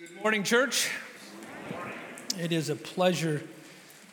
Good 0.00 0.22
morning, 0.22 0.44
church. 0.44 0.88
It 2.38 2.52
is 2.52 2.70
a 2.70 2.74
pleasure 2.74 3.42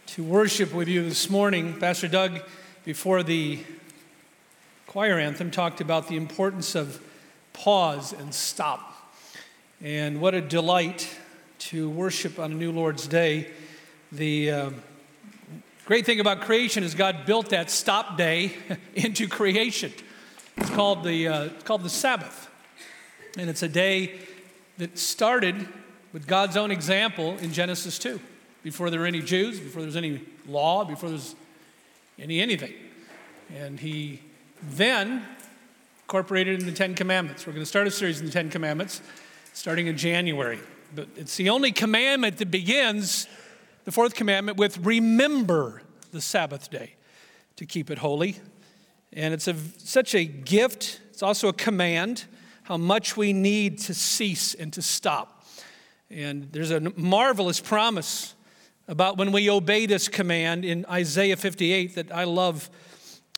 to 0.08 0.22
worship 0.22 0.74
with 0.74 0.90
you 0.90 1.02
this 1.04 1.30
morning. 1.30 1.80
Pastor 1.80 2.10
Doug, 2.10 2.42
before 2.84 3.24
the 3.24 3.64
choir 4.86 5.18
anthem, 5.18 5.50
talked 5.50 5.80
about 5.80 6.10
the 6.10 6.18
importance 6.18 6.76
of 6.76 7.02
pause 7.54 8.12
and 8.12 8.34
stop. 8.34 9.16
And 9.82 10.20
what 10.20 10.34
a 10.34 10.42
delight 10.42 11.08
to 11.60 11.90
worship 11.90 12.38
on 12.38 12.52
a 12.52 12.56
new 12.56 12.74
Lord's 12.74 13.08
Day. 13.08 13.48
The 14.12 14.52
uh, 14.52 14.70
great 15.86 16.06
thing 16.06 16.20
about 16.20 16.42
creation 16.42 16.84
is 16.84 16.96
God 16.96 17.26
built 17.26 17.52
that 17.52 17.72
stop 17.72 18.18
day 18.18 18.52
into 18.94 19.30
creation. 19.30 19.94
It's 20.58 20.70
called 20.72 21.06
the, 21.06 21.30
uh, 21.30 21.44
it's 21.46 21.64
called 21.64 21.84
the 21.84 21.90
Sabbath. 21.90 22.50
And 23.38 23.50
it's 23.50 23.64
a 23.64 23.70
day 23.70 24.20
that 24.78 24.98
started 24.98 25.68
with 26.14 26.28
God's 26.28 26.58
own 26.58 26.72
example 26.72 27.38
in 27.40 27.52
Genesis 27.54 28.00
2, 28.00 28.20
before 28.64 28.90
there 28.90 29.00
were 29.00 29.06
any 29.06 29.22
Jews, 29.22 29.60
before 29.60 29.82
there 29.82 29.88
was 29.88 29.96
any 29.96 30.22
law, 30.48 30.84
before 30.84 31.10
there 31.10 31.18
was 31.18 31.36
any 32.20 32.40
anything. 32.40 32.74
And 33.54 33.80
he 33.80 34.22
then 34.62 35.26
incorporated 36.04 36.60
in 36.60 36.66
the 36.66 36.72
Ten 36.72 36.96
Commandments. 36.96 37.46
We're 37.46 37.54
going 37.54 37.64
to 37.64 37.70
start 37.70 37.88
a 37.88 37.92
series 37.92 38.20
in 38.20 38.26
the 38.26 38.32
Ten 38.32 38.50
Commandments 38.50 39.02
starting 39.54 39.88
in 39.88 39.98
January. 39.98 40.60
But 40.96 41.08
it's 41.16 41.36
the 41.36 41.50
only 41.50 41.72
commandment 41.72 42.38
that 42.38 42.50
begins, 42.50 43.28
the 43.84 43.92
fourth 43.92 44.16
commandment, 44.16 44.58
with 44.58 44.78
remember 44.86 45.82
the 46.12 46.22
Sabbath 46.22 46.70
day 46.70 46.94
to 47.58 47.66
keep 47.66 47.90
it 47.90 47.98
holy. 47.98 48.38
And 49.12 49.34
it's 49.34 49.48
a, 49.48 49.56
such 49.78 50.16
a 50.16 50.26
gift, 50.26 51.02
it's 51.10 51.24
also 51.24 51.50
a 51.50 51.54
command 51.54 52.26
how 52.68 52.76
much 52.76 53.16
we 53.16 53.32
need 53.32 53.80
to 53.80 53.94
cease 53.94 54.54
and 54.54 54.74
to 54.74 54.82
stop. 54.82 55.46
And 56.10 56.52
there's 56.52 56.70
a 56.70 56.82
marvelous 56.98 57.62
promise 57.62 58.36
about 58.90 59.18
when 59.18 59.32
we 59.32 59.50
obey 59.50 59.86
this 59.86 60.10
command 60.10 60.66
in 60.66 60.86
Isaiah 60.90 61.38
58 61.38 61.96
that 61.96 62.12
I 62.12 62.26
love. 62.26 62.70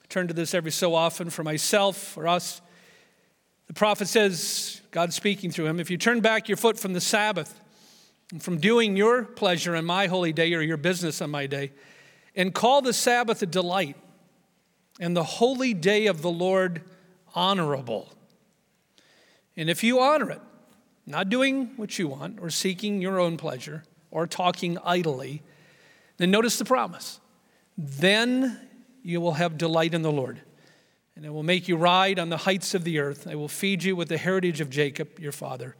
I 0.01 0.07
turn 0.09 0.27
to 0.29 0.33
this 0.33 0.55
every 0.55 0.71
so 0.71 0.95
often 0.95 1.29
for 1.29 1.43
myself, 1.43 1.95
for 1.95 2.27
us. 2.27 2.59
The 3.67 3.73
prophet 3.73 4.07
says, 4.07 4.81
God 4.89 5.13
speaking 5.13 5.51
through 5.51 5.67
him, 5.67 5.79
if 5.79 5.91
you 5.91 5.97
turn 5.99 6.21
back 6.21 6.49
your 6.49 6.57
foot 6.57 6.79
from 6.79 6.93
the 6.93 7.01
Sabbath, 7.01 7.59
and 8.31 8.41
from 8.41 8.57
doing 8.57 8.97
your 8.97 9.25
pleasure 9.25 9.75
on 9.75 9.85
my 9.85 10.07
holy 10.07 10.33
day 10.33 10.55
or 10.55 10.61
your 10.61 10.77
business 10.77 11.21
on 11.21 11.29
my 11.29 11.45
day, 11.45 11.71
and 12.35 12.51
call 12.51 12.81
the 12.81 12.93
Sabbath 12.93 13.43
a 13.43 13.45
delight, 13.45 13.95
and 14.99 15.15
the 15.15 15.23
holy 15.23 15.75
day 15.75 16.07
of 16.07 16.23
the 16.23 16.31
Lord 16.31 16.81
honorable. 17.35 18.11
And 19.59 19.69
if 19.69 19.83
you 19.83 19.99
honor 19.99 20.31
it, 20.31 20.39
not 21.05 21.27
doing 21.27 21.71
what 21.75 21.99
you 21.99 22.07
want 22.07 22.39
or 22.39 22.49
seeking 22.49 23.01
your 23.01 23.19
own 23.19 23.35
pleasure 23.35 23.83
or 24.09 24.25
talking 24.25 24.77
idly, 24.85 25.43
then 26.15 26.31
notice 26.31 26.57
the 26.57 26.63
promise. 26.63 27.19
Then 27.77 28.57
you 29.03 29.19
will 29.19 29.33
have 29.33 29.57
delight 29.57 29.93
in 29.93 30.01
the 30.01 30.13
Lord, 30.13 30.39
and 31.13 31.25
it 31.25 31.33
will 31.33 31.43
make 31.43 31.67
you 31.67 31.75
ride 31.75 32.19
on 32.19 32.29
the 32.29 32.37
heights 32.37 32.73
of 32.73 32.85
the 32.85 32.99
earth. 32.99 33.27
I 33.27 33.35
will 33.35 33.49
feed 33.49 33.83
you 33.83 33.97
with 33.97 34.07
the 34.07 34.17
heritage 34.17 34.61
of 34.61 34.69
Jacob, 34.69 35.19
your 35.19 35.33
father, 35.33 35.75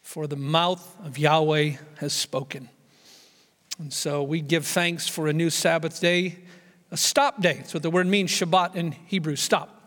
for 0.00 0.26
the 0.26 0.36
mouth 0.36 0.96
of 1.04 1.18
Yahweh 1.18 1.72
has 1.98 2.14
spoken. 2.14 2.70
And 3.78 3.92
so 3.92 4.22
we 4.22 4.40
give 4.40 4.64
thanks 4.64 5.06
for 5.06 5.28
a 5.28 5.34
new 5.34 5.50
Sabbath 5.50 6.00
day, 6.00 6.38
a 6.90 6.96
stop 6.96 7.42
day. 7.42 7.56
That's 7.58 7.74
what 7.74 7.82
the 7.82 7.90
word 7.90 8.06
means, 8.06 8.30
Shabbat 8.30 8.74
in 8.74 8.92
Hebrew, 8.92 9.36
stop. 9.36 9.81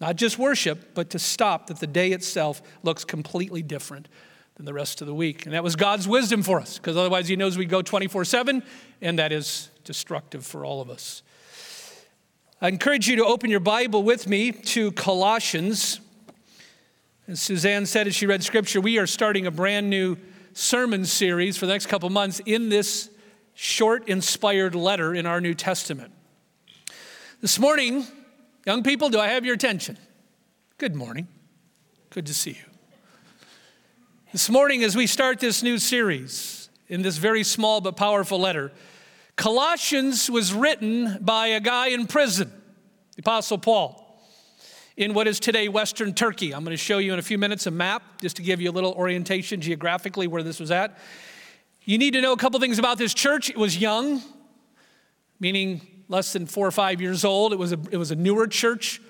Not 0.00 0.16
just 0.16 0.38
worship, 0.38 0.94
but 0.94 1.10
to 1.10 1.18
stop 1.18 1.66
that 1.66 1.80
the 1.80 1.86
day 1.86 2.12
itself 2.12 2.62
looks 2.82 3.04
completely 3.04 3.62
different 3.62 4.08
than 4.56 4.66
the 4.66 4.74
rest 4.74 5.00
of 5.00 5.06
the 5.06 5.14
week. 5.14 5.44
And 5.44 5.54
that 5.54 5.64
was 5.64 5.76
God's 5.76 6.06
wisdom 6.06 6.42
for 6.42 6.60
us, 6.60 6.78
because 6.78 6.96
otherwise 6.96 7.28
He 7.28 7.36
knows 7.36 7.56
we'd 7.56 7.68
go 7.68 7.82
24 7.82 8.24
7, 8.24 8.62
and 9.00 9.18
that 9.18 9.32
is 9.32 9.70
destructive 9.84 10.46
for 10.46 10.64
all 10.64 10.80
of 10.80 10.90
us. 10.90 11.22
I 12.60 12.68
encourage 12.68 13.08
you 13.08 13.16
to 13.16 13.24
open 13.24 13.50
your 13.50 13.60
Bible 13.60 14.02
with 14.02 14.26
me 14.26 14.52
to 14.52 14.92
Colossians. 14.92 16.00
As 17.28 17.40
Suzanne 17.40 17.86
said 17.86 18.06
as 18.06 18.14
she 18.16 18.26
read 18.26 18.42
scripture, 18.42 18.80
we 18.80 18.98
are 18.98 19.06
starting 19.06 19.46
a 19.46 19.50
brand 19.50 19.88
new 19.90 20.16
sermon 20.54 21.04
series 21.04 21.56
for 21.56 21.66
the 21.66 21.72
next 21.72 21.86
couple 21.86 22.10
months 22.10 22.40
in 22.46 22.68
this 22.68 23.10
short, 23.54 24.08
inspired 24.08 24.74
letter 24.74 25.14
in 25.14 25.26
our 25.26 25.40
New 25.40 25.54
Testament. 25.54 26.12
This 27.40 27.60
morning, 27.60 28.06
Young 28.68 28.82
people, 28.82 29.08
do 29.08 29.18
I 29.18 29.28
have 29.28 29.46
your 29.46 29.54
attention? 29.54 29.96
Good 30.76 30.94
morning. 30.94 31.26
Good 32.10 32.26
to 32.26 32.34
see 32.34 32.50
you. 32.50 32.66
This 34.30 34.50
morning, 34.50 34.84
as 34.84 34.94
we 34.94 35.06
start 35.06 35.40
this 35.40 35.62
new 35.62 35.78
series 35.78 36.68
in 36.86 37.00
this 37.00 37.16
very 37.16 37.44
small 37.44 37.80
but 37.80 37.96
powerful 37.96 38.38
letter, 38.38 38.70
Colossians 39.36 40.30
was 40.30 40.52
written 40.52 41.16
by 41.22 41.46
a 41.46 41.60
guy 41.60 41.88
in 41.88 42.06
prison, 42.06 42.52
the 43.16 43.20
Apostle 43.20 43.56
Paul, 43.56 44.22
in 44.98 45.14
what 45.14 45.26
is 45.26 45.40
today 45.40 45.68
Western 45.68 46.12
Turkey. 46.12 46.54
I'm 46.54 46.62
going 46.62 46.76
to 46.76 46.76
show 46.76 46.98
you 46.98 47.14
in 47.14 47.18
a 47.18 47.22
few 47.22 47.38
minutes 47.38 47.66
a 47.66 47.70
map 47.70 48.02
just 48.20 48.36
to 48.36 48.42
give 48.42 48.60
you 48.60 48.70
a 48.70 48.74
little 48.74 48.92
orientation 48.92 49.62
geographically 49.62 50.26
where 50.26 50.42
this 50.42 50.60
was 50.60 50.70
at. 50.70 50.98
You 51.86 51.96
need 51.96 52.12
to 52.12 52.20
know 52.20 52.34
a 52.34 52.36
couple 52.36 52.60
things 52.60 52.78
about 52.78 52.98
this 52.98 53.14
church. 53.14 53.48
It 53.48 53.56
was 53.56 53.78
young, 53.78 54.20
meaning 55.40 55.97
less 56.08 56.32
than 56.32 56.46
four 56.46 56.66
or 56.66 56.70
five 56.70 57.00
years 57.00 57.24
old. 57.24 57.52
It 57.52 57.58
was 57.58 57.72
a, 57.72 57.78
it 57.90 57.96
was 57.96 58.10
a 58.10 58.16
newer 58.16 58.46
church. 58.46 59.00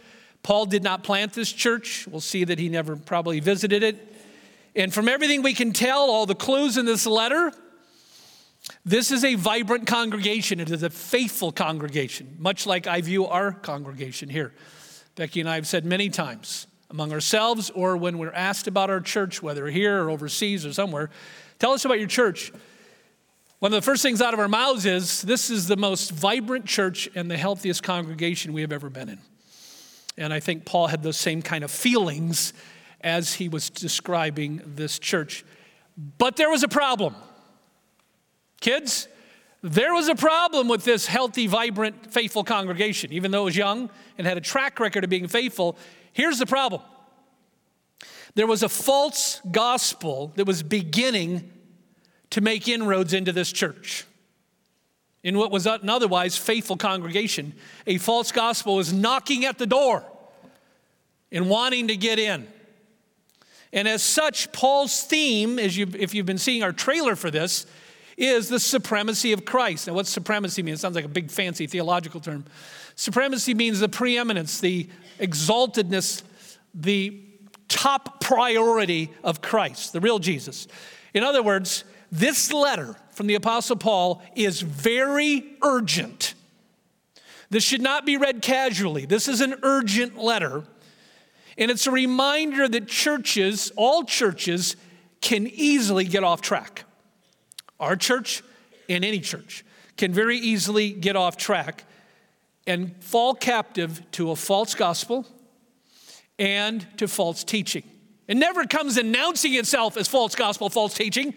Paul 0.42 0.66
did 0.66 0.82
not 0.82 1.02
plant 1.02 1.32
this 1.32 1.52
church. 1.52 2.06
We'll 2.10 2.20
see 2.20 2.44
that 2.44 2.58
he 2.58 2.68
never 2.68 2.96
probably 2.96 3.40
visited 3.40 3.82
it. 3.82 4.14
And 4.76 4.92
from 4.92 5.08
everything 5.08 5.42
we 5.42 5.54
can 5.54 5.72
tell, 5.72 6.10
all 6.10 6.26
the 6.26 6.34
clues 6.34 6.76
in 6.76 6.84
this 6.84 7.06
letter, 7.06 7.52
this 8.84 9.10
is 9.10 9.24
a 9.24 9.34
vibrant 9.34 9.86
congregation. 9.86 10.60
It 10.60 10.70
is 10.70 10.82
a 10.82 10.90
faithful 10.90 11.52
congregation, 11.52 12.36
much 12.38 12.66
like 12.66 12.86
I 12.86 13.00
view 13.00 13.26
our 13.26 13.52
congregation 13.52 14.28
here. 14.28 14.52
Becky 15.16 15.40
and 15.40 15.48
I 15.48 15.56
have 15.56 15.66
said 15.66 15.84
many 15.84 16.08
times 16.08 16.66
among 16.90 17.12
ourselves 17.12 17.70
or 17.70 17.96
when 17.96 18.18
we're 18.18 18.32
asked 18.32 18.66
about 18.66 18.88
our 18.88 19.00
church, 19.00 19.42
whether 19.42 19.66
here 19.66 20.04
or 20.04 20.10
overseas 20.10 20.64
or 20.64 20.72
somewhere, 20.72 21.10
tell 21.58 21.72
us 21.72 21.84
about 21.84 21.98
your 21.98 22.08
church. 22.08 22.52
One 23.60 23.72
of 23.72 23.76
the 23.76 23.84
first 23.84 24.02
things 24.02 24.22
out 24.22 24.34
of 24.34 24.40
our 24.40 24.48
mouths 24.48 24.86
is 24.86 25.22
this 25.22 25.50
is 25.50 25.66
the 25.66 25.76
most 25.76 26.12
vibrant 26.12 26.64
church 26.64 27.08
and 27.16 27.28
the 27.28 27.36
healthiest 27.36 27.82
congregation 27.82 28.52
we 28.52 28.60
have 28.60 28.72
ever 28.72 28.88
been 28.88 29.08
in. 29.08 29.18
And 30.16 30.32
I 30.32 30.38
think 30.38 30.64
Paul 30.64 30.86
had 30.86 31.02
those 31.02 31.16
same 31.16 31.42
kind 31.42 31.64
of 31.64 31.70
feelings 31.70 32.52
as 33.00 33.34
he 33.34 33.48
was 33.48 33.68
describing 33.68 34.62
this 34.64 35.00
church. 35.00 35.44
But 36.18 36.36
there 36.36 36.50
was 36.50 36.62
a 36.62 36.68
problem. 36.68 37.16
Kids, 38.60 39.08
there 39.62 39.92
was 39.92 40.08
a 40.08 40.14
problem 40.14 40.68
with 40.68 40.84
this 40.84 41.06
healthy, 41.06 41.48
vibrant, 41.48 42.12
faithful 42.12 42.44
congregation. 42.44 43.12
Even 43.12 43.32
though 43.32 43.42
it 43.42 43.46
was 43.46 43.56
young 43.56 43.90
and 44.18 44.26
had 44.26 44.36
a 44.36 44.40
track 44.40 44.78
record 44.78 45.02
of 45.02 45.10
being 45.10 45.26
faithful, 45.26 45.76
here's 46.12 46.38
the 46.38 46.46
problem 46.46 46.82
there 48.34 48.46
was 48.46 48.62
a 48.62 48.68
false 48.68 49.40
gospel 49.50 50.32
that 50.36 50.46
was 50.46 50.62
beginning 50.62 51.50
to 52.30 52.40
make 52.40 52.68
inroads 52.68 53.14
into 53.14 53.32
this 53.32 53.52
church. 53.52 54.04
In 55.22 55.36
what 55.36 55.50
was 55.50 55.66
an 55.66 55.88
otherwise 55.88 56.36
faithful 56.36 56.76
congregation, 56.76 57.54
a 57.86 57.98
false 57.98 58.32
gospel 58.32 58.76
was 58.76 58.92
knocking 58.92 59.44
at 59.44 59.58
the 59.58 59.66
door 59.66 60.04
and 61.32 61.50
wanting 61.50 61.88
to 61.88 61.96
get 61.96 62.18
in. 62.18 62.46
And 63.72 63.86
as 63.86 64.02
such, 64.02 64.50
Paul's 64.52 65.02
theme, 65.02 65.58
as 65.58 65.76
you've, 65.76 65.94
if 65.94 66.14
you've 66.14 66.26
been 66.26 66.38
seeing 66.38 66.62
our 66.62 66.72
trailer 66.72 67.16
for 67.16 67.30
this, 67.30 67.66
is 68.16 68.48
the 68.48 68.58
supremacy 68.58 69.32
of 69.32 69.44
Christ. 69.44 69.86
Now, 69.86 69.94
what's 69.94 70.10
supremacy 70.10 70.62
mean? 70.62 70.74
It 70.74 70.80
sounds 70.80 70.96
like 70.96 71.04
a 71.04 71.08
big 71.08 71.30
fancy 71.30 71.66
theological 71.66 72.20
term. 72.20 72.44
Supremacy 72.96 73.54
means 73.54 73.80
the 73.80 73.88
preeminence, 73.88 74.60
the 74.60 74.88
exaltedness, 75.20 76.22
the 76.74 77.20
top 77.68 78.20
priority 78.20 79.10
of 79.22 79.40
Christ, 79.40 79.92
the 79.92 80.00
real 80.00 80.18
Jesus. 80.18 80.66
In 81.14 81.22
other 81.22 81.42
words, 81.42 81.84
this 82.10 82.52
letter 82.52 82.96
from 83.12 83.26
the 83.26 83.34
Apostle 83.34 83.76
Paul 83.76 84.22
is 84.34 84.60
very 84.60 85.44
urgent. 85.62 86.34
This 87.50 87.64
should 87.64 87.82
not 87.82 88.04
be 88.04 88.16
read 88.16 88.42
casually. 88.42 89.06
This 89.06 89.28
is 89.28 89.40
an 89.40 89.56
urgent 89.62 90.18
letter. 90.18 90.64
And 91.56 91.70
it's 91.70 91.86
a 91.86 91.90
reminder 91.90 92.68
that 92.68 92.86
churches, 92.86 93.72
all 93.76 94.04
churches, 94.04 94.76
can 95.20 95.46
easily 95.46 96.04
get 96.04 96.22
off 96.22 96.40
track. 96.40 96.84
Our 97.80 97.96
church 97.96 98.42
and 98.88 99.04
any 99.04 99.20
church 99.20 99.64
can 99.96 100.12
very 100.12 100.38
easily 100.38 100.92
get 100.92 101.16
off 101.16 101.36
track 101.36 101.84
and 102.66 102.94
fall 103.00 103.34
captive 103.34 104.02
to 104.12 104.30
a 104.30 104.36
false 104.36 104.74
gospel 104.74 105.26
and 106.38 106.86
to 106.98 107.08
false 107.08 107.42
teaching. 107.42 107.82
It 108.28 108.36
never 108.36 108.66
comes 108.66 108.96
announcing 108.98 109.54
itself 109.54 109.96
as 109.96 110.06
false 110.06 110.34
gospel, 110.34 110.68
false 110.68 110.94
teaching. 110.94 111.34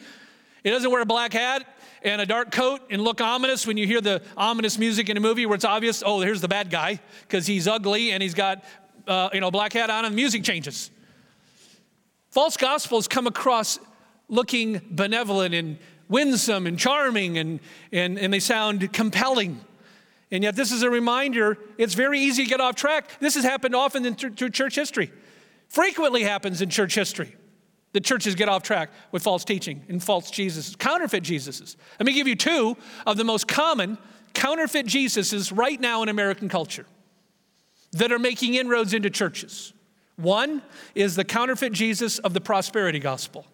He 0.63 0.69
doesn't 0.69 0.91
wear 0.91 1.01
a 1.01 1.05
black 1.05 1.33
hat 1.33 1.65
and 2.03 2.21
a 2.21 2.25
dark 2.25 2.51
coat 2.51 2.81
and 2.89 3.01
look 3.01 3.21
ominous 3.21 3.65
when 3.65 3.77
you 3.77 3.87
hear 3.87 4.01
the 4.01 4.21
ominous 4.37 4.77
music 4.77 5.09
in 5.09 5.17
a 5.17 5.19
movie 5.19 5.45
where 5.45 5.55
it's 5.55 5.65
obvious, 5.65 6.03
oh, 6.05 6.21
here's 6.21 6.41
the 6.41 6.47
bad 6.47 6.69
guy 6.69 6.99
because 7.21 7.47
he's 7.47 7.67
ugly 7.67 8.11
and 8.11 8.21
he's 8.21 8.33
got, 8.33 8.63
uh, 9.07 9.29
you 9.33 9.39
know, 9.39 9.51
black 9.51 9.73
hat 9.73 9.89
on 9.89 10.05
and 10.05 10.13
the 10.13 10.15
music 10.15 10.43
changes. 10.43 10.91
False 12.29 12.57
gospels 12.57 13.07
come 13.07 13.27
across 13.27 13.79
looking 14.29 14.81
benevolent 14.91 15.53
and 15.53 15.77
winsome 16.07 16.67
and 16.67 16.77
charming 16.77 17.37
and, 17.37 17.59
and, 17.91 18.19
and 18.19 18.33
they 18.33 18.39
sound 18.39 18.93
compelling. 18.93 19.59
And 20.31 20.43
yet, 20.43 20.55
this 20.55 20.71
is 20.71 20.81
a 20.81 20.89
reminder 20.89 21.57
it's 21.77 21.93
very 21.93 22.19
easy 22.19 22.43
to 22.43 22.49
get 22.49 22.61
off 22.61 22.75
track. 22.75 23.19
This 23.19 23.35
has 23.35 23.43
happened 23.43 23.75
often 23.75 24.05
in, 24.05 24.15
through 24.15 24.49
church 24.51 24.75
history, 24.75 25.11
frequently 25.67 26.23
happens 26.23 26.61
in 26.61 26.69
church 26.69 26.95
history. 26.95 27.35
The 27.93 27.99
churches 27.99 28.35
get 28.35 28.47
off 28.47 28.63
track 28.63 28.89
with 29.11 29.23
false 29.23 29.43
teaching 29.43 29.83
and 29.89 30.01
false 30.01 30.31
Jesuses, 30.31 30.77
counterfeit 30.77 31.23
Jesuses. 31.23 31.75
Let 31.99 32.05
me 32.05 32.13
give 32.13 32.27
you 32.27 32.35
two 32.35 32.77
of 33.05 33.17
the 33.17 33.23
most 33.23 33.47
common 33.47 33.97
counterfeit 34.33 34.85
Jesuses 34.85 35.55
right 35.55 35.79
now 35.79 36.01
in 36.01 36.09
American 36.09 36.47
culture 36.47 36.85
that 37.93 38.11
are 38.11 38.19
making 38.19 38.55
inroads 38.55 38.93
into 38.93 39.09
churches. 39.09 39.73
One 40.15 40.61
is 40.95 41.15
the 41.15 41.25
counterfeit 41.25 41.73
Jesus 41.73 42.19
of 42.19 42.33
the 42.33 42.41
prosperity 42.41 42.99
gospel. 42.99 43.45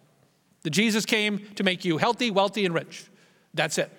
The 0.62 0.70
Jesus 0.70 1.04
came 1.04 1.40
to 1.56 1.64
make 1.64 1.84
you 1.84 1.98
healthy, 1.98 2.30
wealthy, 2.30 2.64
and 2.64 2.74
rich. 2.74 3.06
That's 3.54 3.78
it. 3.78 3.90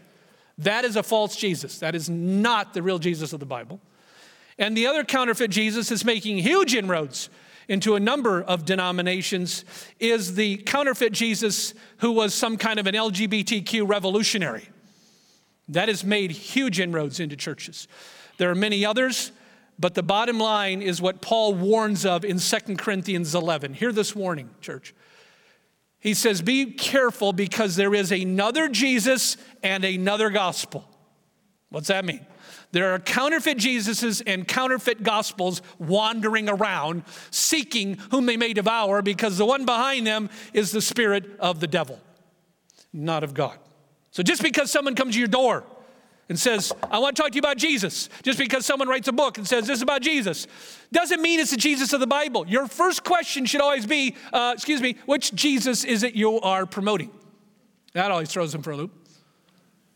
That 0.60 0.86
is 0.86 0.96
a 0.96 1.04
false 1.04 1.36
Jesus. 1.36 1.80
That 1.80 1.96
is 1.96 2.10
not 2.10 2.74
the 2.74 2.82
real 2.82 3.00
Jesus 3.00 3.34
of 3.34 3.40
the 3.40 3.46
Bible. 3.46 3.80
And 4.58 4.76
the 4.76 4.88
other 4.88 5.04
counterfeit 5.04 5.52
Jesus 5.52 5.90
is 5.90 6.04
making 6.04 6.38
huge 6.38 6.76
inroads 6.76 7.30
into 7.70 7.96
a 7.96 8.00
number 8.00 8.42
of 8.42 8.66
denominations 8.66 9.64
is 10.00 10.36
the 10.36 10.58
counterfeit 10.58 11.14
Jesus 11.14 11.74
who 12.00 12.12
was 12.12 12.34
some 12.34 12.58
kind 12.58 12.80
of 12.80 12.88
an 12.88 12.96
LGBTQ 12.96 13.88
revolutionary. 13.88 14.68
That 15.70 15.88
has 15.88 16.04
made 16.04 16.32
huge 16.32 16.80
inroads 16.80 17.20
into 17.20 17.38
churches. 17.38 17.88
There 18.38 18.50
are 18.50 18.56
many 18.56 18.84
others, 18.84 19.32
but 19.78 19.94
the 19.94 20.02
bottom 20.02 20.40
line 20.40 20.82
is 20.82 21.00
what 21.00 21.22
Paul 21.22 21.54
warns 21.54 22.06
of 22.06 22.26
in 22.26 22.40
2 22.40 22.76
Corinthians 22.76 23.36
11. 23.36 23.76
Hear 23.76 23.92
this 23.92 24.16
warning, 24.16 24.50
church. 24.62 24.96
He 26.00 26.16
says, 26.16 26.42
Be 26.42 26.72
careful 26.72 27.34
because 27.34 27.76
there 27.76 27.94
is 27.94 28.12
another 28.12 28.68
Jesus 28.68 29.38
and 29.62 29.84
another 29.84 30.32
gospel. 30.32 30.90
What's 31.70 31.90
that 31.90 32.04
mean? 32.04 32.26
There 32.72 32.94
are 32.94 33.00
counterfeit 33.00 33.58
Jesuses 33.58 34.22
and 34.26 34.48
counterfeit 34.48 35.04
gospels 35.04 35.62
wandering 35.78 36.50
around, 36.50 37.04
seeking 37.32 37.98
whom 38.12 38.26
they 38.26 38.38
may 38.38 38.54
devour, 38.54 39.02
because 39.02 39.38
the 39.38 39.46
one 39.46 39.66
behind 39.66 40.06
them 40.06 40.30
is 40.54 40.72
the 40.72 40.82
spirit 40.82 41.26
of 41.40 41.60
the 41.60 41.68
devil, 41.68 42.00
not 42.94 43.24
of 43.24 43.34
God. 43.34 43.58
So 44.12 44.24
just 44.24 44.42
because 44.42 44.72
someone 44.72 44.96
comes 44.96 45.14
to 45.14 45.20
your 45.20 45.28
door 45.28 45.64
and 46.30 46.38
says, 46.38 46.72
I 46.92 47.00
want 47.00 47.16
to 47.16 47.22
talk 47.22 47.32
to 47.32 47.36
you 47.36 47.42
about 47.42 47.58
Jesus, 47.58 48.08
just 48.24 48.38
because 48.38 48.66
someone 48.66 48.88
writes 48.88 49.08
a 49.08 49.12
book 49.12 49.38
and 49.38 49.48
says, 49.48 49.68
This 49.68 49.78
is 49.78 49.82
about 49.82 50.02
Jesus, 50.02 50.48
doesn't 50.92 51.22
mean 51.22 51.40
it's 51.40 51.52
the 51.52 51.58
Jesus 51.58 51.92
of 51.94 52.00
the 52.00 52.08
Bible. 52.08 52.48
Your 52.48 52.68
first 52.68 53.04
question 53.04 53.46
should 53.46 53.62
always 53.62 53.86
be, 53.86 54.16
uh, 54.32 54.54
Excuse 54.56 54.82
me, 54.82 54.98
which 55.06 55.34
Jesus 55.34 55.84
is 55.84 56.04
it 56.04 56.16
you 56.16 56.40
are 56.42 56.66
promoting? 56.66 57.12
That 57.94 58.12
always 58.12 58.30
throws 58.30 58.52
them 58.52 58.62
for 58.62 58.72
a 58.72 58.78
loop. 58.78 58.99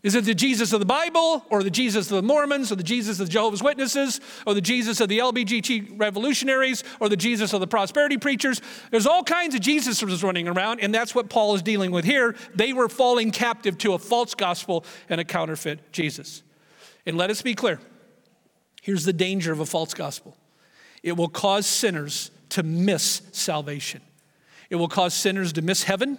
Is 0.03 0.15
it 0.15 0.25
the 0.25 0.35
Jesus 0.35 0.73
of 0.73 0.81
the 0.81 0.85
Bible, 0.85 1.45
or 1.49 1.63
the 1.63 1.71
Jesus 1.71 2.11
of 2.11 2.17
the 2.17 2.27
Mormons, 2.27 2.73
or 2.73 2.75
the 2.75 2.83
Jesus 2.83 3.21
of 3.21 3.27
the 3.27 3.31
Jehovah's 3.31 3.63
Witnesses, 3.63 4.19
or 4.45 4.53
the 4.53 4.59
Jesus 4.59 4.99
of 4.99 5.07
the 5.07 5.19
LBGT 5.19 5.97
revolutionaries, 5.97 6.83
or 6.99 7.07
the 7.07 7.15
Jesus 7.15 7.53
of 7.53 7.61
the 7.61 7.67
prosperity 7.67 8.17
preachers? 8.17 8.61
There's 8.91 9.07
all 9.07 9.23
kinds 9.23 9.55
of 9.55 9.61
Jesuses 9.61 10.21
running 10.21 10.49
around, 10.49 10.81
and 10.81 10.93
that's 10.93 11.15
what 11.15 11.29
Paul 11.29 11.55
is 11.55 11.61
dealing 11.61 11.91
with 11.91 12.03
here. 12.03 12.35
They 12.53 12.73
were 12.73 12.89
falling 12.89 13.31
captive 13.31 13.77
to 13.79 13.93
a 13.93 13.97
false 13.97 14.35
gospel 14.35 14.83
and 15.07 15.21
a 15.21 15.23
counterfeit 15.23 15.93
Jesus. 15.93 16.43
And 17.05 17.17
let 17.17 17.29
us 17.29 17.41
be 17.41 17.55
clear 17.55 17.79
here's 18.81 19.05
the 19.05 19.13
danger 19.13 19.53
of 19.53 19.61
a 19.61 19.65
false 19.65 19.93
gospel 19.93 20.35
it 21.01 21.15
will 21.15 21.29
cause 21.29 21.65
sinners 21.65 22.29
to 22.49 22.61
miss 22.61 23.21
salvation, 23.31 24.01
it 24.69 24.75
will 24.75 24.89
cause 24.89 25.13
sinners 25.13 25.53
to 25.53 25.61
miss 25.61 25.83
heaven, 25.83 26.17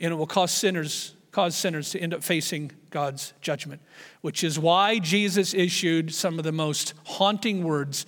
and 0.00 0.12
it 0.12 0.16
will 0.16 0.26
cause 0.26 0.50
sinners 0.50 1.14
cause 1.34 1.56
sinners 1.56 1.90
to 1.90 1.98
end 1.98 2.14
up 2.14 2.22
facing 2.22 2.70
God's 2.90 3.32
judgment, 3.40 3.82
which 4.20 4.44
is 4.44 4.56
why 4.56 5.00
Jesus 5.00 5.52
issued 5.52 6.14
some 6.14 6.38
of 6.38 6.44
the 6.44 6.52
most 6.52 6.94
haunting 7.02 7.64
words 7.64 8.06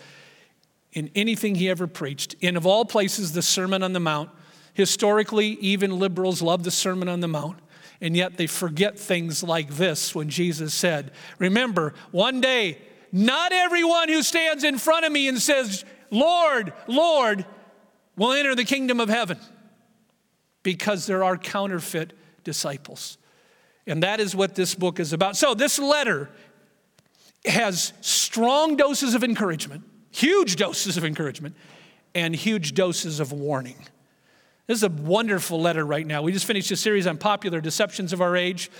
in 0.92 1.10
anything 1.16 1.56
he 1.56 1.68
ever 1.68 1.88
preached. 1.88 2.36
In, 2.40 2.56
of 2.56 2.66
all 2.66 2.84
places, 2.84 3.32
the 3.32 3.42
Sermon 3.42 3.82
on 3.82 3.92
the 3.92 4.00
Mount. 4.00 4.30
Historically, 4.74 5.48
even 5.54 5.98
liberals 5.98 6.40
love 6.40 6.62
the 6.62 6.70
Sermon 6.70 7.08
on 7.08 7.18
the 7.18 7.26
Mount. 7.26 7.58
And 8.00 8.16
yet 8.16 8.36
they 8.36 8.46
forget 8.46 8.96
things 8.96 9.42
like 9.42 9.70
this 9.70 10.14
when 10.14 10.28
Jesus 10.28 10.72
said, 10.72 11.10
Remember, 11.40 11.94
one 12.12 12.40
day, 12.40 12.78
not 13.10 13.52
everyone 13.52 14.08
who 14.08 14.22
stands 14.22 14.62
in 14.62 14.78
front 14.78 15.04
of 15.04 15.10
me 15.10 15.26
and 15.26 15.42
says, 15.42 15.84
Lord, 16.12 16.72
Lord, 16.86 17.44
will 18.16 18.32
enter 18.32 18.54
the 18.54 18.64
kingdom 18.64 19.00
of 19.00 19.08
heaven 19.08 19.40
because 20.62 21.06
there 21.06 21.24
are 21.24 21.36
counterfeit 21.36 22.12
disciples. 22.46 23.18
And 23.88 24.02
that 24.04 24.20
is 24.20 24.34
what 24.34 24.54
this 24.54 24.74
book 24.74 24.98
is 24.98 25.12
about. 25.12 25.36
So, 25.36 25.52
this 25.52 25.78
letter 25.78 26.30
has 27.44 27.92
strong 28.00 28.76
doses 28.76 29.14
of 29.14 29.22
encouragement, 29.22 29.82
huge 30.10 30.56
doses 30.56 30.96
of 30.96 31.04
encouragement, 31.04 31.56
and 32.14 32.34
huge 32.34 32.72
doses 32.72 33.20
of 33.20 33.32
warning. 33.32 33.76
This 34.66 34.78
is 34.78 34.84
a 34.84 34.88
wonderful 34.88 35.60
letter 35.60 35.84
right 35.84 36.06
now. 36.06 36.22
We 36.22 36.32
just 36.32 36.46
finished 36.46 36.70
a 36.70 36.76
series 36.76 37.06
on 37.06 37.18
popular 37.18 37.60
deceptions 37.60 38.12
of 38.12 38.20
our 38.20 38.36
age. 38.36 38.70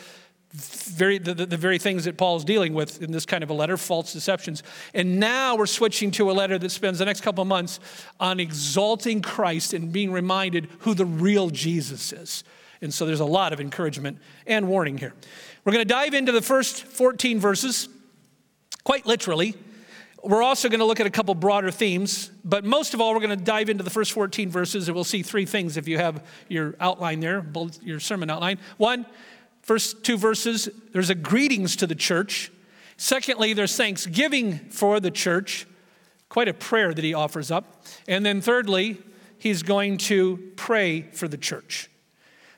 Very, 0.52 1.18
the, 1.18 1.34
the, 1.34 1.56
very 1.56 1.78
things 1.78 2.04
that 2.04 2.16
Paul's 2.16 2.44
dealing 2.44 2.72
with 2.72 3.02
in 3.02 3.12
this 3.12 3.26
kind 3.26 3.44
of 3.44 3.50
a 3.50 3.52
letter, 3.52 3.76
false 3.76 4.12
deceptions. 4.12 4.62
And 4.94 5.20
now 5.20 5.56
we're 5.56 5.66
switching 5.66 6.10
to 6.12 6.30
a 6.30 6.32
letter 6.32 6.56
that 6.58 6.70
spends 6.70 7.00
the 7.00 7.04
next 7.04 7.20
couple 7.20 7.44
months 7.44 7.78
on 8.20 8.40
exalting 8.40 9.22
Christ 9.22 9.74
and 9.74 9.92
being 9.92 10.10
reminded 10.10 10.68
who 10.80 10.94
the 10.94 11.04
real 11.04 11.50
Jesus 11.50 12.12
is. 12.12 12.42
And 12.80 12.92
so 12.92 13.06
there's 13.06 13.20
a 13.20 13.24
lot 13.24 13.52
of 13.52 13.60
encouragement 13.60 14.18
and 14.46 14.68
warning 14.68 14.98
here. 14.98 15.14
We're 15.64 15.72
going 15.72 15.86
to 15.86 15.92
dive 15.92 16.14
into 16.14 16.32
the 16.32 16.42
first 16.42 16.84
14 16.84 17.40
verses, 17.40 17.88
quite 18.84 19.06
literally. 19.06 19.54
We're 20.22 20.42
also 20.42 20.68
going 20.68 20.80
to 20.80 20.86
look 20.86 20.98
at 21.00 21.06
a 21.06 21.10
couple 21.10 21.34
broader 21.34 21.70
themes, 21.70 22.30
but 22.44 22.64
most 22.64 22.94
of 22.94 23.00
all, 23.00 23.14
we're 23.14 23.20
going 23.20 23.38
to 23.38 23.44
dive 23.44 23.68
into 23.68 23.84
the 23.84 23.90
first 23.90 24.12
14 24.12 24.50
verses, 24.50 24.88
and 24.88 24.94
we'll 24.94 25.04
see 25.04 25.22
three 25.22 25.46
things 25.46 25.76
if 25.76 25.86
you 25.86 25.98
have 25.98 26.24
your 26.48 26.74
outline 26.80 27.20
there, 27.20 27.46
your 27.82 28.00
sermon 28.00 28.28
outline. 28.28 28.58
One, 28.76 29.06
first 29.62 30.04
two 30.04 30.16
verses, 30.16 30.68
there's 30.92 31.10
a 31.10 31.14
greetings 31.14 31.76
to 31.76 31.86
the 31.86 31.94
church. 31.94 32.50
Secondly, 32.96 33.52
there's 33.52 33.76
thanksgiving 33.76 34.58
for 34.70 34.98
the 35.00 35.10
church, 35.10 35.66
quite 36.28 36.48
a 36.48 36.54
prayer 36.54 36.92
that 36.92 37.04
he 37.04 37.14
offers 37.14 37.50
up. 37.50 37.84
And 38.08 38.26
then 38.26 38.40
thirdly, 38.40 38.98
he's 39.38 39.62
going 39.62 39.98
to 39.98 40.52
pray 40.56 41.02
for 41.02 41.28
the 41.28 41.36
church. 41.36 41.88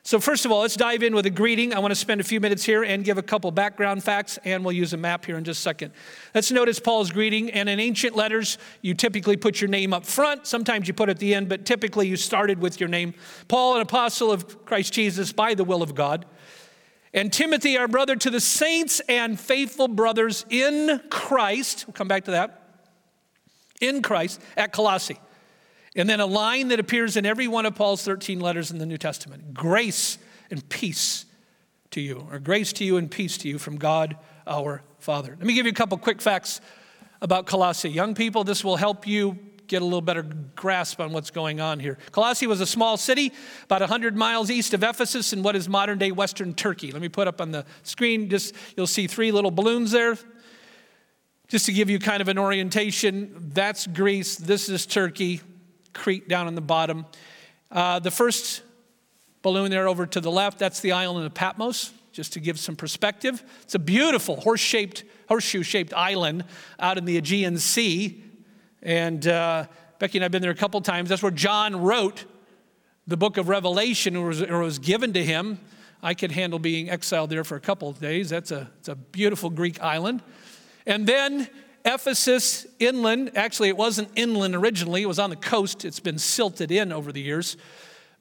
So, 0.09 0.19
first 0.19 0.43
of 0.43 0.51
all, 0.51 0.61
let's 0.61 0.75
dive 0.75 1.03
in 1.03 1.13
with 1.13 1.27
a 1.27 1.29
greeting. 1.29 1.71
I 1.71 1.77
want 1.77 1.91
to 1.91 1.95
spend 1.95 2.19
a 2.19 2.23
few 2.23 2.39
minutes 2.39 2.63
here 2.63 2.83
and 2.83 3.05
give 3.05 3.19
a 3.19 3.21
couple 3.21 3.51
background 3.51 4.03
facts, 4.03 4.39
and 4.43 4.65
we'll 4.65 4.73
use 4.73 4.91
a 4.91 4.97
map 4.97 5.23
here 5.23 5.37
in 5.37 5.43
just 5.43 5.59
a 5.59 5.61
second. 5.61 5.91
Let's 6.33 6.49
notice 6.51 6.79
Paul's 6.79 7.11
greeting. 7.11 7.51
And 7.51 7.69
in 7.69 7.79
ancient 7.79 8.15
letters, 8.15 8.57
you 8.81 8.95
typically 8.95 9.37
put 9.37 9.61
your 9.61 9.67
name 9.67 9.93
up 9.93 10.07
front. 10.07 10.47
Sometimes 10.47 10.87
you 10.87 10.95
put 10.95 11.09
it 11.09 11.11
at 11.11 11.19
the 11.19 11.35
end, 11.35 11.47
but 11.47 11.63
typically 11.63 12.07
you 12.07 12.15
started 12.15 12.57
with 12.57 12.79
your 12.79 12.89
name. 12.89 13.13
Paul, 13.49 13.75
an 13.75 13.81
apostle 13.81 14.31
of 14.31 14.65
Christ 14.65 14.93
Jesus 14.93 15.31
by 15.31 15.53
the 15.53 15.63
will 15.63 15.83
of 15.83 15.93
God. 15.93 16.25
And 17.13 17.31
Timothy, 17.31 17.77
our 17.77 17.87
brother, 17.87 18.15
to 18.15 18.31
the 18.31 18.41
saints 18.41 19.01
and 19.01 19.39
faithful 19.39 19.87
brothers 19.87 20.43
in 20.49 21.01
Christ. 21.11 21.85
We'll 21.85 21.93
come 21.93 22.07
back 22.07 22.25
to 22.25 22.31
that. 22.31 22.81
In 23.79 24.01
Christ 24.01 24.41
at 24.57 24.73
Colossae. 24.73 25.19
And 25.95 26.09
then 26.09 26.19
a 26.19 26.25
line 26.25 26.67
that 26.69 26.79
appears 26.79 27.17
in 27.17 27.25
every 27.25 27.47
one 27.47 27.65
of 27.65 27.75
Paul's 27.75 28.03
13 28.03 28.39
letters 28.39 28.71
in 28.71 28.77
the 28.77 28.85
New 28.85 28.97
Testament 28.97 29.53
grace 29.53 30.17
and 30.51 30.67
peace 30.69 31.25
to 31.91 32.01
you, 32.01 32.27
or 32.31 32.39
grace 32.39 32.71
to 32.73 32.83
you 32.83 32.97
and 32.97 33.09
peace 33.09 33.37
to 33.39 33.47
you 33.47 33.57
from 33.57 33.77
God 33.77 34.15
our 34.45 34.83
Father. 34.99 35.35
Let 35.37 35.45
me 35.45 35.53
give 35.53 35.65
you 35.65 35.71
a 35.71 35.75
couple 35.75 35.97
quick 35.97 36.21
facts 36.21 36.61
about 37.21 37.45
Colossae. 37.45 37.89
Young 37.89 38.15
people, 38.15 38.43
this 38.43 38.63
will 38.63 38.75
help 38.75 39.07
you 39.07 39.37
get 39.67 39.81
a 39.81 39.85
little 39.85 40.01
better 40.01 40.23
grasp 40.55 40.99
on 40.99 41.13
what's 41.13 41.29
going 41.29 41.61
on 41.61 41.79
here. 41.79 41.97
Colossae 42.11 42.47
was 42.47 42.59
a 42.59 42.65
small 42.65 42.97
city 42.97 43.31
about 43.63 43.81
100 43.81 44.15
miles 44.15 44.49
east 44.49 44.73
of 44.73 44.83
Ephesus 44.83 45.31
in 45.31 45.43
what 45.43 45.55
is 45.55 45.69
modern 45.69 45.97
day 45.97 46.11
western 46.11 46.53
Turkey. 46.53 46.91
Let 46.91 47.01
me 47.01 47.09
put 47.09 47.27
up 47.27 47.39
on 47.39 47.51
the 47.51 47.65
screen, 47.83 48.29
just 48.29 48.53
you'll 48.75 48.87
see 48.87 49.07
three 49.07 49.31
little 49.31 49.51
balloons 49.51 49.91
there. 49.91 50.17
Just 51.47 51.65
to 51.65 51.73
give 51.73 51.89
you 51.89 51.97
kind 51.97 52.21
of 52.21 52.27
an 52.27 52.37
orientation, 52.37 53.51
that's 53.53 53.87
Greece, 53.87 54.35
this 54.35 54.69
is 54.69 54.85
Turkey, 54.85 55.41
Crete 55.93 56.27
down 56.27 56.47
on 56.47 56.55
the 56.55 56.61
bottom. 56.61 57.05
Uh, 57.71 57.99
the 57.99 58.11
first 58.11 58.61
balloon 59.41 59.71
there 59.71 59.87
over 59.87 60.05
to 60.05 60.19
the 60.19 60.31
left, 60.31 60.59
that's 60.59 60.79
the 60.79 60.91
island 60.91 61.25
of 61.25 61.33
Patmos, 61.33 61.91
just 62.11 62.33
to 62.33 62.39
give 62.39 62.59
some 62.59 62.75
perspective. 62.75 63.43
It's 63.61 63.75
a 63.75 63.79
beautiful 63.79 64.39
horse-shaped, 64.41 65.03
horseshoe-shaped 65.27 65.93
island 65.93 66.45
out 66.79 66.97
in 66.97 67.05
the 67.05 67.17
Aegean 67.17 67.57
Sea. 67.57 68.23
And 68.81 69.27
uh, 69.27 69.65
Becky 69.99 70.17
and 70.17 70.23
I 70.23 70.25
have 70.25 70.31
been 70.31 70.41
there 70.41 70.51
a 70.51 70.55
couple 70.55 70.81
times. 70.81 71.09
That's 71.09 71.23
where 71.23 71.31
John 71.31 71.81
wrote 71.81 72.25
the 73.07 73.17
book 73.17 73.37
of 73.37 73.49
Revelation, 73.49 74.15
or 74.15 74.27
was, 74.27 74.41
or 74.41 74.59
was 74.59 74.79
given 74.79 75.13
to 75.13 75.23
him. 75.23 75.59
I 76.01 76.13
could 76.13 76.31
handle 76.31 76.59
being 76.59 76.89
exiled 76.89 77.29
there 77.29 77.43
for 77.43 77.55
a 77.55 77.59
couple 77.59 77.89
of 77.89 77.99
days. 77.99 78.29
That's 78.29 78.51
a, 78.51 78.69
it's 78.79 78.87
a 78.87 78.95
beautiful 78.95 79.49
Greek 79.49 79.81
island. 79.81 80.21
And 80.85 81.05
then 81.05 81.49
Ephesus 81.85 82.67
inland, 82.79 83.31
actually, 83.35 83.69
it 83.69 83.77
wasn't 83.77 84.09
inland 84.15 84.55
originally, 84.55 85.01
it 85.01 85.07
was 85.07 85.19
on 85.19 85.29
the 85.29 85.35
coast. 85.35 85.85
It's 85.85 85.99
been 85.99 86.17
silted 86.17 86.71
in 86.71 86.91
over 86.91 87.11
the 87.11 87.21
years. 87.21 87.57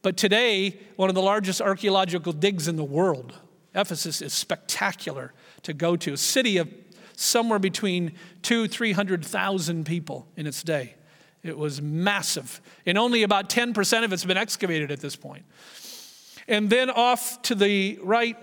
but 0.01 0.17
today, 0.17 0.79
one 0.97 1.09
of 1.09 1.15
the 1.15 1.23
largest 1.23 1.61
archaeological 1.61 2.33
digs 2.33 2.69
in 2.69 2.77
the 2.77 2.85
world. 2.85 3.35
Ephesus 3.75 4.23
is 4.23 4.33
spectacular 4.33 5.33
to 5.63 5.73
go 5.73 5.97
to, 5.97 6.13
a 6.13 6.17
city 6.17 6.57
of 6.59 6.73
somewhere 7.17 7.59
between 7.59 8.13
two, 8.43 8.69
300,000 8.69 9.85
people 9.85 10.29
in 10.37 10.47
its 10.47 10.63
day. 10.63 10.95
It 11.43 11.59
was 11.59 11.83
massive, 11.83 12.61
and 12.87 12.97
only 12.97 13.23
about 13.23 13.49
10% 13.49 14.05
of 14.05 14.13
it's 14.13 14.25
been 14.25 14.37
excavated 14.37 14.91
at 14.91 15.01
this 15.01 15.17
point. 15.17 15.45
And 16.47 16.71
then 16.71 16.91
off 16.91 17.43
to 17.43 17.55
the 17.55 17.99
right, 18.03 18.37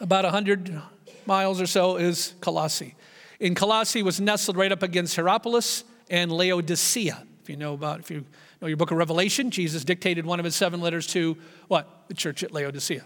about 0.00 0.24
100 0.24 0.80
miles 1.26 1.60
or 1.60 1.66
so, 1.66 1.96
is 1.96 2.34
Colossae. 2.40 2.94
In 3.40 3.54
Colossae 3.54 4.02
was 4.02 4.20
nestled 4.20 4.56
right 4.56 4.72
up 4.72 4.82
against 4.82 5.16
Hierapolis 5.16 5.84
and 6.10 6.30
Laodicea. 6.30 7.24
If 7.42 7.50
you 7.50 7.56
know 7.56 7.74
about, 7.74 8.00
if 8.00 8.10
you 8.10 8.24
know 8.60 8.68
your 8.68 8.76
book 8.76 8.90
of 8.90 8.96
Revelation, 8.96 9.50
Jesus 9.50 9.84
dictated 9.84 10.24
one 10.24 10.38
of 10.38 10.44
his 10.44 10.56
seven 10.56 10.80
letters 10.80 11.06
to 11.08 11.36
what? 11.68 12.04
The 12.08 12.14
church 12.14 12.42
at 12.42 12.52
Laodicea. 12.52 13.04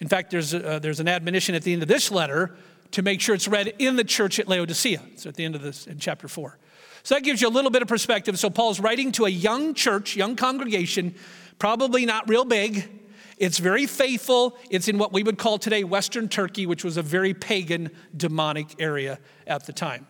In 0.00 0.08
fact, 0.08 0.30
there's, 0.30 0.52
a, 0.54 0.74
uh, 0.74 0.78
there's 0.78 1.00
an 1.00 1.08
admonition 1.08 1.54
at 1.54 1.62
the 1.62 1.72
end 1.72 1.82
of 1.82 1.88
this 1.88 2.10
letter 2.10 2.56
to 2.92 3.02
make 3.02 3.20
sure 3.20 3.34
it's 3.34 3.48
read 3.48 3.74
in 3.78 3.96
the 3.96 4.04
church 4.04 4.38
at 4.38 4.46
Laodicea. 4.46 5.02
It's 5.12 5.26
at 5.26 5.34
the 5.34 5.44
end 5.44 5.54
of 5.54 5.62
this 5.62 5.86
in 5.86 5.98
chapter 5.98 6.28
4. 6.28 6.58
So 7.02 7.14
that 7.14 7.22
gives 7.22 7.40
you 7.40 7.48
a 7.48 7.50
little 7.50 7.70
bit 7.70 7.82
of 7.82 7.88
perspective. 7.88 8.38
So 8.38 8.50
Paul's 8.50 8.80
writing 8.80 9.12
to 9.12 9.24
a 9.24 9.28
young 9.28 9.74
church, 9.74 10.16
young 10.16 10.36
congregation, 10.36 11.14
probably 11.58 12.04
not 12.04 12.28
real 12.28 12.44
big. 12.44 13.05
It's 13.36 13.58
very 13.58 13.86
faithful. 13.86 14.56
It's 14.70 14.88
in 14.88 14.98
what 14.98 15.12
we 15.12 15.22
would 15.22 15.38
call 15.38 15.58
today 15.58 15.84
Western 15.84 16.28
Turkey, 16.28 16.66
which 16.66 16.84
was 16.84 16.96
a 16.96 17.02
very 17.02 17.34
pagan, 17.34 17.90
demonic 18.16 18.80
area 18.80 19.18
at 19.46 19.66
the 19.66 19.72
time. 19.72 20.06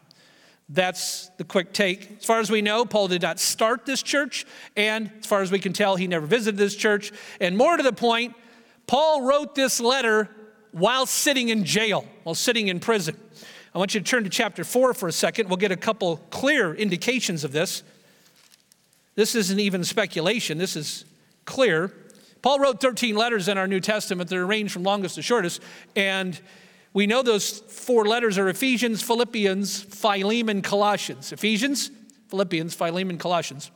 That's 0.68 1.30
the 1.36 1.44
quick 1.44 1.72
take. 1.72 2.18
As 2.18 2.24
far 2.24 2.40
as 2.40 2.50
we 2.50 2.62
know, 2.62 2.84
Paul 2.84 3.08
did 3.08 3.22
not 3.22 3.38
start 3.38 3.86
this 3.86 4.02
church, 4.02 4.44
and 4.76 5.10
as 5.18 5.26
far 5.26 5.42
as 5.42 5.52
we 5.52 5.58
can 5.58 5.72
tell, 5.72 5.96
he 5.96 6.06
never 6.06 6.26
visited 6.26 6.56
this 6.56 6.74
church. 6.74 7.12
And 7.40 7.56
more 7.56 7.76
to 7.76 7.82
the 7.82 7.92
point, 7.92 8.34
Paul 8.86 9.22
wrote 9.22 9.54
this 9.54 9.80
letter 9.80 10.28
while 10.72 11.06
sitting 11.06 11.48
in 11.48 11.64
jail, 11.64 12.04
while 12.24 12.34
sitting 12.34 12.68
in 12.68 12.80
prison. 12.80 13.16
I 13.74 13.78
want 13.78 13.94
you 13.94 14.00
to 14.00 14.06
turn 14.06 14.24
to 14.24 14.30
chapter 14.30 14.64
4 14.64 14.94
for 14.94 15.08
a 15.08 15.12
second. 15.12 15.48
We'll 15.48 15.56
get 15.56 15.72
a 15.72 15.76
couple 15.76 16.16
clear 16.30 16.74
indications 16.74 17.44
of 17.44 17.52
this. 17.52 17.82
This 19.14 19.34
isn't 19.34 19.60
even 19.60 19.84
speculation, 19.84 20.58
this 20.58 20.76
is 20.76 21.04
clear. 21.44 21.92
Paul 22.46 22.60
wrote 22.60 22.80
13 22.80 23.16
letters 23.16 23.48
in 23.48 23.58
our 23.58 23.66
New 23.66 23.80
Testament. 23.80 24.30
They're 24.30 24.44
arranged 24.44 24.72
from 24.72 24.84
longest 24.84 25.16
to 25.16 25.22
shortest. 25.22 25.60
And 25.96 26.40
we 26.92 27.08
know 27.08 27.24
those 27.24 27.58
four 27.58 28.04
letters 28.04 28.38
are 28.38 28.48
Ephesians, 28.48 29.02
Philippians, 29.02 29.82
Philemon, 29.82 30.62
Colossians. 30.62 31.32
Ephesians, 31.32 31.90
Philippians, 32.28 32.72
Philemon, 32.72 33.18
Colossians. 33.18 33.72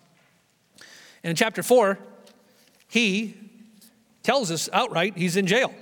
And 1.25 1.31
in 1.31 1.35
chapter 1.35 1.65
4, 1.65 1.99
he 2.87 3.35
tells 4.23 4.53
us 4.53 4.69
outright 4.73 5.17
he's 5.17 5.37
in 5.37 5.49
jail. 5.49 5.75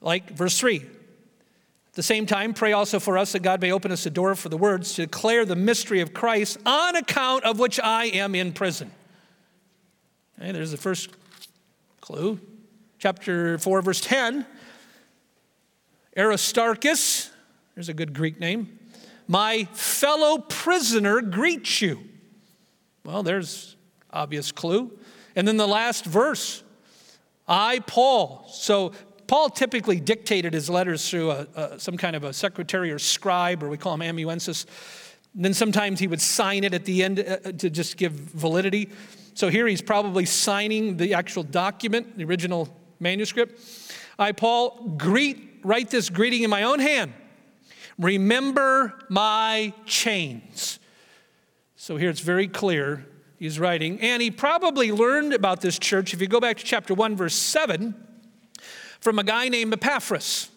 Like 0.00 0.30
verse 0.30 0.58
3. 0.58 0.78
At 0.78 0.84
the 1.92 2.02
same 2.02 2.26
time, 2.26 2.52
pray 2.52 2.72
also 2.72 2.98
for 2.98 3.16
us 3.16 3.30
that 3.30 3.42
God 3.42 3.60
may 3.60 3.70
open 3.70 3.92
us 3.92 4.04
a 4.06 4.10
door 4.10 4.34
for 4.34 4.48
the 4.48 4.56
words 4.56 4.94
to 4.94 5.02
declare 5.02 5.44
the 5.44 5.54
mystery 5.54 6.00
of 6.00 6.12
Christ 6.12 6.58
on 6.66 6.96
account 6.96 7.44
of 7.44 7.60
which 7.60 7.78
I 7.78 8.06
am 8.06 8.34
in 8.34 8.54
prison. 8.54 8.90
Okay, 10.40 10.50
there's 10.50 10.72
the 10.72 10.76
first 10.76 11.10
clue. 12.06 12.38
Chapter 13.00 13.58
4, 13.58 13.82
verse 13.82 14.00
10. 14.00 14.46
Aristarchus, 16.16 17.32
there's 17.74 17.88
a 17.88 17.94
good 17.94 18.14
Greek 18.14 18.38
name, 18.38 18.78
my 19.26 19.64
fellow 19.72 20.38
prisoner 20.38 21.20
greets 21.20 21.82
you. 21.82 21.98
Well, 23.04 23.24
there's 23.24 23.74
obvious 24.12 24.52
clue. 24.52 24.96
And 25.34 25.48
then 25.48 25.56
the 25.56 25.66
last 25.66 26.04
verse, 26.04 26.62
I, 27.48 27.80
Paul. 27.80 28.46
So 28.52 28.92
Paul 29.26 29.50
typically 29.50 29.98
dictated 29.98 30.54
his 30.54 30.70
letters 30.70 31.10
through 31.10 31.32
a, 31.32 31.46
a, 31.56 31.80
some 31.80 31.96
kind 31.96 32.14
of 32.14 32.22
a 32.22 32.32
secretary 32.32 32.92
or 32.92 33.00
scribe, 33.00 33.64
or 33.64 33.68
we 33.68 33.78
call 33.78 33.94
him 33.94 34.02
amanuensis. 34.02 34.64
And 35.34 35.44
then 35.44 35.54
sometimes 35.54 35.98
he 35.98 36.06
would 36.06 36.20
sign 36.20 36.62
it 36.62 36.72
at 36.72 36.84
the 36.84 37.02
end 37.02 37.18
uh, 37.18 37.38
uh, 37.44 37.52
to 37.52 37.68
just 37.68 37.96
give 37.96 38.12
validity. 38.12 38.90
So 39.36 39.50
here 39.50 39.66
he's 39.66 39.82
probably 39.82 40.24
signing 40.24 40.96
the 40.96 41.12
actual 41.12 41.42
document, 41.42 42.16
the 42.16 42.24
original 42.24 42.74
manuscript. 42.98 43.60
I, 44.18 44.32
Paul, 44.32 44.94
greet, 44.96 45.60
write 45.62 45.90
this 45.90 46.08
greeting 46.08 46.42
in 46.42 46.48
my 46.48 46.62
own 46.62 46.78
hand. 46.78 47.12
Remember 47.98 48.94
my 49.10 49.74
chains. 49.84 50.78
So 51.76 51.98
here 51.98 52.08
it's 52.08 52.20
very 52.20 52.48
clear 52.48 53.04
he's 53.38 53.60
writing. 53.60 54.00
And 54.00 54.22
he 54.22 54.30
probably 54.30 54.90
learned 54.90 55.34
about 55.34 55.60
this 55.60 55.78
church, 55.78 56.14
if 56.14 56.22
you 56.22 56.28
go 56.28 56.40
back 56.40 56.56
to 56.56 56.64
chapter 56.64 56.94
1, 56.94 57.14
verse 57.14 57.34
7, 57.34 57.94
from 59.00 59.18
a 59.18 59.22
guy 59.22 59.50
named 59.50 59.74
Epaphras. 59.74 60.48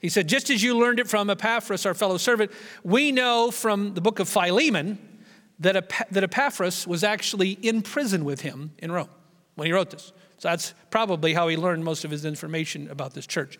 He 0.00 0.08
said, 0.08 0.28
just 0.28 0.50
as 0.50 0.64
you 0.64 0.76
learned 0.76 0.98
it 0.98 1.08
from 1.08 1.30
Epaphras, 1.30 1.86
our 1.86 1.94
fellow 1.94 2.16
servant, 2.16 2.50
we 2.82 3.12
know 3.12 3.52
from 3.52 3.94
the 3.94 4.00
book 4.00 4.18
of 4.18 4.28
Philemon 4.28 4.98
that, 5.60 5.90
that 6.10 6.24
Epaphras 6.24 6.86
was 6.86 7.04
actually 7.04 7.52
in 7.52 7.82
prison 7.82 8.24
with 8.24 8.40
him 8.40 8.72
in 8.78 8.90
Rome 8.90 9.08
when 9.54 9.66
he 9.66 9.72
wrote 9.72 9.90
this. 9.90 10.12
So 10.38 10.48
that's 10.48 10.74
probably 10.90 11.34
how 11.34 11.48
he 11.48 11.56
learned 11.56 11.84
most 11.84 12.04
of 12.04 12.10
his 12.10 12.24
information 12.24 12.90
about 12.90 13.12
this 13.12 13.26
church. 13.26 13.58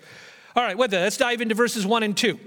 All 0.57 0.65
right, 0.65 0.77
with 0.77 0.91
that, 0.93 1.03
let's 1.03 1.19
dive 1.19 1.41
into 1.41 1.55
verses 1.55 1.87
1 1.87 2.03
and 2.03 2.17
2. 2.17 2.39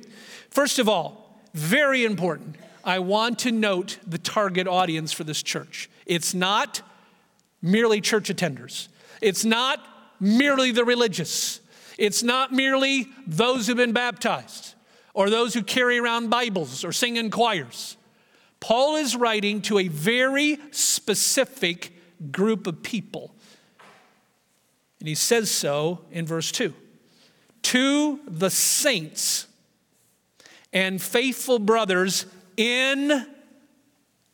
First 0.49 0.79
of 0.79 0.89
all, 0.89 1.41
very 1.53 2.03
important, 2.03 2.55
I 2.83 2.99
want 2.99 3.39
to 3.39 3.51
note 3.51 3.99
the 4.05 4.17
target 4.17 4.67
audience 4.67 5.13
for 5.13 5.23
this 5.23 5.41
church. 5.43 5.89
It's 6.05 6.33
not 6.33 6.81
merely 7.61 8.01
church 8.01 8.29
attenders, 8.29 8.87
it's 9.21 9.45
not 9.45 9.79
merely 10.19 10.71
the 10.71 10.83
religious, 10.83 11.61
it's 11.97 12.23
not 12.23 12.51
merely 12.51 13.07
those 13.27 13.67
who've 13.67 13.77
been 13.77 13.93
baptized 13.93 14.73
or 15.13 15.29
those 15.29 15.53
who 15.53 15.61
carry 15.61 15.99
around 15.99 16.29
Bibles 16.29 16.83
or 16.83 16.91
sing 16.91 17.17
in 17.17 17.29
choirs. 17.29 17.97
Paul 18.63 18.95
is 18.95 19.13
writing 19.17 19.61
to 19.63 19.77
a 19.77 19.89
very 19.89 20.57
specific 20.71 21.91
group 22.31 22.65
of 22.65 22.81
people. 22.81 23.35
And 24.99 25.09
he 25.09 25.15
says 25.15 25.51
so 25.51 25.99
in 26.11 26.25
verse 26.25 26.49
2 26.49 26.73
To 27.61 28.19
the 28.25 28.49
saints 28.49 29.47
and 30.71 31.01
faithful 31.01 31.59
brothers 31.59 32.25
in 32.55 33.27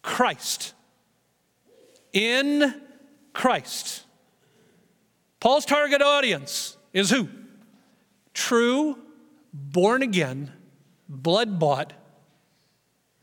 Christ. 0.04 0.76
In 2.14 2.84
Christ. 3.34 4.04
Paul's 5.40 5.66
target 5.66 6.04
audience 6.04 6.78
is 6.94 7.10
who? 7.10 7.30
True, 8.36 8.96
born 9.52 10.04
again, 10.04 10.52
blood 11.08 11.58
bought 11.58 11.94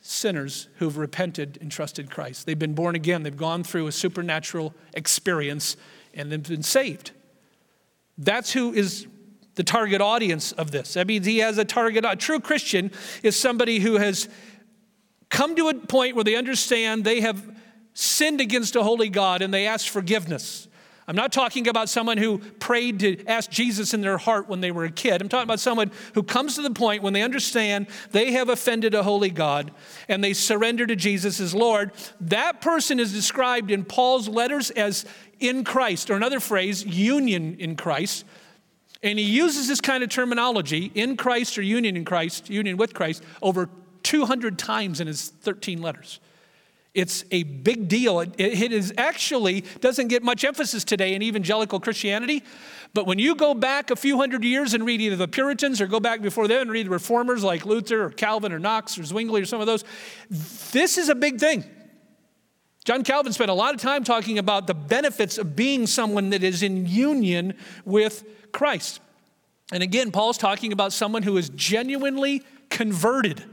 sinners 0.07 0.69
who've 0.77 0.97
repented 0.97 1.59
and 1.61 1.71
trusted 1.71 2.11
Christ. 2.11 2.47
They've 2.47 2.59
been 2.59 2.75
born 2.75 2.95
again, 2.95 3.23
they've 3.23 3.37
gone 3.37 3.65
through 3.65 3.87
a 3.87 3.93
supernatural 3.93 4.75
experience, 4.95 5.77
and 6.15 6.31
they've 6.31 6.43
been 6.43 6.63
saved. 6.63 7.11
That's 8.17 8.53
who 8.53 8.73
is 8.73 9.07
the 9.57 9.65
target 9.65 10.01
audience 10.01 10.53
of 10.53 10.71
this. 10.71 10.95
That 10.95 11.07
means 11.07 11.27
he 11.27 11.39
has 11.39 11.59
a 11.59 11.65
target. 11.65 12.05
A 12.05 12.15
true 12.15 12.41
Christian 12.41 12.91
is 13.23 13.39
somebody 13.39 13.81
who 13.81 13.97
has 13.97 14.29
come 15.29 15.57
to 15.57 15.69
a 15.69 15.75
point 15.75 16.15
where 16.15 16.25
they 16.25 16.37
understand 16.37 17.05
they 17.05 17.21
have 17.21 17.43
sinned 17.95 18.41
against 18.41 18.77
a 18.77 18.83
holy 18.83 19.09
God 19.09 19.43
and 19.43 19.53
they 19.53 19.67
ask 19.67 19.89
forgiveness. 19.89 20.69
I'm 21.09 21.15
not 21.15 21.31
talking 21.31 21.69
about 21.69 21.89
someone 21.89 22.19
who 22.19 22.39
prayed 22.39 22.99
to 23.01 23.25
ask 23.27 23.49
Jesus 23.49 23.95
in 23.95 24.01
their 24.01 24.19
heart 24.19 24.49
when 24.49 24.61
they 24.61 24.73
were 24.73 24.85
a 24.85 24.91
kid. 24.91 25.23
I'm 25.23 25.29
talking 25.29 25.45
about 25.45 25.61
someone 25.61 25.93
who 26.15 26.23
comes 26.25 26.57
to 26.57 26.63
the 26.63 26.71
point 26.71 27.03
when 27.03 27.13
they 27.13 27.23
understand 27.23 27.87
they 28.11 28.33
have 28.33 28.49
offended 28.49 28.93
a 28.95 29.05
holy 29.05 29.31
God 29.31 29.71
and 30.09 30.23
they 30.23 30.33
surrender 30.33 30.85
to 30.85 30.97
Jesus 30.97 31.39
as 31.39 31.55
Lord. 31.55 31.93
That 32.21 32.61
person 32.61 32.99
is 32.99 33.13
described 33.13 33.71
in 33.71 33.85
Paul's 33.85 34.29
letters 34.29 34.71
as 34.73 35.05
in 35.39 35.63
Christ, 35.65 36.11
or 36.11 36.15
another 36.15 36.41
phrase, 36.41 36.85
union 36.85 37.57
in 37.59 37.77
Christ. 37.77 38.25
And 39.03 39.19
he 39.19 39.25
uses 39.25 39.69
this 39.69 39.81
kind 39.81 40.03
of 40.03 40.09
terminology, 40.09 40.91
in 40.95 41.17
Christ 41.17 41.59
or 41.59 41.63
union 41.63 41.97
in 41.97 42.05
Christ, 42.05 42.51
union 42.51 42.77
with 42.77 42.95
Christ, 42.95 43.23
over 43.43 43.69
200 44.03 44.59
times 44.59 45.01
in 45.01 45.07
his 45.07 45.29
13 45.29 45.83
letters. 45.83 46.19
It's 46.97 47.25
a 47.31 47.43
big 47.43 47.89
deal. 47.89 48.21
It, 48.21 48.35
it 48.39 48.73
is 48.73 48.91
actually 48.97 49.65
doesn't 49.81 50.09
get 50.09 50.23
much 50.23 50.45
emphasis 50.45 50.83
today 50.83 51.15
in 51.15 51.23
evangelical 51.23 51.79
Christianity. 51.79 52.43
But 52.95 53.07
when 53.07 53.19
you 53.19 53.35
go 53.35 53.53
back 53.53 53.91
a 53.91 53.97
few 53.97 54.17
hundred 54.17 54.45
years 54.45 54.73
and 54.73 54.87
read 54.87 55.03
either 55.03 55.17
the 55.17 55.29
Puritans 55.29 55.83
or 55.83 55.87
go 55.87 56.01
back 56.01 56.23
before 56.23 56.49
them 56.49 56.63
and 56.63 56.71
read 56.71 56.87
the 56.87 56.91
reformers 56.91 57.45
like 57.45 57.67
Luther 57.67 58.05
or 58.05 58.11
Calvin 58.11 58.51
or 58.51 58.59
Knox 58.59 58.99
or 58.99 59.05
Zwingli 59.05 59.43
or 59.43 59.45
some 59.45 59.61
of 59.61 59.67
those, 59.67 59.85
this 60.73 60.97
is 60.97 61.11
a 61.11 61.15
big 61.15 61.39
thing. 61.39 61.65
John 62.87 63.05
Calvin 63.05 63.35
spent 63.35 63.51
a 63.51 63.55
lot 63.55 63.75
of 63.75 63.81
time 63.83 64.03
talking 64.03 64.39
about 64.39 64.67
the 64.67 64.73
benefits 64.73 65.37
of 65.37 65.55
being 65.55 65.87
someone 65.87 66.31
that 66.31 66.43
is 66.43 66.63
in 66.63 66.87
union 66.87 67.53
with 67.85 68.25
Christ. 68.53 69.01
And 69.71 69.83
again, 69.83 70.13
Paul's 70.13 70.39
talking 70.39 70.73
about 70.73 70.95
someone 70.95 71.25
who 71.25 71.37
is 71.37 71.51
genuinely 71.51 72.43
converted. 72.71 73.45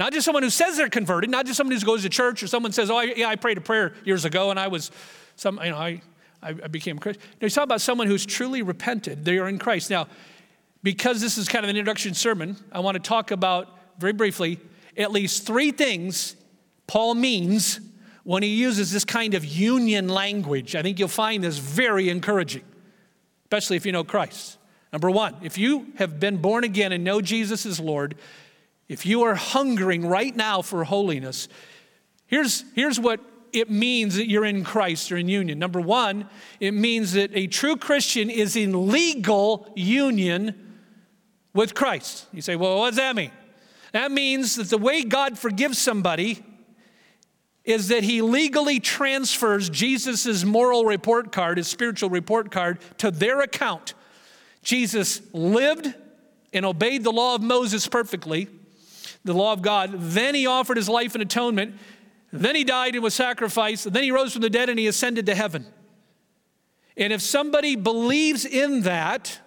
Not 0.00 0.14
just 0.14 0.24
someone 0.24 0.42
who 0.42 0.48
says 0.48 0.78
they're 0.78 0.88
converted, 0.88 1.28
not 1.28 1.44
just 1.44 1.58
someone 1.58 1.76
who 1.76 1.84
goes 1.84 2.04
to 2.04 2.08
church 2.08 2.42
or 2.42 2.46
someone 2.46 2.72
says, 2.72 2.90
Oh, 2.90 2.96
I, 2.96 3.12
yeah, 3.14 3.28
I 3.28 3.36
prayed 3.36 3.58
a 3.58 3.60
prayer 3.60 3.92
years 4.02 4.24
ago 4.24 4.50
and 4.50 4.58
I 4.58 4.68
was 4.68 4.90
some, 5.36 5.60
you 5.62 5.70
know, 5.70 5.76
I, 5.76 6.00
I, 6.42 6.52
became 6.52 6.96
a 6.96 7.00
Christian. 7.00 7.22
No, 7.38 7.44
he's 7.44 7.54
talking 7.54 7.64
about 7.64 7.82
someone 7.82 8.06
who's 8.06 8.24
truly 8.24 8.62
repented. 8.62 9.26
They 9.26 9.36
are 9.36 9.46
in 9.46 9.58
Christ. 9.58 9.90
Now, 9.90 10.08
because 10.82 11.20
this 11.20 11.36
is 11.36 11.48
kind 11.48 11.66
of 11.66 11.68
an 11.68 11.76
introduction 11.76 12.14
sermon, 12.14 12.56
I 12.72 12.80
want 12.80 12.94
to 12.94 12.98
talk 12.98 13.30
about 13.30 13.76
very 13.98 14.14
briefly 14.14 14.58
at 14.96 15.12
least 15.12 15.46
three 15.46 15.70
things 15.70 16.34
Paul 16.86 17.14
means 17.14 17.78
when 18.24 18.42
he 18.42 18.48
uses 18.48 18.90
this 18.90 19.04
kind 19.04 19.34
of 19.34 19.44
union 19.44 20.08
language. 20.08 20.76
I 20.76 20.80
think 20.80 20.98
you'll 20.98 21.08
find 21.08 21.44
this 21.44 21.58
very 21.58 22.08
encouraging, 22.08 22.64
especially 23.44 23.76
if 23.76 23.84
you 23.84 23.92
know 23.92 24.04
Christ. 24.04 24.56
Number 24.94 25.10
one, 25.10 25.36
if 25.42 25.58
you 25.58 25.88
have 25.96 26.18
been 26.18 26.38
born 26.38 26.64
again 26.64 26.90
and 26.90 27.04
know 27.04 27.20
Jesus 27.20 27.66
as 27.66 27.78
Lord, 27.78 28.14
if 28.90 29.06
you 29.06 29.22
are 29.22 29.36
hungering 29.36 30.04
right 30.04 30.34
now 30.34 30.62
for 30.62 30.82
holiness, 30.82 31.46
here's, 32.26 32.64
here's 32.74 32.98
what 32.98 33.20
it 33.52 33.70
means 33.70 34.16
that 34.16 34.28
you're 34.28 34.44
in 34.44 34.64
Christ 34.64 35.12
or 35.12 35.16
in 35.16 35.28
union. 35.28 35.60
Number 35.60 35.80
one, 35.80 36.28
it 36.58 36.72
means 36.72 37.12
that 37.12 37.30
a 37.32 37.46
true 37.46 37.76
Christian 37.76 38.28
is 38.28 38.56
in 38.56 38.90
legal 38.90 39.72
union 39.76 40.76
with 41.54 41.72
Christ. 41.72 42.26
You 42.32 42.42
say, 42.42 42.56
well, 42.56 42.80
what 42.80 42.90
does 42.90 42.96
that 42.96 43.14
mean? 43.14 43.30
That 43.92 44.10
means 44.10 44.56
that 44.56 44.70
the 44.70 44.78
way 44.78 45.04
God 45.04 45.38
forgives 45.38 45.78
somebody 45.78 46.44
is 47.62 47.88
that 47.88 48.02
he 48.02 48.22
legally 48.22 48.80
transfers 48.80 49.70
Jesus' 49.70 50.44
moral 50.44 50.84
report 50.84 51.30
card, 51.30 51.58
his 51.58 51.68
spiritual 51.68 52.10
report 52.10 52.50
card, 52.50 52.80
to 52.98 53.12
their 53.12 53.40
account. 53.40 53.94
Jesus 54.64 55.22
lived 55.32 55.94
and 56.52 56.66
obeyed 56.66 57.04
the 57.04 57.12
law 57.12 57.36
of 57.36 57.42
Moses 57.42 57.86
perfectly, 57.86 58.48
the 59.24 59.34
law 59.34 59.52
of 59.52 59.62
God. 59.62 59.90
Then 59.94 60.34
he 60.34 60.46
offered 60.46 60.76
his 60.76 60.88
life 60.88 61.14
in 61.14 61.20
atonement. 61.20 61.74
Then 62.32 62.54
he 62.54 62.64
died 62.64 62.94
and 62.94 63.02
was 63.02 63.14
sacrificed. 63.14 63.86
And 63.86 63.94
then 63.94 64.02
he 64.02 64.10
rose 64.10 64.32
from 64.32 64.42
the 64.42 64.50
dead 64.50 64.68
and 64.68 64.78
he 64.78 64.86
ascended 64.86 65.26
to 65.26 65.34
heaven. 65.34 65.66
And 66.96 67.12
if 67.12 67.20
somebody 67.20 67.76
believes 67.76 68.44
in 68.44 68.82
that, 68.82 69.40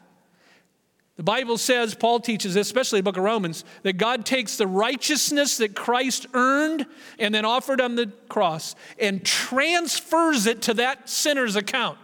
the 1.15 1.23
Bible 1.23 1.59
says, 1.59 1.93
Paul 1.93 2.19
teaches 2.19 2.55
this, 2.55 2.67
especially 2.67 2.99
the 2.99 3.03
book 3.03 3.17
of 3.17 3.23
Romans, 3.23 3.63
that 3.83 3.93
God 3.93 4.25
takes 4.25 4.57
the 4.57 4.65
righteousness 4.65 5.57
that 5.57 5.75
Christ 5.75 6.25
earned 6.33 6.87
and 7.19 7.33
then 7.33 7.45
offered 7.45 7.79
on 7.79 7.95
the 7.95 8.11
cross 8.29 8.75
and 8.97 9.23
transfers 9.23 10.47
it 10.47 10.63
to 10.63 10.73
that 10.75 11.07
sinner's 11.07 11.55
account. 11.55 11.99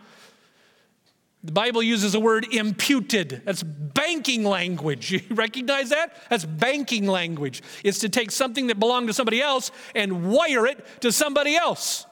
The 1.43 1.51
Bible 1.53 1.81
uses 1.81 2.11
the 2.11 2.19
word 2.19 2.53
imputed. 2.53 3.43
That's 3.45 3.63
banking 3.63 4.43
language. 4.43 5.11
You 5.29 5.35
recognize 5.35 5.89
that? 5.89 6.15
That's 6.29 6.45
banking 6.45 7.07
language. 7.07 7.61
It's 7.83 7.99
to 7.99 8.09
take 8.09 8.31
something 8.31 8.67
that 8.67 8.79
belonged 8.79 9.07
to 9.07 9.13
somebody 9.13 9.41
else 9.41 9.71
and 9.95 10.29
wire 10.29 10.67
it 10.67 10.85
to 11.01 11.11
somebody 11.11 11.55
else. 11.55 12.05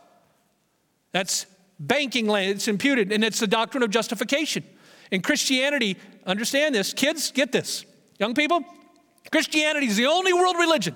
That's 1.12 1.46
banking 1.80 2.28
language. 2.28 2.58
It's 2.58 2.68
imputed, 2.68 3.12
and 3.12 3.24
it's 3.24 3.40
the 3.40 3.48
doctrine 3.48 3.84
of 3.84 3.90
justification. 3.90 4.64
In 5.12 5.22
Christianity, 5.22 5.98
understand 6.26 6.76
this, 6.76 6.94
kids, 6.94 7.32
get 7.32 7.52
this. 7.52 7.86
Young 8.20 8.34
people, 8.34 8.64
Christianity 9.32 9.88
is 9.88 9.98
the 9.98 10.08
only 10.08 10.34
world 10.34 10.56
religion 10.58 10.96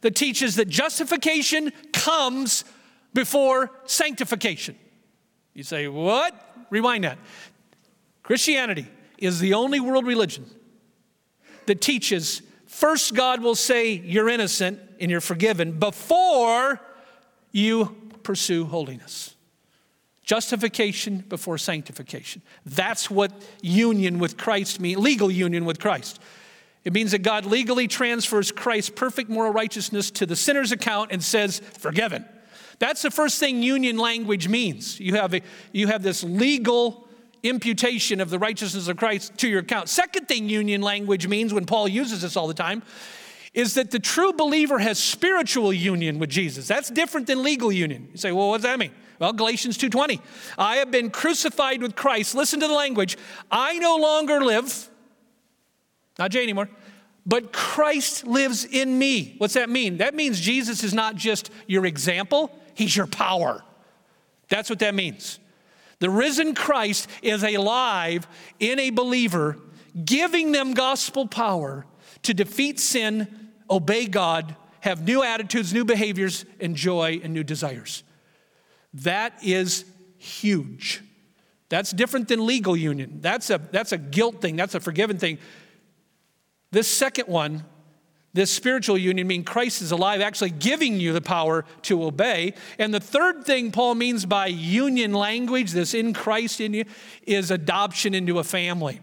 that 0.00 0.14
teaches 0.14 0.56
that 0.56 0.68
justification 0.68 1.72
comes 1.92 2.64
before 3.14 3.70
sanctification. 3.84 4.76
You 5.54 5.64
say, 5.64 5.88
what? 5.88 6.66
Rewind 6.70 7.04
that. 7.04 7.18
Christianity 8.28 8.86
is 9.16 9.40
the 9.40 9.54
only 9.54 9.80
world 9.80 10.06
religion 10.06 10.44
that 11.64 11.80
teaches 11.80 12.42
first 12.66 13.14
God 13.14 13.42
will 13.42 13.54
say 13.54 13.92
you're 13.92 14.28
innocent 14.28 14.78
and 15.00 15.10
you're 15.10 15.22
forgiven 15.22 15.78
before 15.78 16.78
you 17.52 17.96
pursue 18.22 18.66
holiness. 18.66 19.34
Justification 20.24 21.24
before 21.30 21.56
sanctification. 21.56 22.42
That's 22.66 23.10
what 23.10 23.32
union 23.62 24.18
with 24.18 24.36
Christ 24.36 24.78
means, 24.78 24.98
legal 24.98 25.30
union 25.30 25.64
with 25.64 25.80
Christ. 25.80 26.20
It 26.84 26.92
means 26.92 27.12
that 27.12 27.22
God 27.22 27.46
legally 27.46 27.88
transfers 27.88 28.52
Christ's 28.52 28.90
perfect 28.90 29.30
moral 29.30 29.54
righteousness 29.54 30.10
to 30.10 30.26
the 30.26 30.36
sinner's 30.36 30.70
account 30.70 31.12
and 31.12 31.24
says, 31.24 31.60
forgiven. 31.60 32.26
That's 32.78 33.00
the 33.00 33.10
first 33.10 33.38
thing 33.38 33.62
union 33.62 33.96
language 33.96 34.48
means. 34.48 35.00
You 35.00 35.14
have, 35.14 35.32
a, 35.32 35.40
you 35.72 35.86
have 35.86 36.02
this 36.02 36.22
legal 36.22 37.07
imputation 37.42 38.20
of 38.20 38.30
the 38.30 38.38
righteousness 38.38 38.88
of 38.88 38.96
Christ 38.96 39.36
to 39.38 39.48
your 39.48 39.60
account. 39.60 39.88
Second 39.88 40.28
thing 40.28 40.48
union 40.48 40.82
language 40.82 41.26
means 41.26 41.52
when 41.52 41.66
Paul 41.66 41.88
uses 41.88 42.22
this 42.22 42.36
all 42.36 42.48
the 42.48 42.54
time 42.54 42.82
is 43.54 43.74
that 43.74 43.90
the 43.90 43.98
true 43.98 44.32
believer 44.32 44.78
has 44.78 44.98
spiritual 44.98 45.72
union 45.72 46.18
with 46.18 46.30
Jesus. 46.30 46.68
That's 46.68 46.90
different 46.90 47.26
than 47.26 47.42
legal 47.42 47.72
union. 47.72 48.08
You 48.12 48.18
say, 48.18 48.32
well, 48.32 48.50
what 48.50 48.58
does 48.58 48.64
that 48.64 48.78
mean? 48.78 48.92
Well, 49.18 49.32
Galatians 49.32 49.76
2:20. 49.78 50.20
I 50.56 50.76
have 50.76 50.90
been 50.90 51.10
crucified 51.10 51.82
with 51.82 51.96
Christ. 51.96 52.34
Listen 52.34 52.60
to 52.60 52.68
the 52.68 52.74
language. 52.74 53.16
I 53.50 53.78
no 53.78 53.96
longer 53.96 54.40
live, 54.40 54.88
not 56.18 56.30
Jay 56.30 56.42
anymore, 56.42 56.68
but 57.26 57.52
Christ 57.52 58.26
lives 58.26 58.64
in 58.64 58.98
me. 58.98 59.34
What's 59.38 59.54
that 59.54 59.68
mean? 59.68 59.98
That 59.98 60.14
means 60.14 60.40
Jesus 60.40 60.84
is 60.84 60.94
not 60.94 61.16
just 61.16 61.50
your 61.66 61.84
example, 61.84 62.56
he's 62.74 62.96
your 62.96 63.06
power. 63.06 63.64
That's 64.48 64.70
what 64.70 64.78
that 64.78 64.94
means. 64.94 65.40
The 66.00 66.10
risen 66.10 66.54
Christ 66.54 67.08
is 67.22 67.42
alive 67.42 68.26
in 68.60 68.78
a 68.78 68.90
believer, 68.90 69.58
giving 70.04 70.52
them 70.52 70.74
gospel 70.74 71.26
power 71.26 71.86
to 72.22 72.34
defeat 72.34 72.78
sin, 72.78 73.50
obey 73.68 74.06
God, 74.06 74.54
have 74.80 75.02
new 75.02 75.22
attitudes, 75.22 75.72
new 75.72 75.84
behaviors, 75.84 76.44
and 76.60 76.76
joy 76.76 77.20
and 77.22 77.34
new 77.34 77.42
desires. 77.42 78.04
That 78.94 79.32
is 79.42 79.84
huge. 80.18 81.02
That's 81.68 81.90
different 81.90 82.28
than 82.28 82.46
legal 82.46 82.76
union. 82.76 83.18
That's 83.20 83.50
a, 83.50 83.58
that's 83.58 83.92
a 83.92 83.98
guilt 83.98 84.40
thing, 84.40 84.56
that's 84.56 84.74
a 84.74 84.80
forgiven 84.80 85.18
thing. 85.18 85.38
This 86.70 86.88
second 86.88 87.28
one, 87.28 87.64
this 88.34 88.50
spiritual 88.50 88.98
union, 88.98 89.26
means 89.26 89.46
Christ 89.46 89.80
is 89.82 89.90
alive, 89.90 90.20
actually 90.20 90.50
giving 90.50 91.00
you 91.00 91.12
the 91.12 91.20
power 91.20 91.64
to 91.82 92.04
obey. 92.04 92.54
And 92.78 92.92
the 92.92 93.00
third 93.00 93.44
thing 93.44 93.72
Paul 93.72 93.94
means 93.94 94.26
by 94.26 94.46
union 94.46 95.12
language, 95.12 95.72
this 95.72 95.94
in 95.94 96.12
Christ 96.12 96.60
in 96.60 96.74
you, 96.74 96.84
is 97.26 97.50
adoption 97.50 98.14
into 98.14 98.38
a 98.38 98.44
family. 98.44 99.00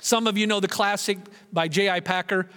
Some 0.00 0.26
of 0.26 0.38
you 0.38 0.46
know 0.46 0.60
the 0.60 0.68
classic 0.68 1.18
by 1.52 1.68
J.I. 1.68 2.00
Packer, 2.00 2.48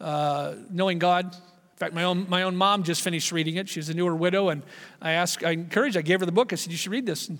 uh, 0.00 0.54
Knowing 0.70 0.98
God 0.98 1.26
In 1.26 1.76
fact, 1.76 1.94
my 1.94 2.04
own, 2.04 2.28
my 2.28 2.42
own 2.42 2.56
mom 2.56 2.82
just 2.82 3.02
finished 3.02 3.30
reading 3.30 3.56
it. 3.56 3.68
She's 3.68 3.88
a 3.88 3.94
newer 3.94 4.16
widow, 4.16 4.48
and 4.48 4.62
I 5.00 5.12
asked, 5.12 5.44
I 5.44 5.50
encouraged, 5.50 5.96
I 5.96 6.02
gave 6.02 6.20
her 6.20 6.26
the 6.26 6.32
book. 6.32 6.52
I 6.52 6.56
said, 6.56 6.72
You 6.72 6.78
should 6.78 6.92
read 6.92 7.06
this. 7.06 7.28
And 7.28 7.38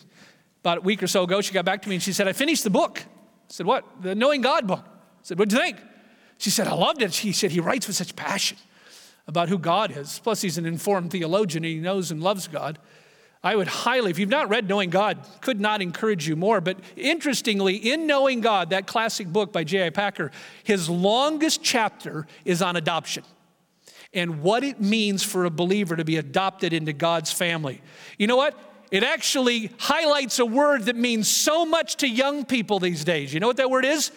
about 0.60 0.78
a 0.78 0.80
week 0.82 1.02
or 1.02 1.06
so 1.06 1.24
ago, 1.24 1.40
she 1.40 1.52
got 1.52 1.64
back 1.64 1.82
to 1.82 1.88
me 1.88 1.96
and 1.96 2.02
she 2.02 2.12
said, 2.12 2.28
I 2.28 2.32
finished 2.32 2.62
the 2.62 2.70
book. 2.70 3.00
I 3.00 3.08
said, 3.48 3.66
What? 3.66 3.84
The 4.02 4.14
Knowing 4.14 4.42
God 4.42 4.66
book. 4.66 4.84
I 4.84 5.22
said, 5.22 5.38
What'd 5.38 5.52
you 5.52 5.58
think? 5.58 5.78
She 6.42 6.50
said, 6.50 6.66
I 6.66 6.74
loved 6.74 7.02
it. 7.02 7.12
She 7.12 7.30
said, 7.30 7.52
He 7.52 7.60
writes 7.60 7.86
with 7.86 7.94
such 7.94 8.16
passion 8.16 8.58
about 9.28 9.48
who 9.48 9.58
God 9.58 9.96
is. 9.96 10.18
Plus, 10.18 10.42
he's 10.42 10.58
an 10.58 10.66
informed 10.66 11.12
theologian 11.12 11.64
and 11.64 11.72
he 11.72 11.78
knows 11.78 12.10
and 12.10 12.20
loves 12.20 12.48
God. 12.48 12.80
I 13.44 13.54
would 13.54 13.68
highly, 13.68 14.10
if 14.10 14.18
you've 14.18 14.28
not 14.28 14.48
read 14.48 14.68
Knowing 14.68 14.90
God, 14.90 15.24
could 15.40 15.60
not 15.60 15.80
encourage 15.80 16.26
you 16.26 16.34
more. 16.34 16.60
But 16.60 16.80
interestingly, 16.96 17.76
in 17.76 18.08
Knowing 18.08 18.40
God, 18.40 18.70
that 18.70 18.88
classic 18.88 19.28
book 19.28 19.52
by 19.52 19.62
J.I. 19.62 19.90
Packer, 19.90 20.32
his 20.64 20.90
longest 20.90 21.62
chapter 21.62 22.26
is 22.44 22.60
on 22.60 22.74
adoption 22.74 23.22
and 24.12 24.42
what 24.42 24.64
it 24.64 24.80
means 24.80 25.22
for 25.22 25.44
a 25.44 25.50
believer 25.50 25.94
to 25.94 26.04
be 26.04 26.16
adopted 26.16 26.72
into 26.72 26.92
God's 26.92 27.30
family. 27.30 27.80
You 28.18 28.26
know 28.26 28.36
what? 28.36 28.58
It 28.90 29.04
actually 29.04 29.70
highlights 29.78 30.40
a 30.40 30.46
word 30.46 30.86
that 30.86 30.96
means 30.96 31.28
so 31.28 31.64
much 31.64 31.98
to 31.98 32.08
young 32.08 32.44
people 32.44 32.80
these 32.80 33.04
days. 33.04 33.32
You 33.32 33.38
know 33.38 33.46
what 33.46 33.58
that 33.58 33.70
word 33.70 33.84
is? 33.84 34.10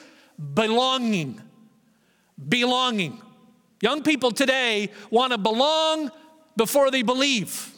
Belonging. 0.55 1.39
Belonging. 2.50 3.21
Young 3.82 4.04
people 4.04 4.32
today 4.32 4.91
want 5.10 5.32
to 5.32 5.38
belong 5.38 6.12
before 6.58 6.91
they 6.91 7.02
believe. 7.02 7.71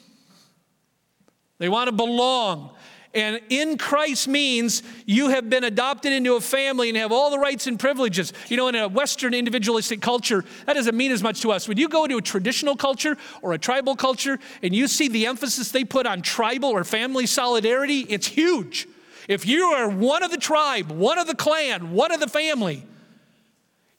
They 1.59 1.69
want 1.69 1.87
to 1.87 1.91
belong. 1.91 2.71
And 3.13 3.41
in 3.49 3.77
Christ 3.77 4.27
means 4.27 4.83
you 5.05 5.29
have 5.29 5.49
been 5.49 5.63
adopted 5.63 6.13
into 6.13 6.35
a 6.35 6.41
family 6.41 6.89
and 6.89 6.97
have 6.97 7.11
all 7.11 7.31
the 7.31 7.39
rights 7.39 7.65
and 7.65 7.79
privileges. 7.79 8.31
You 8.47 8.57
know, 8.57 8.67
in 8.67 8.75
a 8.75 8.87
Western 8.87 9.33
individualistic 9.33 10.01
culture, 10.01 10.45
that 10.65 10.73
doesn't 10.73 10.95
mean 10.95 11.11
as 11.11 11.23
much 11.23 11.41
to 11.41 11.51
us. 11.51 11.67
When 11.67 11.77
you 11.77 11.89
go 11.89 12.03
into 12.03 12.17
a 12.17 12.21
traditional 12.21 12.75
culture 12.75 13.17
or 13.41 13.53
a 13.53 13.57
tribal 13.57 13.95
culture 13.95 14.37
and 14.61 14.75
you 14.75 14.87
see 14.87 15.07
the 15.07 15.25
emphasis 15.25 15.71
they 15.71 15.83
put 15.83 16.05
on 16.05 16.21
tribal 16.21 16.69
or 16.69 16.83
family 16.83 17.25
solidarity, 17.25 18.01
it's 18.01 18.27
huge. 18.27 18.87
If 19.27 19.47
you 19.47 19.63
are 19.63 19.89
one 19.89 20.21
of 20.21 20.29
the 20.29 20.37
tribe, 20.37 20.91
one 20.91 21.17
of 21.17 21.27
the 21.27 21.35
clan, 21.35 21.91
one 21.91 22.11
of 22.11 22.19
the 22.19 22.29
family, 22.29 22.83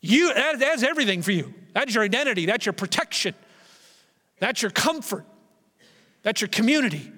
you, 0.00 0.32
that, 0.32 0.58
that's 0.58 0.82
everything 0.82 1.22
for 1.22 1.32
you. 1.32 1.54
That's 1.72 1.94
your 1.94 2.04
identity, 2.04 2.46
that's 2.46 2.66
your 2.66 2.72
protection, 2.72 3.34
that's 4.38 4.62
your 4.62 4.70
comfort, 4.70 5.24
that's 6.22 6.40
your 6.40 6.48
community. 6.48 7.12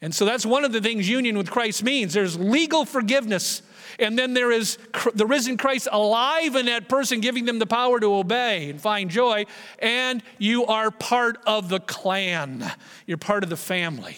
And 0.00 0.14
so 0.14 0.26
that's 0.26 0.44
one 0.44 0.64
of 0.64 0.72
the 0.72 0.82
things 0.82 1.08
union 1.08 1.38
with 1.38 1.50
Christ 1.50 1.82
means. 1.82 2.12
There's 2.12 2.38
legal 2.38 2.84
forgiveness, 2.84 3.62
and 3.98 4.18
then 4.18 4.34
there 4.34 4.52
is 4.52 4.76
the 5.14 5.24
risen 5.24 5.56
Christ 5.56 5.88
alive 5.90 6.56
in 6.56 6.66
that 6.66 6.88
person, 6.90 7.20
giving 7.20 7.46
them 7.46 7.58
the 7.58 7.66
power 7.66 7.98
to 8.00 8.14
obey 8.14 8.68
and 8.68 8.78
find 8.78 9.10
joy. 9.10 9.46
And 9.78 10.22
you 10.38 10.66
are 10.66 10.90
part 10.90 11.38
of 11.46 11.70
the 11.70 11.80
clan, 11.80 12.70
you're 13.06 13.16
part 13.16 13.44
of 13.44 13.50
the 13.50 13.56
family. 13.56 14.16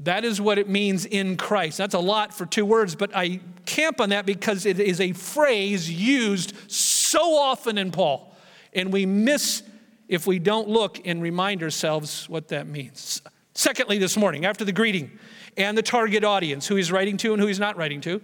That 0.00 0.24
is 0.24 0.40
what 0.40 0.58
it 0.58 0.68
means 0.68 1.04
in 1.04 1.36
Christ. 1.36 1.78
That's 1.78 1.94
a 1.94 1.98
lot 1.98 2.32
for 2.32 2.46
two 2.46 2.64
words, 2.64 2.94
but 2.94 3.10
I 3.14 3.40
camp 3.66 4.00
on 4.00 4.10
that 4.10 4.26
because 4.26 4.64
it 4.64 4.78
is 4.78 5.00
a 5.00 5.12
phrase 5.12 5.90
used 5.90 6.54
so 6.70 7.36
often 7.36 7.78
in 7.78 7.90
Paul. 7.90 8.32
And 8.72 8.92
we 8.92 9.06
miss 9.06 9.62
if 10.06 10.26
we 10.26 10.38
don't 10.38 10.68
look 10.68 11.00
and 11.04 11.20
remind 11.20 11.62
ourselves 11.62 12.28
what 12.28 12.48
that 12.48 12.68
means. 12.68 13.22
Secondly, 13.54 13.98
this 13.98 14.16
morning, 14.16 14.44
after 14.46 14.64
the 14.64 14.72
greeting 14.72 15.18
and 15.56 15.76
the 15.76 15.82
target 15.82 16.22
audience, 16.22 16.68
who 16.68 16.76
he's 16.76 16.92
writing 16.92 17.16
to 17.18 17.32
and 17.32 17.42
who 17.42 17.48
he's 17.48 17.58
not 17.58 17.76
writing 17.76 18.00
to, 18.02 18.22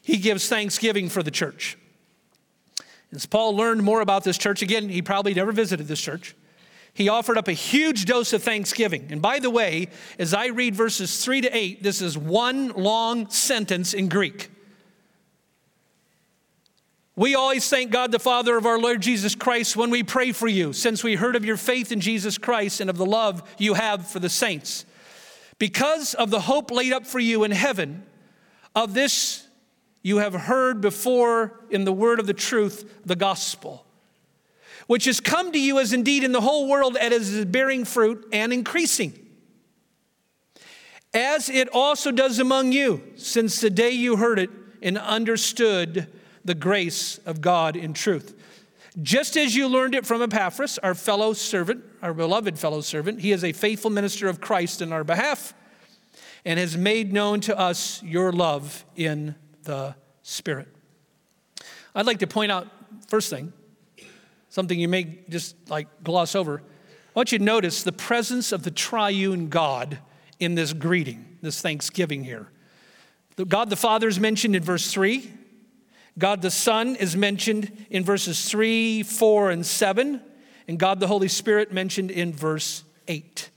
he 0.00 0.16
gives 0.16 0.48
thanksgiving 0.48 1.08
for 1.08 1.22
the 1.22 1.30
church. 1.30 1.76
As 3.10 3.26
Paul 3.26 3.56
learned 3.56 3.82
more 3.82 4.00
about 4.00 4.22
this 4.22 4.38
church, 4.38 4.62
again, 4.62 4.88
he 4.88 5.02
probably 5.02 5.34
never 5.34 5.50
visited 5.50 5.88
this 5.88 6.00
church 6.00 6.36
he 6.94 7.08
offered 7.08 7.36
up 7.36 7.48
a 7.48 7.52
huge 7.52 8.04
dose 8.04 8.32
of 8.32 8.42
thanksgiving. 8.44 9.08
And 9.10 9.20
by 9.20 9.40
the 9.40 9.50
way, 9.50 9.88
as 10.16 10.32
I 10.32 10.46
read 10.46 10.76
verses 10.76 11.24
3 11.24 11.40
to 11.42 11.56
8, 11.56 11.82
this 11.82 12.00
is 12.00 12.16
one 12.16 12.68
long 12.68 13.28
sentence 13.30 13.94
in 13.94 14.08
Greek. 14.08 14.48
We 17.16 17.34
always 17.34 17.68
thank 17.68 17.90
God 17.90 18.12
the 18.12 18.20
Father 18.20 18.56
of 18.56 18.64
our 18.64 18.78
Lord 18.78 19.02
Jesus 19.02 19.34
Christ 19.34 19.76
when 19.76 19.90
we 19.90 20.04
pray 20.04 20.30
for 20.30 20.46
you, 20.46 20.72
since 20.72 21.02
we 21.02 21.16
heard 21.16 21.34
of 21.34 21.44
your 21.44 21.56
faith 21.56 21.90
in 21.90 22.00
Jesus 22.00 22.38
Christ 22.38 22.80
and 22.80 22.88
of 22.88 22.96
the 22.96 23.06
love 23.06 23.42
you 23.58 23.74
have 23.74 24.06
for 24.08 24.20
the 24.20 24.28
saints. 24.28 24.84
Because 25.58 26.14
of 26.14 26.30
the 26.30 26.40
hope 26.40 26.70
laid 26.70 26.92
up 26.92 27.06
for 27.06 27.20
you 27.20 27.42
in 27.42 27.50
heaven, 27.50 28.04
of 28.74 28.94
this 28.94 29.46
you 30.02 30.18
have 30.18 30.34
heard 30.34 30.80
before 30.80 31.60
in 31.70 31.84
the 31.84 31.92
word 31.92 32.20
of 32.20 32.26
the 32.26 32.34
truth, 32.34 33.02
the 33.04 33.16
gospel 33.16 33.83
which 34.86 35.04
has 35.06 35.20
come 35.20 35.52
to 35.52 35.58
you 35.58 35.78
as 35.78 35.92
indeed 35.92 36.24
in 36.24 36.32
the 36.32 36.40
whole 36.40 36.68
world 36.68 36.96
as 36.96 37.30
is 37.30 37.44
bearing 37.44 37.84
fruit 37.84 38.26
and 38.32 38.52
increasing. 38.52 39.18
As 41.12 41.48
it 41.48 41.68
also 41.68 42.10
does 42.10 42.38
among 42.38 42.72
you, 42.72 43.02
since 43.16 43.60
the 43.60 43.70
day 43.70 43.90
you 43.90 44.16
heard 44.16 44.38
it 44.38 44.50
and 44.82 44.98
understood 44.98 46.08
the 46.44 46.54
grace 46.54 47.18
of 47.18 47.40
God 47.40 47.76
in 47.76 47.94
truth. 47.94 48.34
Just 49.02 49.36
as 49.36 49.56
you 49.56 49.66
learned 49.66 49.94
it 49.94 50.06
from 50.06 50.22
Epaphras, 50.22 50.78
our 50.78 50.94
fellow 50.94 51.32
servant, 51.32 51.84
our 52.02 52.14
beloved 52.14 52.58
fellow 52.58 52.80
servant, 52.80 53.20
he 53.20 53.32
is 53.32 53.42
a 53.42 53.52
faithful 53.52 53.90
minister 53.90 54.28
of 54.28 54.40
Christ 54.40 54.82
in 54.82 54.92
our 54.92 55.02
behalf 55.02 55.54
and 56.44 56.60
has 56.60 56.76
made 56.76 57.12
known 57.12 57.40
to 57.40 57.58
us 57.58 58.02
your 58.02 58.32
love 58.32 58.84
in 58.96 59.34
the 59.62 59.94
Spirit. 60.22 60.68
I'd 61.94 62.06
like 62.06 62.18
to 62.18 62.26
point 62.26 62.52
out, 62.52 62.68
first 63.08 63.30
thing, 63.30 63.52
something 64.54 64.78
you 64.78 64.86
may 64.86 65.18
just 65.28 65.56
like 65.68 65.88
gloss 66.04 66.36
over. 66.36 66.60
I 66.60 67.18
want 67.18 67.32
you 67.32 67.38
to 67.38 67.44
notice 67.44 67.82
the 67.82 67.90
presence 67.90 68.52
of 68.52 68.62
the 68.62 68.70
triune 68.70 69.48
God 69.48 69.98
in 70.38 70.54
this 70.54 70.72
greeting, 70.72 71.38
this 71.42 71.60
thanksgiving 71.60 72.22
here. 72.22 72.46
God 73.48 73.68
the 73.68 73.74
Father 73.74 74.06
is 74.06 74.20
mentioned 74.20 74.54
in 74.54 74.62
verse 74.62 74.92
3. 74.92 75.28
God 76.16 76.40
the 76.40 76.52
Son 76.52 76.94
is 76.94 77.16
mentioned 77.16 77.86
in 77.90 78.04
verses 78.04 78.48
3, 78.48 79.02
4, 79.02 79.50
and 79.50 79.66
7. 79.66 80.20
And 80.68 80.78
God 80.78 81.00
the 81.00 81.08
Holy 81.08 81.26
Spirit 81.26 81.72
mentioned 81.72 82.12
in 82.12 82.32
verse 82.32 82.84
8. 83.08 83.50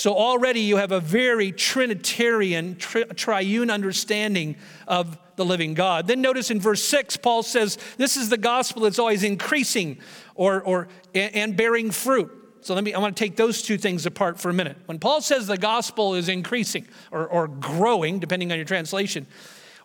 So 0.00 0.14
already 0.14 0.60
you 0.60 0.78
have 0.78 0.92
a 0.92 1.00
very 1.00 1.52
Trinitarian, 1.52 2.76
tri- 2.76 3.02
triune 3.02 3.68
understanding 3.68 4.56
of 4.88 5.18
the 5.36 5.44
living 5.44 5.74
God. 5.74 6.06
Then 6.06 6.22
notice 6.22 6.50
in 6.50 6.58
verse 6.58 6.82
6, 6.82 7.18
Paul 7.18 7.42
says, 7.42 7.76
This 7.98 8.16
is 8.16 8.30
the 8.30 8.38
gospel 8.38 8.80
that's 8.80 8.98
always 8.98 9.22
increasing 9.22 9.98
or, 10.34 10.62
or, 10.62 10.88
and 11.14 11.54
bearing 11.54 11.90
fruit. 11.90 12.32
So 12.62 12.72
let 12.74 12.82
me, 12.82 12.94
I 12.94 12.98
want 12.98 13.14
to 13.14 13.22
take 13.22 13.36
those 13.36 13.60
two 13.60 13.76
things 13.76 14.06
apart 14.06 14.40
for 14.40 14.48
a 14.48 14.54
minute. 14.54 14.78
When 14.86 14.98
Paul 14.98 15.20
says 15.20 15.46
the 15.46 15.58
gospel 15.58 16.14
is 16.14 16.30
increasing 16.30 16.88
or, 17.10 17.26
or 17.26 17.46
growing, 17.46 18.20
depending 18.20 18.50
on 18.52 18.56
your 18.56 18.64
translation, 18.64 19.26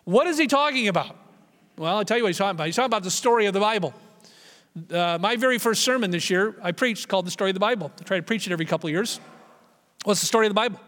what 0.04 0.26
is 0.26 0.38
he 0.38 0.46
talking 0.46 0.88
about? 0.88 1.14
Well, 1.76 1.94
I'll 1.94 2.06
tell 2.06 2.16
you 2.16 2.22
what 2.22 2.30
he's 2.30 2.38
talking 2.38 2.56
about. 2.56 2.64
He's 2.68 2.76
talking 2.76 2.86
about 2.86 3.02
the 3.02 3.10
story 3.10 3.44
of 3.44 3.52
the 3.52 3.60
Bible. 3.60 3.92
Uh, 4.90 5.18
my 5.20 5.36
very 5.36 5.58
first 5.58 5.82
sermon 5.82 6.10
this 6.10 6.30
year, 6.30 6.56
I 6.62 6.72
preached 6.72 7.06
called 7.06 7.26
The 7.26 7.30
Story 7.30 7.50
of 7.50 7.54
the 7.54 7.60
Bible. 7.60 7.92
I 8.00 8.04
try 8.04 8.16
to 8.16 8.22
preach 8.22 8.46
it 8.46 8.52
every 8.54 8.64
couple 8.64 8.86
of 8.88 8.92
years. 8.92 9.20
What's 10.06 10.20
the 10.20 10.28
story 10.28 10.46
of 10.46 10.50
the 10.50 10.54
Bible? 10.54 10.78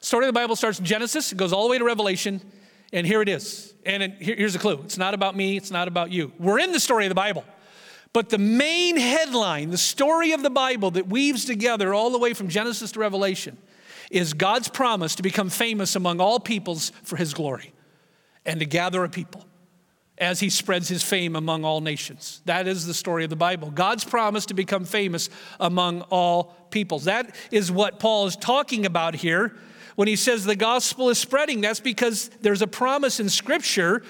Story 0.00 0.26
of 0.26 0.28
the 0.28 0.38
Bible 0.38 0.54
starts 0.54 0.78
in 0.78 0.84
Genesis, 0.84 1.32
it 1.32 1.38
goes 1.38 1.54
all 1.54 1.64
the 1.64 1.70
way 1.70 1.78
to 1.78 1.84
Revelation, 1.84 2.42
and 2.92 3.06
here 3.06 3.22
it 3.22 3.28
is. 3.30 3.72
And 3.86 4.02
it, 4.02 4.12
here, 4.20 4.36
here's 4.36 4.54
a 4.54 4.58
clue 4.58 4.82
it's 4.84 4.98
not 4.98 5.14
about 5.14 5.34
me, 5.34 5.56
it's 5.56 5.70
not 5.70 5.88
about 5.88 6.12
you. 6.12 6.34
We're 6.38 6.58
in 6.58 6.72
the 6.72 6.78
story 6.78 7.06
of 7.06 7.08
the 7.08 7.14
Bible. 7.14 7.44
But 8.12 8.28
the 8.28 8.36
main 8.36 8.98
headline, 8.98 9.70
the 9.70 9.78
story 9.78 10.32
of 10.32 10.42
the 10.42 10.50
Bible 10.50 10.90
that 10.90 11.08
weaves 11.08 11.46
together 11.46 11.94
all 11.94 12.10
the 12.10 12.18
way 12.18 12.34
from 12.34 12.48
Genesis 12.48 12.92
to 12.92 13.00
Revelation, 13.00 13.56
is 14.10 14.34
God's 14.34 14.68
promise 14.68 15.14
to 15.14 15.22
become 15.22 15.48
famous 15.48 15.96
among 15.96 16.20
all 16.20 16.38
peoples 16.38 16.92
for 17.04 17.16
his 17.16 17.32
glory 17.32 17.72
and 18.44 18.60
to 18.60 18.66
gather 18.66 19.02
a 19.02 19.08
people 19.08 19.46
as 20.20 20.40
he 20.40 20.50
spreads 20.50 20.88
his 20.88 21.02
fame 21.02 21.36
among 21.36 21.64
all 21.64 21.80
nations. 21.80 22.42
That 22.44 22.66
is 22.66 22.86
the 22.86 22.94
story 22.94 23.24
of 23.24 23.30
the 23.30 23.36
Bible. 23.36 23.70
God's 23.70 24.04
promise 24.04 24.46
to 24.46 24.54
become 24.54 24.84
famous 24.84 25.30
among 25.60 26.02
all 26.02 26.56
peoples. 26.70 27.04
That 27.04 27.34
is 27.50 27.70
what 27.70 27.98
Paul 27.98 28.26
is 28.26 28.36
talking 28.36 28.86
about 28.86 29.14
here 29.14 29.56
when 29.96 30.08
he 30.08 30.16
says 30.16 30.44
the 30.44 30.56
gospel 30.56 31.08
is 31.10 31.18
spreading. 31.18 31.60
That's 31.60 31.80
because 31.80 32.28
there's 32.40 32.62
a 32.62 32.66
promise 32.66 33.20
in 33.20 33.28
Scripture 33.28 34.02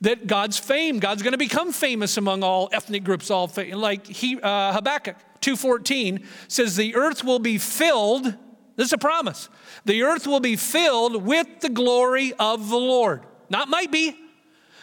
that 0.00 0.26
God's 0.26 0.58
fame, 0.58 0.98
God's 0.98 1.22
going 1.22 1.32
to 1.32 1.38
become 1.38 1.72
famous 1.72 2.16
among 2.16 2.42
all 2.42 2.68
ethnic 2.72 3.04
groups, 3.04 3.30
all 3.30 3.50
like 3.72 4.06
he, 4.06 4.40
uh, 4.40 4.72
Habakkuk 4.72 5.16
2:14 5.40 6.26
says 6.48 6.76
the 6.76 6.94
earth 6.94 7.22
will 7.22 7.38
be 7.38 7.58
filled. 7.58 8.34
This 8.76 8.86
is 8.86 8.92
a 8.92 8.98
promise. 8.98 9.48
The 9.84 10.02
earth 10.02 10.26
will 10.26 10.40
be 10.40 10.56
filled 10.56 11.22
with 11.24 11.60
the 11.60 11.68
glory 11.68 12.32
of 12.38 12.70
the 12.70 12.78
Lord. 12.78 13.26
Not 13.50 13.68
might 13.68 13.90
be, 13.90 14.16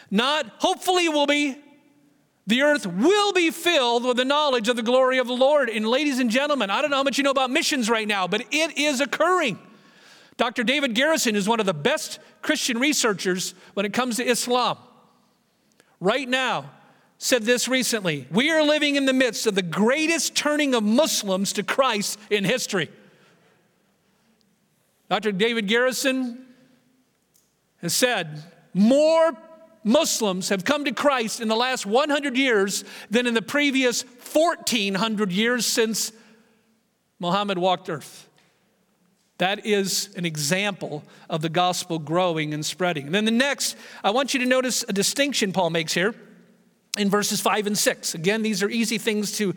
not 0.09 0.45
hopefully 0.59 1.09
will 1.09 1.27
be. 1.27 1.57
The 2.47 2.61
earth 2.61 2.87
will 2.87 3.33
be 3.33 3.51
filled 3.51 4.05
with 4.05 4.17
the 4.17 4.25
knowledge 4.25 4.69
of 4.69 4.77
the 4.77 4.81
glory 4.81 5.17
of 5.17 5.27
the 5.27 5.33
Lord. 5.33 5.69
And 5.69 5.85
ladies 5.85 6.19
and 6.19 6.29
gentlemen, 6.29 6.69
I 6.69 6.81
don't 6.81 6.91
know 6.91 6.97
how 6.97 7.03
much 7.03 7.17
you 7.17 7.23
know 7.23 7.31
about 7.31 7.51
missions 7.51 7.89
right 7.89 8.07
now, 8.07 8.27
but 8.27 8.45
it 8.51 8.77
is 8.77 9.01
occurring. 9.01 9.59
Dr. 10.37 10.63
David 10.63 10.93
Garrison 10.93 11.35
is 11.35 11.47
one 11.47 11.59
of 11.59 11.65
the 11.65 11.73
best 11.73 12.19
Christian 12.41 12.79
researchers 12.79 13.53
when 13.73 13.85
it 13.85 13.91
comes 13.91 14.15
to 14.17 14.25
Islam. 14.25 14.77
Right 15.99 16.29
now, 16.29 16.69
said 17.17 17.43
this 17.43 17.67
recently 17.67 18.27
We 18.31 18.51
are 18.51 18.63
living 18.63 18.95
in 18.95 19.05
the 19.05 19.13
midst 19.13 19.47
of 19.47 19.55
the 19.55 19.61
greatest 19.61 20.35
turning 20.35 20.75
of 20.75 20.83
Muslims 20.83 21.53
to 21.53 21.63
Christ 21.63 22.19
in 22.29 22.43
history. 22.43 22.89
Dr. 25.09 25.31
David 25.31 25.67
Garrison 25.67 26.45
has 27.81 27.95
said 27.95 28.43
more 28.73 29.31
Muslims 29.87 30.49
have 30.49 30.65
come 30.65 30.85
to 30.85 30.91
Christ 30.91 31.39
in 31.39 31.47
the 31.47 31.55
last 31.55 31.85
100 31.85 32.37
years 32.37 32.83
than 33.09 33.25
in 33.25 33.33
the 33.33 33.41
previous 33.41 34.03
1400 34.03 35.31
years 35.31 35.65
since 35.65 36.11
Muhammad 37.19 37.57
walked 37.57 37.89
earth. 37.89 38.29
That 39.37 39.65
is 39.65 40.09
an 40.15 40.25
example 40.25 41.03
of 41.29 41.41
the 41.41 41.49
gospel 41.49 41.99
growing 41.99 42.53
and 42.53 42.65
spreading. 42.65 43.05
And 43.05 43.15
then 43.15 43.25
the 43.25 43.31
next, 43.31 43.77
I 44.03 44.11
want 44.11 44.33
you 44.33 44.39
to 44.39 44.45
notice 44.45 44.83
a 44.87 44.93
distinction 44.93 45.53
Paul 45.53 45.69
makes 45.69 45.93
here 45.93 46.15
in 46.97 47.09
verses 47.09 47.39
5 47.39 47.67
and 47.67 47.77
6. 47.77 48.15
Again, 48.15 48.41
these 48.41 48.63
are 48.63 48.69
easy 48.69 48.97
things 48.97 49.33
to 49.33 49.53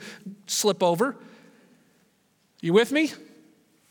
slip 0.46 0.82
over. 0.82 1.16
You 2.60 2.74
with 2.74 2.92
me? 2.92 3.12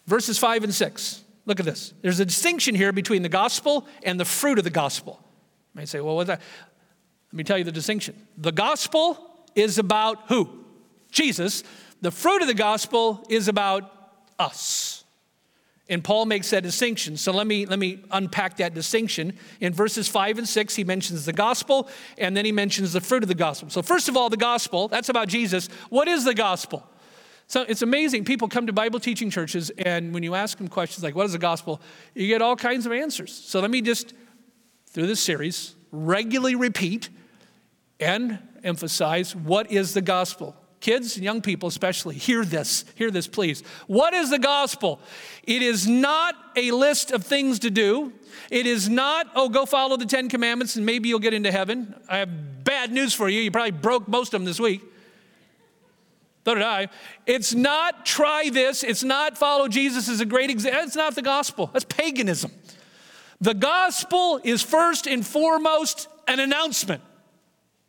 Verses 0.05 0.37
5 0.37 0.63
and 0.63 0.73
6. 0.73 1.23
Look 1.45 1.59
at 1.59 1.65
this. 1.65 1.93
There's 2.03 2.19
a 2.19 2.25
distinction 2.25 2.75
here 2.75 2.91
between 2.91 3.23
the 3.23 3.29
gospel 3.29 3.87
and 4.03 4.19
the 4.19 4.25
fruit 4.25 4.59
of 4.59 4.63
the 4.63 4.69
gospel. 4.69 5.19
You 5.73 5.79
may 5.79 5.85
say, 5.85 5.99
well, 6.01 6.15
what's 6.15 6.27
that? 6.27 6.41
Let 7.31 7.37
me 7.37 7.43
tell 7.43 7.57
you 7.57 7.63
the 7.63 7.71
distinction. 7.71 8.15
The 8.37 8.51
gospel 8.51 9.17
is 9.55 9.77
about 9.77 10.27
who? 10.27 10.65
Jesus. 11.11 11.63
The 12.01 12.11
fruit 12.11 12.41
of 12.41 12.47
the 12.47 12.53
gospel 12.53 13.25
is 13.29 13.47
about 13.47 13.91
us. 14.37 15.03
And 15.89 16.03
Paul 16.03 16.27
makes 16.27 16.51
that 16.51 16.61
distinction. 16.61 17.17
So 17.17 17.31
let 17.31 17.47
me, 17.47 17.65
let 17.65 17.79
me 17.79 18.03
unpack 18.11 18.57
that 18.57 18.75
distinction. 18.75 19.33
In 19.59 19.73
verses 19.73 20.07
5 20.07 20.37
and 20.37 20.47
6, 20.47 20.75
he 20.75 20.83
mentions 20.83 21.25
the 21.25 21.33
gospel, 21.33 21.89
and 22.17 22.37
then 22.37 22.45
he 22.45 22.51
mentions 22.51 22.93
the 22.93 23.01
fruit 23.01 23.23
of 23.23 23.29
the 23.29 23.35
gospel. 23.35 23.71
So, 23.71 23.81
first 23.81 24.07
of 24.07 24.15
all, 24.15 24.29
the 24.29 24.37
gospel, 24.37 24.87
that's 24.87 25.09
about 25.09 25.27
Jesus. 25.27 25.67
What 25.89 26.07
is 26.07 26.25
the 26.25 26.35
gospel? 26.35 26.87
So 27.47 27.63
it's 27.67 27.81
amazing. 27.81 28.25
People 28.25 28.47
come 28.47 28.67
to 28.67 28.73
Bible 28.73 28.99
teaching 28.99 29.31
churches, 29.31 29.71
and 29.79 30.13
when 30.13 30.21
you 30.21 30.35
ask 30.35 30.59
them 30.59 30.67
questions 30.67 31.03
like, 31.03 31.15
What 31.15 31.25
is 31.25 31.31
the 31.31 31.39
gospel? 31.39 31.81
you 32.13 32.27
get 32.27 32.43
all 32.43 32.55
kinds 32.55 32.85
of 32.85 32.91
answers. 32.91 33.33
So 33.33 33.59
let 33.59 33.71
me 33.71 33.81
just 33.81 34.13
through 34.99 35.07
this 35.07 35.23
series 35.23 35.75
regularly 35.93 36.55
repeat 36.55 37.07
and 38.01 38.37
emphasize 38.65 39.33
what 39.33 39.71
is 39.71 39.93
the 39.93 40.01
gospel. 40.01 40.57
Kids 40.81 41.15
and 41.15 41.23
young 41.23 41.41
people, 41.41 41.69
especially, 41.69 42.15
hear 42.15 42.43
this. 42.43 42.83
Hear 42.95 43.09
this, 43.09 43.25
please. 43.25 43.63
What 43.87 44.13
is 44.13 44.29
the 44.29 44.39
gospel? 44.39 44.99
It 45.43 45.61
is 45.61 45.87
not 45.87 46.35
a 46.57 46.71
list 46.71 47.11
of 47.11 47.23
things 47.23 47.59
to 47.59 47.69
do. 47.69 48.11
It 48.51 48.65
is 48.65 48.89
not, 48.89 49.27
oh, 49.35 49.47
go 49.47 49.65
follow 49.65 49.95
the 49.95 50.05
Ten 50.05 50.27
Commandments 50.27 50.75
and 50.75 50.85
maybe 50.85 51.07
you'll 51.07 51.19
get 51.19 51.33
into 51.33 51.49
heaven. 51.49 51.95
I 52.09 52.17
have 52.17 52.65
bad 52.65 52.91
news 52.91 53.13
for 53.13 53.29
you. 53.29 53.39
You 53.39 53.51
probably 53.51 53.71
broke 53.71 54.05
most 54.09 54.33
of 54.33 54.41
them 54.41 54.45
this 54.45 54.59
week. 54.59 54.81
So 56.43 56.55
did 56.55 56.63
I. 56.63 56.89
It's 57.25 57.53
not 57.53 58.05
try 58.05 58.49
this. 58.51 58.83
It's 58.83 59.03
not 59.03 59.37
follow 59.37 59.69
Jesus 59.69 60.09
as 60.09 60.19
a 60.19 60.25
great 60.25 60.49
example. 60.49 60.81
It's 60.83 60.97
not 60.97 61.15
the 61.15 61.21
gospel. 61.21 61.69
That's 61.71 61.85
paganism. 61.85 62.51
The 63.41 63.53
gospel 63.53 64.39
is 64.43 64.61
first 64.61 65.07
and 65.07 65.25
foremost 65.25 66.07
an 66.27 66.39
announcement. 66.39 67.01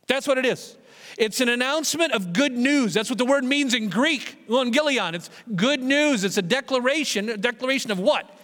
That's 0.07 0.27
what 0.27 0.39
it 0.39 0.47
is. 0.47 0.77
It's 1.19 1.41
an 1.41 1.49
announcement 1.49 2.13
of 2.13 2.33
good 2.33 2.53
news. 2.53 2.95
That's 2.95 3.11
what 3.11 3.19
the 3.19 3.25
word 3.25 3.45
means 3.45 3.75
in 3.75 3.89
Greek, 3.89 4.47
evangelion. 4.49 5.15
It's 5.15 5.29
good 5.55 5.83
news. 5.83 6.25
It's 6.25 6.39
a 6.39 6.43
declaration. 6.43 7.29
A 7.29 7.37
declaration 7.37 7.91
of 7.91 7.99
what? 7.99 8.39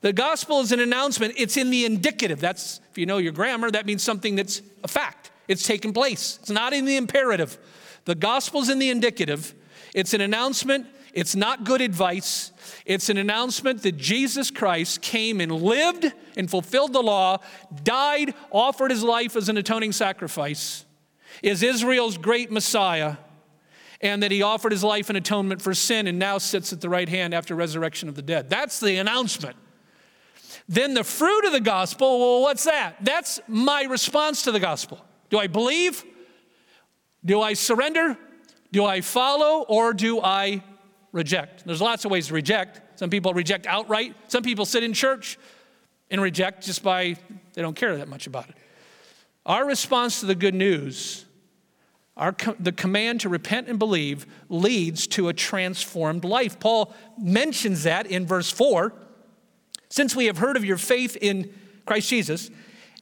The 0.00 0.12
gospel 0.12 0.60
is 0.60 0.70
an 0.72 0.80
announcement. 0.80 1.34
It's 1.36 1.56
in 1.56 1.70
the 1.70 1.84
indicative. 1.84 2.40
That's, 2.40 2.80
if 2.90 2.98
you 2.98 3.06
know 3.06 3.18
your 3.18 3.32
grammar, 3.32 3.70
that 3.70 3.86
means 3.86 4.02
something 4.02 4.36
that's 4.36 4.62
a 4.84 4.88
fact. 4.88 5.30
It's 5.48 5.66
taken 5.66 5.92
place. 5.92 6.38
It's 6.40 6.50
not 6.50 6.72
in 6.72 6.84
the 6.84 6.96
imperative. 6.96 7.56
The 8.04 8.14
gospel's 8.14 8.68
in 8.68 8.78
the 8.78 8.90
indicative. 8.90 9.54
It's 9.94 10.12
an 10.12 10.20
announcement. 10.20 10.86
It's 11.14 11.34
not 11.34 11.64
good 11.64 11.80
advice. 11.80 12.52
It's 12.84 13.08
an 13.08 13.16
announcement 13.16 13.82
that 13.82 13.96
Jesus 13.96 14.50
Christ 14.50 15.00
came 15.02 15.40
and 15.40 15.50
lived 15.50 16.12
and 16.36 16.50
fulfilled 16.50 16.92
the 16.92 17.02
law, 17.02 17.38
died, 17.82 18.34
offered 18.50 18.90
his 18.90 19.02
life 19.02 19.36
as 19.36 19.48
an 19.48 19.56
atoning 19.56 19.92
sacrifice, 19.92 20.84
is 21.42 21.62
Israel's 21.62 22.18
great 22.18 22.50
Messiah, 22.50 23.16
and 24.00 24.22
that 24.22 24.30
he 24.30 24.42
offered 24.42 24.72
his 24.72 24.84
life 24.84 25.10
in 25.10 25.16
atonement 25.16 25.60
for 25.60 25.74
sin 25.74 26.06
and 26.06 26.18
now 26.18 26.38
sits 26.38 26.72
at 26.72 26.80
the 26.80 26.88
right 26.88 27.08
hand 27.08 27.34
after 27.34 27.54
resurrection 27.54 28.08
of 28.08 28.14
the 28.14 28.22
dead. 28.22 28.48
That's 28.48 28.78
the 28.78 28.96
announcement. 28.96 29.56
Then 30.68 30.94
the 30.94 31.04
fruit 31.04 31.46
of 31.46 31.52
the 31.52 31.60
gospel, 31.60 32.18
well, 32.18 32.42
what's 32.42 32.64
that? 32.64 32.96
That's 33.00 33.40
my 33.48 33.84
response 33.84 34.42
to 34.42 34.52
the 34.52 34.60
gospel. 34.60 35.04
Do 35.30 35.38
I 35.38 35.46
believe? 35.46 36.04
Do 37.24 37.40
I 37.40 37.54
surrender? 37.54 38.16
Do 38.70 38.84
I 38.84 39.00
follow 39.00 39.64
or 39.66 39.94
do 39.94 40.20
I 40.20 40.62
reject? 41.12 41.64
There's 41.64 41.80
lots 41.80 42.04
of 42.04 42.10
ways 42.10 42.28
to 42.28 42.34
reject. 42.34 42.98
Some 42.98 43.10
people 43.10 43.34
reject 43.34 43.66
outright. 43.66 44.14
Some 44.28 44.42
people 44.42 44.64
sit 44.64 44.82
in 44.82 44.92
church 44.92 45.38
and 46.10 46.20
reject 46.20 46.64
just 46.64 46.82
by 46.82 47.16
they 47.54 47.62
don't 47.62 47.76
care 47.76 47.96
that 47.96 48.08
much 48.08 48.26
about 48.26 48.48
it. 48.48 48.54
Our 49.44 49.66
response 49.66 50.20
to 50.20 50.26
the 50.26 50.34
good 50.34 50.54
news, 50.54 51.24
our, 52.16 52.34
the 52.60 52.72
command 52.72 53.22
to 53.22 53.28
repent 53.28 53.68
and 53.68 53.78
believe, 53.78 54.26
leads 54.48 55.06
to 55.08 55.28
a 55.28 55.32
transformed 55.32 56.24
life. 56.24 56.60
Paul 56.60 56.94
mentions 57.18 57.84
that 57.84 58.06
in 58.06 58.26
verse 58.26 58.50
4. 58.50 58.92
Since 59.88 60.14
we 60.14 60.26
have 60.26 60.38
heard 60.38 60.56
of 60.56 60.64
your 60.64 60.76
faith 60.76 61.16
in 61.20 61.52
Christ 61.86 62.10
Jesus 62.10 62.50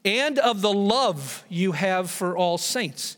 and 0.04 0.38
of 0.38 0.60
the 0.60 0.72
love 0.72 1.44
you 1.48 1.72
have 1.72 2.10
for 2.10 2.36
all 2.36 2.58
saints. 2.58 3.16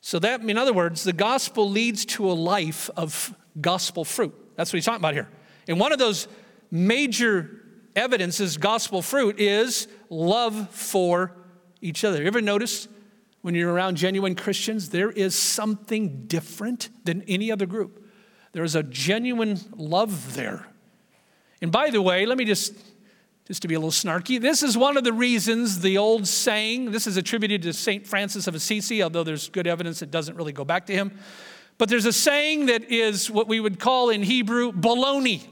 So, 0.00 0.18
that, 0.18 0.40
in 0.40 0.58
other 0.58 0.72
words, 0.72 1.04
the 1.04 1.12
gospel 1.12 1.70
leads 1.70 2.04
to 2.06 2.28
a 2.28 2.32
life 2.32 2.90
of 2.96 3.34
gospel 3.60 4.04
fruit. 4.04 4.34
That's 4.56 4.72
what 4.72 4.78
he's 4.78 4.84
talking 4.84 5.00
about 5.00 5.14
here. 5.14 5.28
And 5.68 5.78
one 5.78 5.92
of 5.92 5.98
those 5.98 6.28
major 6.70 7.62
evidences, 7.94 8.56
gospel 8.56 9.02
fruit, 9.02 9.38
is 9.38 9.88
love 10.10 10.70
for 10.70 11.36
each 11.80 12.04
other. 12.04 12.20
You 12.20 12.26
ever 12.26 12.40
notice 12.40 12.88
when 13.42 13.54
you're 13.54 13.72
around 13.72 13.96
genuine 13.96 14.34
Christians, 14.34 14.90
there 14.90 15.10
is 15.10 15.34
something 15.34 16.26
different 16.26 16.90
than 17.04 17.22
any 17.22 17.50
other 17.50 17.66
group? 17.66 18.06
There 18.52 18.64
is 18.64 18.74
a 18.74 18.82
genuine 18.82 19.58
love 19.76 20.34
there. 20.34 20.66
And 21.60 21.72
by 21.72 21.90
the 21.90 22.02
way, 22.02 22.26
let 22.26 22.38
me 22.38 22.44
just 22.44 22.74
just 23.46 23.62
to 23.62 23.68
be 23.68 23.74
a 23.74 23.78
little 23.78 23.90
snarky, 23.90 24.40
this 24.40 24.62
is 24.62 24.78
one 24.78 24.96
of 24.96 25.02
the 25.02 25.12
reasons 25.12 25.80
the 25.80 25.98
old 25.98 26.26
saying, 26.28 26.92
this 26.92 27.06
is 27.08 27.16
attributed 27.16 27.60
to 27.62 27.72
St. 27.72 28.06
Francis 28.06 28.46
of 28.46 28.54
Assisi, 28.54 29.02
although 29.02 29.24
there's 29.24 29.48
good 29.48 29.66
evidence 29.66 30.00
it 30.00 30.10
doesn't 30.10 30.36
really 30.36 30.52
go 30.52 30.64
back 30.64 30.86
to 30.86 30.92
him. 30.92 31.18
But 31.82 31.88
there's 31.88 32.06
a 32.06 32.12
saying 32.12 32.66
that 32.66 32.92
is 32.92 33.28
what 33.28 33.48
we 33.48 33.58
would 33.58 33.80
call 33.80 34.10
in 34.10 34.22
Hebrew 34.22 34.70
baloney. 34.70 35.42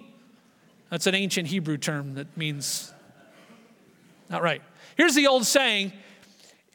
That's 0.88 1.08
an 1.08 1.14
ancient 1.16 1.48
Hebrew 1.48 1.76
term 1.76 2.14
that 2.14 2.36
means 2.36 2.92
not 4.28 4.40
right. 4.40 4.62
Here's 4.96 5.16
the 5.16 5.26
old 5.26 5.44
saying 5.44 5.92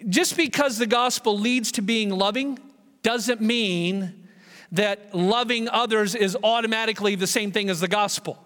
just 0.09 0.35
because 0.35 0.77
the 0.77 0.85
gospel 0.85 1.39
leads 1.39 1.71
to 1.71 1.81
being 1.81 2.09
loving 2.09 2.59
doesn't 3.01 3.39
mean 3.39 4.27
that 4.73 5.15
loving 5.15 5.69
others 5.69 6.15
is 6.15 6.35
automatically 6.43 7.15
the 7.15 7.25
same 7.25 7.53
thing 7.53 7.69
as 7.69 7.79
the 7.79 7.87
gospel. 7.87 8.37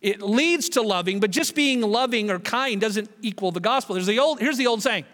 It 0.00 0.22
leads 0.22 0.70
to 0.70 0.80
loving, 0.80 1.20
but 1.20 1.30
just 1.30 1.54
being 1.54 1.82
loving 1.82 2.30
or 2.30 2.38
kind 2.38 2.80
doesn't 2.80 3.10
equal 3.20 3.52
the 3.52 3.60
gospel. 3.60 3.96
There's 3.96 4.06
the 4.06 4.18
old, 4.18 4.40
here's 4.40 4.56
the 4.56 4.66
old 4.66 4.82
saying. 4.82 5.04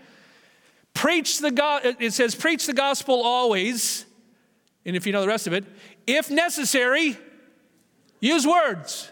Preach 0.95 1.41
the 1.41 1.51
go- 1.51 1.81
it 1.83 2.13
says 2.13 2.37
preach 2.37 2.67
the 2.67 2.73
gospel 2.73 3.21
always, 3.21 4.05
and 4.85 4.97
if 4.97 5.07
you 5.07 5.13
know 5.13 5.21
the 5.21 5.29
rest 5.29 5.47
of 5.47 5.53
it, 5.53 5.65
if 6.07 6.31
necessary, 6.31 7.17
use 8.21 8.47
words. 8.47 9.11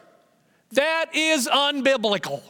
That 0.73 1.15
is 1.15 1.49
unbiblical. 1.49 2.43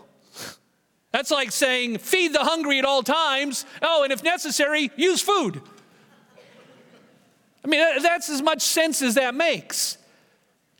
That's 1.13 1.31
like 1.31 1.51
saying 1.51 1.99
feed 1.99 2.33
the 2.33 2.45
hungry 2.45 2.79
at 2.79 2.85
all 2.85 3.03
times. 3.03 3.65
Oh, 3.83 4.03
and 4.05 4.13
if 4.13 4.23
necessary, 4.23 4.91
use 4.97 5.21
food. 5.21 5.61
I 7.65 7.69
mean, 7.69 7.81
that's 8.03 8.29
as 8.31 8.43
much 8.43 8.63
sense 8.63 9.03
as 9.03 9.15
that 9.15 9.35
makes. 9.35 9.99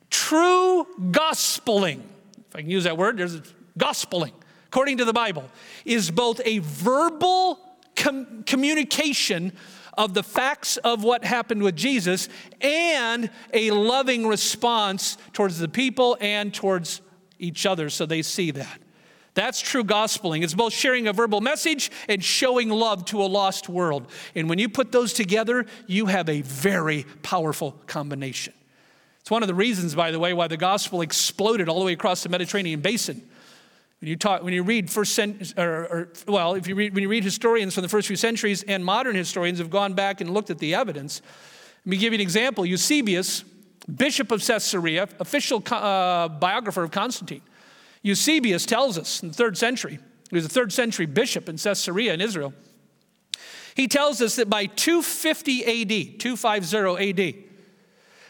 True 0.09 0.87
gospeling 1.11 2.01
if 2.49 2.55
I 2.55 2.61
can 2.61 2.69
use 2.69 2.85
that 2.85 2.97
word, 2.97 3.17
there's 3.17 3.39
gospeling, 3.77 4.31
according 4.67 4.97
to 4.97 5.05
the 5.05 5.13
Bible, 5.13 5.49
is 5.85 6.11
both 6.11 6.39
a 6.45 6.59
verbal 6.59 7.59
com- 7.95 8.43
communication 8.43 9.51
of 9.97 10.13
the 10.13 10.23
facts 10.23 10.77
of 10.77 11.03
what 11.03 11.25
happened 11.25 11.63
with 11.63 11.75
Jesus 11.75 12.29
and 12.61 13.29
a 13.53 13.71
loving 13.71 14.27
response 14.27 15.17
towards 15.33 15.59
the 15.59 15.67
people 15.67 16.17
and 16.21 16.53
towards 16.53 17.01
each 17.39 17.65
other 17.65 17.89
so 17.89 18.05
they 18.05 18.21
see 18.21 18.51
that. 18.51 18.79
That's 19.33 19.61
true 19.61 19.83
gospeling. 19.83 20.43
It's 20.43 20.55
both 20.55 20.73
sharing 20.73 21.07
a 21.07 21.13
verbal 21.13 21.41
message 21.41 21.91
and 22.09 22.23
showing 22.23 22.69
love 22.69 23.05
to 23.05 23.21
a 23.21 23.25
lost 23.25 23.69
world. 23.69 24.07
And 24.33 24.49
when 24.49 24.57
you 24.57 24.67
put 24.67 24.91
those 24.91 25.13
together, 25.13 25.67
you 25.85 26.07
have 26.07 26.27
a 26.27 26.41
very 26.41 27.05
powerful 27.21 27.73
combination. 27.85 28.53
It's 29.19 29.29
one 29.29 29.43
of 29.43 29.47
the 29.47 29.53
reasons, 29.53 29.93
by 29.93 30.09
the 30.09 30.19
way, 30.19 30.33
why 30.33 30.47
the 30.47 30.57
gospel 30.57 31.01
exploded 31.01 31.69
all 31.69 31.77
the 31.77 31.85
way 31.85 31.93
across 31.93 32.23
the 32.23 32.29
Mediterranean 32.29 32.79
basin. 32.79 33.21
When 33.99 34.09
you, 34.09 34.15
talk, 34.15 34.43
when 34.43 34.53
you 34.53 34.61
read 34.61 34.91
first 34.91 35.15
cent- 35.15 35.53
or, 35.57 35.85
or, 35.85 36.09
well, 36.27 36.53
if 36.53 36.67
you 36.67 36.75
read, 36.75 36.93
when 36.93 37.01
you 37.01 37.09
read 37.09 37.23
historians 37.23 37.73
from 37.73 37.81
the 37.81 37.89
first 37.89 38.07
few 38.07 38.15
centuries 38.15 38.61
and 38.63 38.85
modern 38.85 39.15
historians 39.15 39.57
have 39.57 39.71
gone 39.71 39.93
back 39.93 40.21
and 40.21 40.29
looked 40.29 40.51
at 40.51 40.59
the 40.59 40.75
evidence. 40.75 41.21
Let 41.83 41.89
me 41.89 41.97
give 41.97 42.13
you 42.13 42.17
an 42.17 42.21
example. 42.21 42.63
Eusebius, 42.63 43.43
bishop 43.93 44.31
of 44.31 44.45
Caesarea, 44.45 45.07
official 45.19 45.63
uh, 45.71 46.27
biographer 46.27 46.83
of 46.83 46.91
Constantine. 46.91 47.41
Eusebius 48.03 48.67
tells 48.67 48.99
us 48.99 49.23
in 49.23 49.29
the 49.29 49.33
third 49.33 49.57
century, 49.57 49.97
he 50.29 50.35
was 50.35 50.45
a 50.45 50.49
third 50.49 50.71
century 50.71 51.07
bishop 51.07 51.49
in 51.49 51.57
Caesarea 51.57 52.13
in 52.13 52.21
Israel. 52.21 52.53
He 53.75 53.87
tells 53.87 54.21
us 54.21 54.35
that 54.35 54.49
by 54.49 54.65
250 54.65 55.63
AD, 55.63 56.19
250 56.19 57.09
AD, 57.09 57.35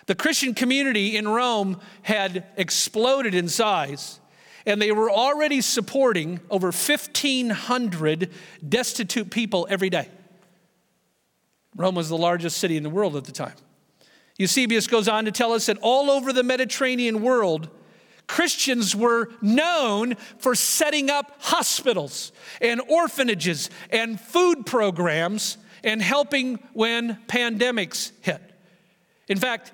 the 0.05 0.15
Christian 0.15 0.53
community 0.53 1.17
in 1.17 1.27
Rome 1.27 1.79
had 2.03 2.45
exploded 2.55 3.35
in 3.35 3.49
size, 3.49 4.19
and 4.67 4.81
they 4.81 4.91
were 4.91 5.09
already 5.09 5.61
supporting 5.61 6.41
over 6.49 6.67
1,500 6.67 8.29
destitute 8.67 9.31
people 9.31 9.65
every 9.69 9.89
day. 9.89 10.09
Rome 11.77 11.95
was 11.95 12.09
the 12.09 12.17
largest 12.17 12.57
city 12.57 12.75
in 12.75 12.83
the 12.83 12.89
world 12.89 13.15
at 13.15 13.23
the 13.23 13.31
time. 13.31 13.53
Eusebius 14.37 14.85
goes 14.85 15.07
on 15.07 15.23
to 15.23 15.31
tell 15.31 15.53
us 15.53 15.67
that 15.67 15.77
all 15.81 16.11
over 16.11 16.33
the 16.33 16.43
Mediterranean 16.43 17.21
world, 17.21 17.69
Christians 18.27 18.93
were 18.93 19.29
known 19.41 20.15
for 20.37 20.53
setting 20.53 21.09
up 21.09 21.37
hospitals 21.39 22.33
and 22.59 22.81
orphanages 22.89 23.69
and 23.89 24.19
food 24.19 24.65
programs 24.65 25.57
and 25.81 26.01
helping 26.01 26.59
when 26.73 27.17
pandemics 27.27 28.11
hit. 28.19 28.41
In 29.29 29.37
fact, 29.37 29.71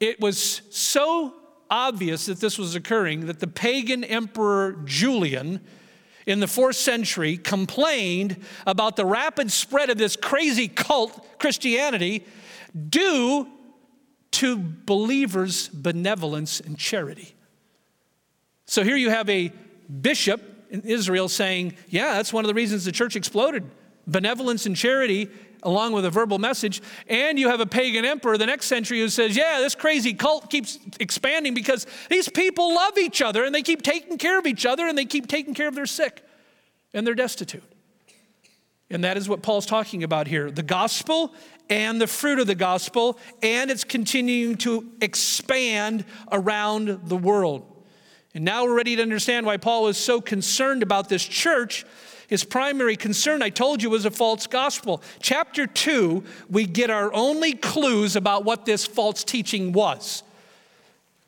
it 0.00 0.20
was 0.20 0.62
so 0.70 1.34
obvious 1.72 2.26
that 2.26 2.38
this 2.38 2.58
was 2.58 2.74
occurring 2.74 3.26
that 3.26 3.40
the 3.40 3.46
pagan 3.46 4.04
emperor 4.04 4.74
Julian 4.84 5.58
in 6.26 6.38
the 6.38 6.46
fourth 6.46 6.76
century 6.76 7.38
complained 7.38 8.36
about 8.66 8.94
the 8.96 9.06
rapid 9.06 9.50
spread 9.50 9.88
of 9.88 9.96
this 9.96 10.14
crazy 10.14 10.68
cult, 10.68 11.38
Christianity, 11.38 12.26
due 12.90 13.48
to 14.32 14.56
believers' 14.58 15.68
benevolence 15.68 16.60
and 16.60 16.78
charity. 16.78 17.34
So 18.66 18.84
here 18.84 18.96
you 18.96 19.08
have 19.08 19.28
a 19.30 19.50
bishop 20.00 20.42
in 20.70 20.82
Israel 20.82 21.28
saying, 21.28 21.74
Yeah, 21.88 22.12
that's 22.12 22.34
one 22.34 22.44
of 22.44 22.48
the 22.48 22.54
reasons 22.54 22.84
the 22.84 22.92
church 22.92 23.16
exploded. 23.16 23.64
Benevolence 24.06 24.66
and 24.66 24.76
charity 24.76 25.30
along 25.62 25.92
with 25.92 26.04
a 26.04 26.10
verbal 26.10 26.38
message. 26.38 26.82
And 27.08 27.38
you 27.38 27.48
have 27.48 27.60
a 27.60 27.66
pagan 27.66 28.04
emperor 28.04 28.36
the 28.38 28.46
next 28.46 28.66
century 28.66 29.00
who 29.00 29.08
says, 29.08 29.36
Yeah, 29.36 29.60
this 29.60 29.74
crazy 29.74 30.14
cult 30.14 30.50
keeps 30.50 30.78
expanding 31.00 31.54
because 31.54 31.86
these 32.10 32.28
people 32.28 32.74
love 32.74 32.98
each 32.98 33.22
other 33.22 33.44
and 33.44 33.54
they 33.54 33.62
keep 33.62 33.82
taking 33.82 34.18
care 34.18 34.38
of 34.38 34.46
each 34.46 34.66
other 34.66 34.86
and 34.86 34.96
they 34.96 35.04
keep 35.04 35.26
taking 35.28 35.54
care 35.54 35.68
of 35.68 35.74
their 35.74 35.86
sick 35.86 36.24
and 36.92 37.06
they're 37.06 37.14
destitute. 37.14 37.62
And 38.90 39.04
that 39.04 39.16
is 39.16 39.26
what 39.26 39.42
Paul's 39.42 39.66
talking 39.66 40.04
about 40.04 40.26
here 40.26 40.50
the 40.50 40.62
gospel 40.62 41.34
and 41.70 42.00
the 42.00 42.06
fruit 42.06 42.38
of 42.38 42.46
the 42.46 42.54
gospel, 42.54 43.18
and 43.42 43.70
it's 43.70 43.84
continuing 43.84 44.56
to 44.58 44.92
expand 45.00 46.04
around 46.30 47.00
the 47.04 47.16
world. 47.16 47.64
And 48.34 48.44
now 48.44 48.64
we're 48.64 48.76
ready 48.76 48.96
to 48.96 49.02
understand 49.02 49.46
why 49.46 49.56
Paul 49.56 49.84
was 49.84 49.96
so 49.96 50.20
concerned 50.20 50.82
about 50.82 51.08
this 51.08 51.24
church. 51.24 51.86
His 52.32 52.44
primary 52.44 52.96
concern, 52.96 53.42
I 53.42 53.50
told 53.50 53.82
you, 53.82 53.90
was 53.90 54.06
a 54.06 54.10
false 54.10 54.46
gospel. 54.46 55.02
Chapter 55.20 55.66
2, 55.66 56.24
we 56.48 56.64
get 56.64 56.88
our 56.88 57.12
only 57.12 57.52
clues 57.52 58.16
about 58.16 58.46
what 58.46 58.64
this 58.64 58.86
false 58.86 59.22
teaching 59.22 59.72
was. 59.72 60.22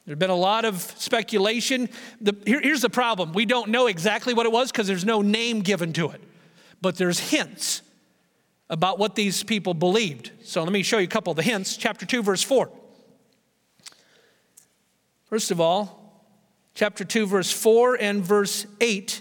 There's 0.07 0.19
been 0.19 0.31
a 0.31 0.35
lot 0.35 0.65
of 0.65 0.81
speculation. 0.97 1.91
The, 2.23 2.35
here, 2.47 2.59
here's 2.59 2.81
the 2.81 2.89
problem 2.89 3.35
we 3.35 3.45
don't 3.45 3.69
know 3.69 3.87
exactly 3.87 4.33
what 4.33 4.47
it 4.47 4.53
was 4.53 4.73
because 4.73 4.87
there's 4.87 5.05
no 5.05 5.21
name 5.21 5.61
given 5.61 5.93
to 5.93 6.09
it, 6.09 6.23
but 6.81 6.97
there's 6.97 7.19
hints 7.19 7.83
about 8.71 8.99
what 8.99 9.15
these 9.15 9.43
people 9.43 9.75
believed. 9.75 10.31
So 10.43 10.63
let 10.63 10.73
me 10.73 10.83
show 10.83 10.97
you 10.97 11.05
a 11.05 11.07
couple 11.07 11.33
of 11.33 11.37
the 11.37 11.43
hints. 11.43 11.77
Chapter 11.77 12.07
2, 12.07 12.23
verse 12.23 12.43
4. 12.43 12.71
First 15.27 15.51
of 15.51 15.61
all, 15.61 16.33
chapter 16.75 17.05
2, 17.05 17.27
verse 17.27 17.53
4 17.53 17.99
and 18.01 18.25
verse 18.25 18.65
8. 18.81 19.21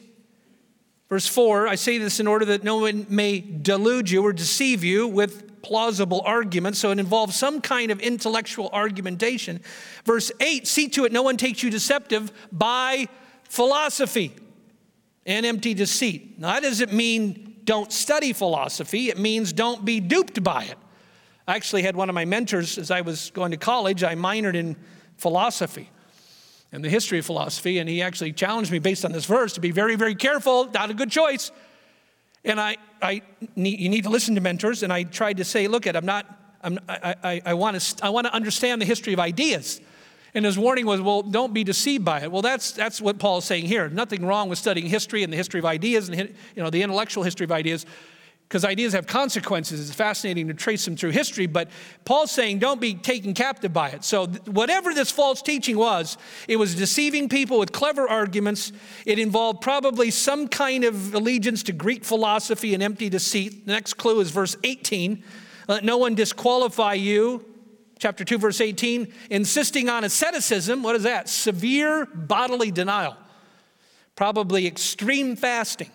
Verse 1.13 1.27
4 1.27 1.67
I 1.67 1.75
say 1.75 1.99
this 1.99 2.19
in 2.19 2.25
order 2.25 2.43
that 2.45 2.63
no 2.63 2.77
one 2.77 3.05
may 3.07 3.39
delude 3.39 4.09
you 4.09 4.23
or 4.23 4.33
deceive 4.33 4.83
you 4.83 5.07
with 5.07 5.61
plausible 5.61 6.23
arguments. 6.25 6.79
So 6.79 6.89
it 6.89 6.97
involves 6.97 7.35
some 7.35 7.61
kind 7.61 7.91
of 7.91 7.99
intellectual 7.99 8.67
argumentation. 8.73 9.61
Verse 10.05 10.31
8 10.39 10.67
see 10.67 10.89
to 10.89 11.05
it 11.05 11.11
no 11.11 11.21
one 11.21 11.37
takes 11.37 11.61
you 11.61 11.69
deceptive 11.69 12.31
by 12.51 13.07
philosophy 13.43 14.33
and 15.27 15.45
empty 15.45 15.75
deceit. 15.75 16.39
Now, 16.39 16.53
that 16.53 16.63
doesn't 16.63 16.91
mean 16.91 17.57
don't 17.63 17.93
study 17.93 18.33
philosophy, 18.33 19.09
it 19.09 19.19
means 19.19 19.53
don't 19.53 19.85
be 19.85 19.99
duped 19.99 20.43
by 20.43 20.63
it. 20.63 20.79
I 21.47 21.55
actually 21.55 21.83
had 21.83 21.95
one 21.95 22.09
of 22.09 22.15
my 22.15 22.25
mentors 22.25 22.79
as 22.79 22.89
I 22.89 23.01
was 23.01 23.29
going 23.29 23.51
to 23.51 23.57
college, 23.57 24.03
I 24.03 24.15
minored 24.15 24.55
in 24.55 24.75
philosophy 25.17 25.91
and 26.73 26.83
the 26.83 26.89
history 26.89 27.19
of 27.19 27.25
philosophy, 27.25 27.77
and 27.77 27.87
he 27.87 28.01
actually 28.01 28.33
challenged 28.33 28.71
me 28.71 28.79
based 28.79 29.05
on 29.05 29.11
this 29.11 29.25
verse 29.25 29.53
to 29.53 29.61
be 29.61 29.69
very, 29.69 29.95
very 29.95 30.15
careful, 30.15 30.65
not 30.73 30.89
a 30.89 30.93
good 30.95 31.11
choice. 31.11 31.51
And 32.43 32.59
I, 32.59 32.77
I 32.99 33.21
need, 33.55 33.79
you 33.79 33.89
need 33.89 34.03
to 34.05 34.09
listen 34.09 34.33
to 34.35 34.41
mentors, 34.41 34.81
and 34.81 34.91
I 34.91 35.03
tried 35.03 35.37
to 35.37 35.45
say, 35.45 35.67
look, 35.67 35.85
at 35.85 35.95
I'm 35.95 36.05
not, 36.05 36.25
I'm, 36.63 36.79
I, 36.89 37.15
I, 37.23 37.41
I 37.45 37.53
want 37.53 37.79
to, 37.79 38.05
I 38.05 38.09
want 38.09 38.25
to 38.25 38.33
understand 38.33 38.81
the 38.81 38.85
history 38.85 39.13
of 39.13 39.19
ideas. 39.19 39.81
And 40.33 40.45
his 40.45 40.57
warning 40.57 40.87
was, 40.87 40.99
well, 40.99 41.21
don't 41.21 41.53
be 41.53 41.63
deceived 41.63 42.03
by 42.03 42.21
it. 42.21 42.31
Well, 42.31 42.41
that's, 42.41 42.71
that's 42.71 42.99
what 42.99 43.19
Paul 43.19 43.37
is 43.37 43.45
saying 43.45 43.67
here. 43.67 43.87
Nothing 43.87 44.25
wrong 44.25 44.49
with 44.49 44.57
studying 44.57 44.87
history 44.87 45.21
and 45.21 45.31
the 45.31 45.37
history 45.37 45.59
of 45.59 45.65
ideas 45.65 46.09
and 46.09 46.17
you 46.17 46.63
know, 46.63 46.71
the 46.71 46.81
intellectual 46.81 47.23
history 47.23 47.43
of 47.43 47.51
ideas, 47.51 47.85
because 48.47 48.65
ideas 48.65 48.93
have 48.93 49.07
consequences. 49.07 49.79
It's 49.79 49.95
fascinating 49.95 50.47
to 50.47 50.53
trace 50.53 50.85
them 50.85 50.95
through 50.95 51.09
history, 51.11 51.47
but 51.47 51.69
Paul's 52.05 52.31
saying 52.31 52.59
don't 52.59 52.79
be 52.79 52.93
taken 52.93 53.33
captive 53.33 53.73
by 53.73 53.89
it. 53.89 54.03
So, 54.03 54.27
whatever 54.27 54.93
this 54.93 55.09
false 55.09 55.41
teaching 55.41 55.77
was, 55.77 56.17
it 56.47 56.57
was 56.57 56.75
deceiving 56.75 57.29
people 57.29 57.57
with 57.57 57.71
clever 57.71 58.07
arguments. 58.07 58.71
It 59.05 59.17
involved 59.17 59.61
probably 59.61 60.11
some 60.11 60.47
kind 60.47 60.83
of 60.83 61.15
allegiance 61.15 61.63
to 61.63 61.71
Greek 61.73 62.05
philosophy 62.05 62.73
and 62.73 62.83
empty 62.83 63.09
deceit. 63.09 63.65
The 63.65 63.71
next 63.71 63.95
clue 63.95 64.19
is 64.19 64.29
verse 64.29 64.55
18. 64.63 65.23
Let 65.67 65.83
no 65.83 65.97
one 65.97 66.13
disqualify 66.13 66.93
you 66.93 67.45
chapter 68.03 68.25
2, 68.25 68.37
verse 68.37 68.59
18, 68.59 69.13
insisting 69.29 69.87
on 69.87 70.03
asceticism. 70.03 70.83
What 70.83 70.97
is 70.97 71.03
that? 71.03 71.29
Severe 71.29 72.05
bodily 72.05 72.69
denial, 72.69 73.15
probably 74.17 74.67
extreme 74.67 75.37
fasting, 75.37 75.89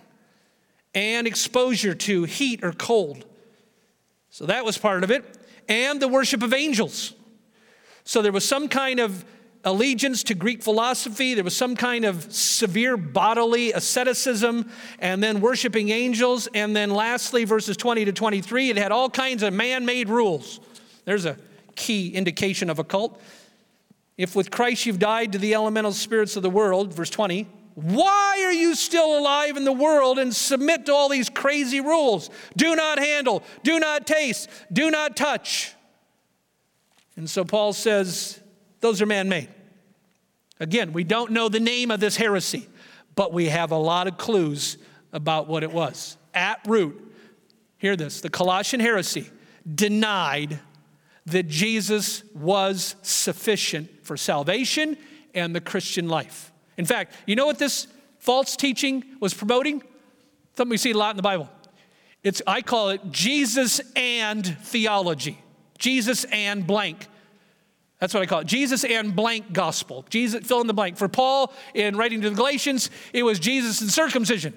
and 0.99 1.29
exposure 1.29 1.95
to 1.95 2.25
heat 2.25 2.65
or 2.65 2.73
cold. 2.73 3.25
So 4.31 4.47
that 4.47 4.65
was 4.65 4.77
part 4.77 5.05
of 5.05 5.13
it. 5.13 5.25
And 5.69 6.03
the 6.03 6.09
worship 6.09 6.43
of 6.43 6.53
angels. 6.53 7.15
So 8.03 8.21
there 8.21 8.33
was 8.33 8.45
some 8.45 8.69
kind 8.69 8.99
of 8.99 9.25
allegiance 9.63 10.25
to 10.25 10.35
Greek 10.35 10.61
philosophy. 10.61 11.35
There 11.35 11.45
was 11.45 11.57
some 11.57 11.77
kind 11.77 12.05
of 12.05 12.33
severe 12.33 12.97
bodily 12.97 13.73
asceticism, 13.73 14.73
and 14.99 15.23
then 15.23 15.41
worshiping 15.41 15.91
angels. 15.91 16.49
And 16.53 16.75
then 16.75 16.91
lastly, 16.91 17.45
verses 17.45 17.77
20 17.77 18.07
to 18.07 18.13
23, 18.13 18.71
it 18.71 18.77
had 18.77 18.91
all 18.91 19.09
kinds 19.09 19.45
of 19.45 19.53
man 19.53 19.87
made 19.87 20.09
rules. 20.09 20.59
There's 21.05 21.27
a 21.27 21.37
key 21.77 22.09
indication 22.09 22.71
of 22.71 22.81
a 22.81 22.85
cult. 22.85 23.23
If 24.17 24.35
with 24.35 24.51
Christ 24.51 24.85
you've 24.85 24.99
died 24.99 25.31
to 25.31 25.39
the 25.39 25.55
elemental 25.55 25.93
spirits 25.93 26.35
of 26.35 26.43
the 26.43 26.51
world, 26.51 26.93
verse 26.93 27.11
20, 27.11 27.47
why 27.81 28.43
are 28.45 28.53
you 28.53 28.75
still 28.75 29.17
alive 29.21 29.57
in 29.57 29.63
the 29.63 29.73
world 29.73 30.19
and 30.19 30.35
submit 30.35 30.87
to 30.87 30.93
all 30.93 31.09
these 31.09 31.31
crazy 31.31 31.81
rules? 31.81 32.29
Do 32.57 32.75
not 32.75 32.99
handle, 32.99 33.45
do 33.63 33.79
not 33.79 34.05
taste, 34.05 34.49
do 34.73 34.91
not 34.91 35.17
touch. 35.17 35.75
And 37.15 37.31
so 37.31 37.45
Paul 37.45 37.73
says, 37.73 38.41
those 38.81 39.01
are 39.01 39.07
man 39.07 39.29
made. 39.29 39.49
Again, 40.59 40.93
we 40.93 41.05
don't 41.05 41.31
know 41.31 41.49
the 41.49 41.61
name 41.61 41.93
of 41.93 42.01
this 42.01 42.17
heresy, 42.17 42.67
but 43.15 43.33
we 43.33 43.47
have 43.47 43.71
a 43.71 43.77
lot 43.77 44.09
of 44.09 44.19
clues 44.19 44.77
about 45.13 45.47
what 45.47 45.63
it 45.63 45.71
was. 45.71 46.17
At 46.35 46.59
root, 46.67 47.01
hear 47.77 47.95
this 47.95 48.21
the 48.21 48.29
Colossian 48.29 48.81
heresy 48.81 49.31
denied 49.73 50.59
that 51.27 51.47
Jesus 51.47 52.25
was 52.35 52.97
sufficient 53.03 54.05
for 54.05 54.17
salvation 54.17 54.97
and 55.33 55.55
the 55.55 55.61
Christian 55.61 56.09
life. 56.09 56.51
In 56.79 56.87
fact, 56.87 57.15
you 57.27 57.37
know 57.37 57.45
what 57.45 57.59
this 57.59 57.89
false 58.19 58.57
teaching 58.57 59.05
was 59.21 59.35
promoting? 59.35 59.83
Something 60.57 60.71
we 60.71 60.77
see 60.79 60.93
a 60.93 60.97
lot 60.97 61.11
in 61.11 61.17
the 61.17 61.23
Bible. 61.23 61.51
It's, 62.23 62.41
I 62.47 62.63
call 62.63 62.91
it 62.91 63.01
Jesus 63.11 63.81
and 63.95 64.47
theology. 64.63 65.39
Jesus 65.79 66.25
and 66.25 66.67
blank. 66.67 67.07
That's 68.01 68.15
what 68.15 68.23
I 68.23 68.27
call 68.27 68.41
it. 68.41 68.47
Jesus 68.47 68.85
and 68.85 69.15
blank 69.15 69.53
gospel. 69.53 70.05
Jesus, 70.09 70.47
fill 70.47 70.61
in 70.61 70.67
the 70.67 70.75
blank. 70.75 70.97
For 70.97 71.09
Paul, 71.09 71.53
in 71.75 71.97
writing 71.97 72.21
to 72.23 72.31
the 72.31 72.37
Galatians, 72.37 72.91
it 73.13 73.25
was 73.25 73.41
Jesus 73.41 73.81
and 73.81 73.91
circumcision. 73.91 74.53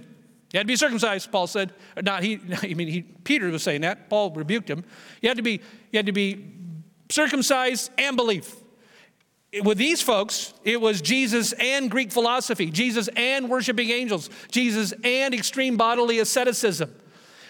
You 0.54 0.58
had 0.58 0.64
to 0.64 0.72
be 0.72 0.76
circumcised, 0.76 1.32
Paul 1.32 1.48
said. 1.48 1.74
Not 2.02 2.24
he, 2.24 2.40
I 2.62 2.74
mean, 2.74 2.88
he, 2.88 3.02
Peter 3.02 3.50
was 3.50 3.64
saying 3.64 3.82
that. 3.82 4.10
Paul 4.10 4.32
rebuked 4.32 4.70
him. 4.70 4.84
You 5.22 5.30
had 5.30 5.38
to 5.38 5.44
be, 5.44 5.62
you 5.92 5.98
had 5.98 6.06
to 6.06 6.12
be 6.12 6.54
circumcised 7.10 7.90
and 7.98 8.16
belief. 8.16 8.61
With 9.64 9.78
these 9.78 10.02
folks, 10.02 10.54
it 10.64 10.80
was 10.80 11.02
Jesus 11.02 11.52
and 11.54 11.92
Greek 11.92 12.12
philosophy, 12.12 12.72
Jesus 12.72 13.10
and 13.18 13.50
worshiping 13.50 13.90
angels, 13.90 14.30
Jesus 14.50 14.94
and 15.04 15.34
extreme 15.34 15.76
bodily 15.76 16.20
asceticism, 16.20 16.96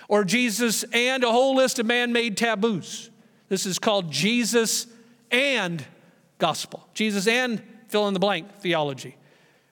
or 0.08 0.24
Jesus 0.24 0.84
and 0.94 1.24
a 1.24 1.32
whole 1.32 1.56
list 1.56 1.78
of 1.78 1.86
man 1.86 2.12
made 2.12 2.38
taboos. 2.38 3.12
This 3.50 3.68
is 3.68 3.78
called 3.78 4.10
Jesus 4.10 4.88
and 5.30 5.86
gospel, 6.40 6.88
Jesus 6.96 7.28
and 7.28 7.62
fill 7.88 8.08
in 8.08 8.16
the 8.16 8.20
blank 8.20 8.60
theology. 8.60 9.16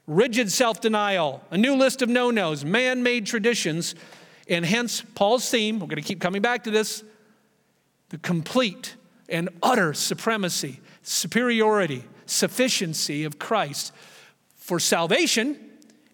Rigid 0.05 0.51
self 0.51 0.81
denial, 0.81 1.43
a 1.49 1.57
new 1.57 1.75
list 1.75 2.03
of 2.03 2.09
no 2.09 2.29
nos, 2.29 2.63
man 2.63 3.01
made 3.01 3.25
traditions, 3.25 3.95
and 4.47 4.65
hence 4.65 5.01
Paul's 5.15 5.49
theme, 5.49 5.79
we're 5.79 5.87
going 5.87 6.01
to 6.01 6.07
keep 6.07 6.21
coming 6.21 6.43
back 6.43 6.63
to 6.65 6.71
this 6.71 7.03
the 8.09 8.17
complete 8.19 8.95
and 9.29 9.49
utter 9.61 9.93
supremacy, 9.93 10.79
superiority, 11.03 12.03
sufficiency 12.29 13.23
of 13.23 13.39
Christ 13.39 13.93
for 14.55 14.79
salvation 14.79 15.57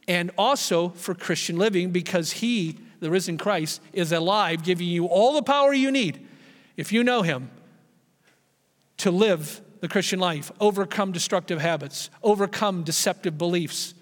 and 0.07 0.31
also 0.37 0.89
for 0.89 1.13
Christian 1.13 1.57
living 1.57 1.91
because 1.91 2.33
He, 2.33 2.77
the 2.99 3.09
risen 3.09 3.37
Christ, 3.37 3.81
is 3.93 4.11
alive, 4.11 4.63
giving 4.63 4.87
you 4.87 5.05
all 5.05 5.33
the 5.33 5.43
power 5.43 5.73
you 5.73 5.91
need, 5.91 6.25
if 6.77 6.91
you 6.91 7.03
know 7.03 7.21
Him, 7.21 7.49
to 8.97 9.11
live 9.11 9.61
the 9.81 9.87
Christian 9.87 10.19
life, 10.19 10.51
overcome 10.59 11.11
destructive 11.11 11.59
habits, 11.59 12.09
overcome 12.23 12.83
deceptive 12.83 13.37
beliefs, 13.37 13.93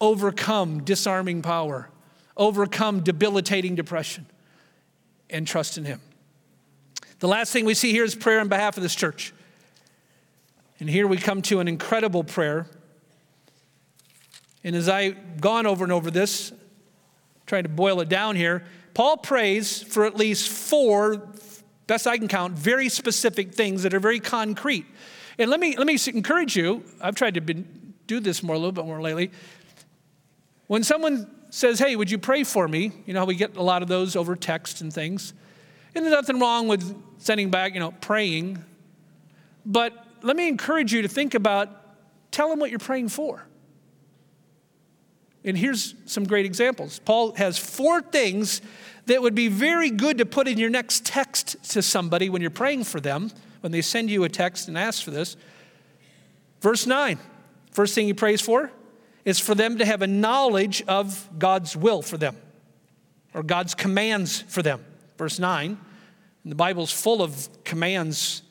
overcome 0.00 0.84
disarming 0.84 1.42
power, 1.42 1.88
overcome 2.36 3.00
debilitating 3.00 3.74
depression, 3.74 4.26
and 5.30 5.46
trust 5.46 5.78
in 5.78 5.84
Him. 5.84 6.00
The 7.20 7.28
last 7.28 7.52
thing 7.52 7.64
we 7.64 7.74
see 7.74 7.90
here 7.90 8.04
is 8.04 8.14
prayer 8.14 8.40
on 8.40 8.48
behalf 8.48 8.76
of 8.76 8.82
this 8.82 8.94
church. 8.94 9.32
And 10.80 10.88
here 10.88 11.06
we 11.06 11.16
come 11.16 11.42
to 11.42 11.60
an 11.60 11.68
incredible 11.68 12.22
prayer. 12.22 12.66
And 14.62 14.76
as 14.76 14.88
I've 14.88 15.40
gone 15.40 15.66
over 15.66 15.84
and 15.84 15.92
over 15.92 16.10
this, 16.10 16.52
trying 17.46 17.64
to 17.64 17.68
boil 17.68 18.00
it 18.00 18.08
down 18.08 18.36
here, 18.36 18.64
Paul 18.94 19.16
prays 19.16 19.82
for 19.82 20.04
at 20.04 20.16
least 20.16 20.48
four, 20.48 21.28
best 21.86 22.06
I 22.06 22.18
can 22.18 22.28
count, 22.28 22.54
very 22.54 22.88
specific 22.88 23.54
things 23.54 23.82
that 23.82 23.94
are 23.94 24.00
very 24.00 24.20
concrete. 24.20 24.86
And 25.38 25.50
let 25.50 25.60
me, 25.60 25.76
let 25.76 25.86
me 25.86 25.96
encourage 26.12 26.56
you, 26.56 26.84
I've 27.00 27.14
tried 27.14 27.34
to 27.34 27.40
be, 27.40 27.64
do 28.06 28.20
this 28.20 28.42
more 28.42 28.54
a 28.56 28.58
little 28.58 28.72
bit 28.72 28.84
more 28.84 29.00
lately. 29.00 29.30
When 30.66 30.82
someone 30.82 31.30
says, 31.50 31.78
Hey, 31.78 31.96
would 31.96 32.10
you 32.10 32.18
pray 32.18 32.44
for 32.44 32.68
me? 32.68 32.92
You 33.06 33.14
know 33.14 33.20
how 33.20 33.26
we 33.26 33.36
get 33.36 33.56
a 33.56 33.62
lot 33.62 33.82
of 33.82 33.88
those 33.88 34.16
over 34.16 34.36
text 34.36 34.80
and 34.80 34.92
things. 34.92 35.32
And 35.94 36.04
there's 36.04 36.14
nothing 36.14 36.38
wrong 36.40 36.68
with 36.68 36.96
sending 37.18 37.50
back, 37.50 37.74
you 37.74 37.80
know, 37.80 37.92
praying. 37.92 38.64
But 39.64 40.07
let 40.22 40.36
me 40.36 40.48
encourage 40.48 40.92
you 40.92 41.02
to 41.02 41.08
think 41.08 41.34
about 41.34 41.70
tell 42.30 42.48
them 42.48 42.58
what 42.58 42.70
you're 42.70 42.78
praying 42.78 43.08
for. 43.08 43.44
And 45.44 45.56
here's 45.56 45.94
some 46.04 46.24
great 46.24 46.44
examples. 46.44 47.00
Paul 47.04 47.32
has 47.34 47.58
four 47.58 48.02
things 48.02 48.60
that 49.06 49.22
would 49.22 49.34
be 49.34 49.48
very 49.48 49.90
good 49.90 50.18
to 50.18 50.26
put 50.26 50.46
in 50.48 50.58
your 50.58 50.70
next 50.70 51.06
text 51.06 51.56
to 51.70 51.80
somebody 51.80 52.28
when 52.28 52.42
you're 52.42 52.50
praying 52.50 52.84
for 52.84 53.00
them, 53.00 53.30
when 53.60 53.72
they 53.72 53.80
send 53.80 54.10
you 54.10 54.24
a 54.24 54.28
text 54.28 54.68
and 54.68 54.76
ask 54.76 55.02
for 55.02 55.10
this. 55.10 55.36
Verse 56.60 56.86
9, 56.86 57.18
first 57.70 57.94
thing 57.94 58.06
he 58.06 58.14
prays 58.14 58.40
for 58.40 58.70
is 59.24 59.38
for 59.38 59.54
them 59.54 59.78
to 59.78 59.84
have 59.84 60.02
a 60.02 60.06
knowledge 60.06 60.82
of 60.88 61.28
God's 61.38 61.76
will 61.76 62.02
for 62.02 62.16
them 62.16 62.36
or 63.34 63.42
God's 63.42 63.74
commands 63.74 64.42
for 64.42 64.62
them. 64.62 64.84
Verse 65.16 65.38
9, 65.38 65.78
and 66.42 66.52
the 66.52 66.56
Bible's 66.56 66.92
full 66.92 67.22
of 67.22 67.48
commands. 67.64 68.42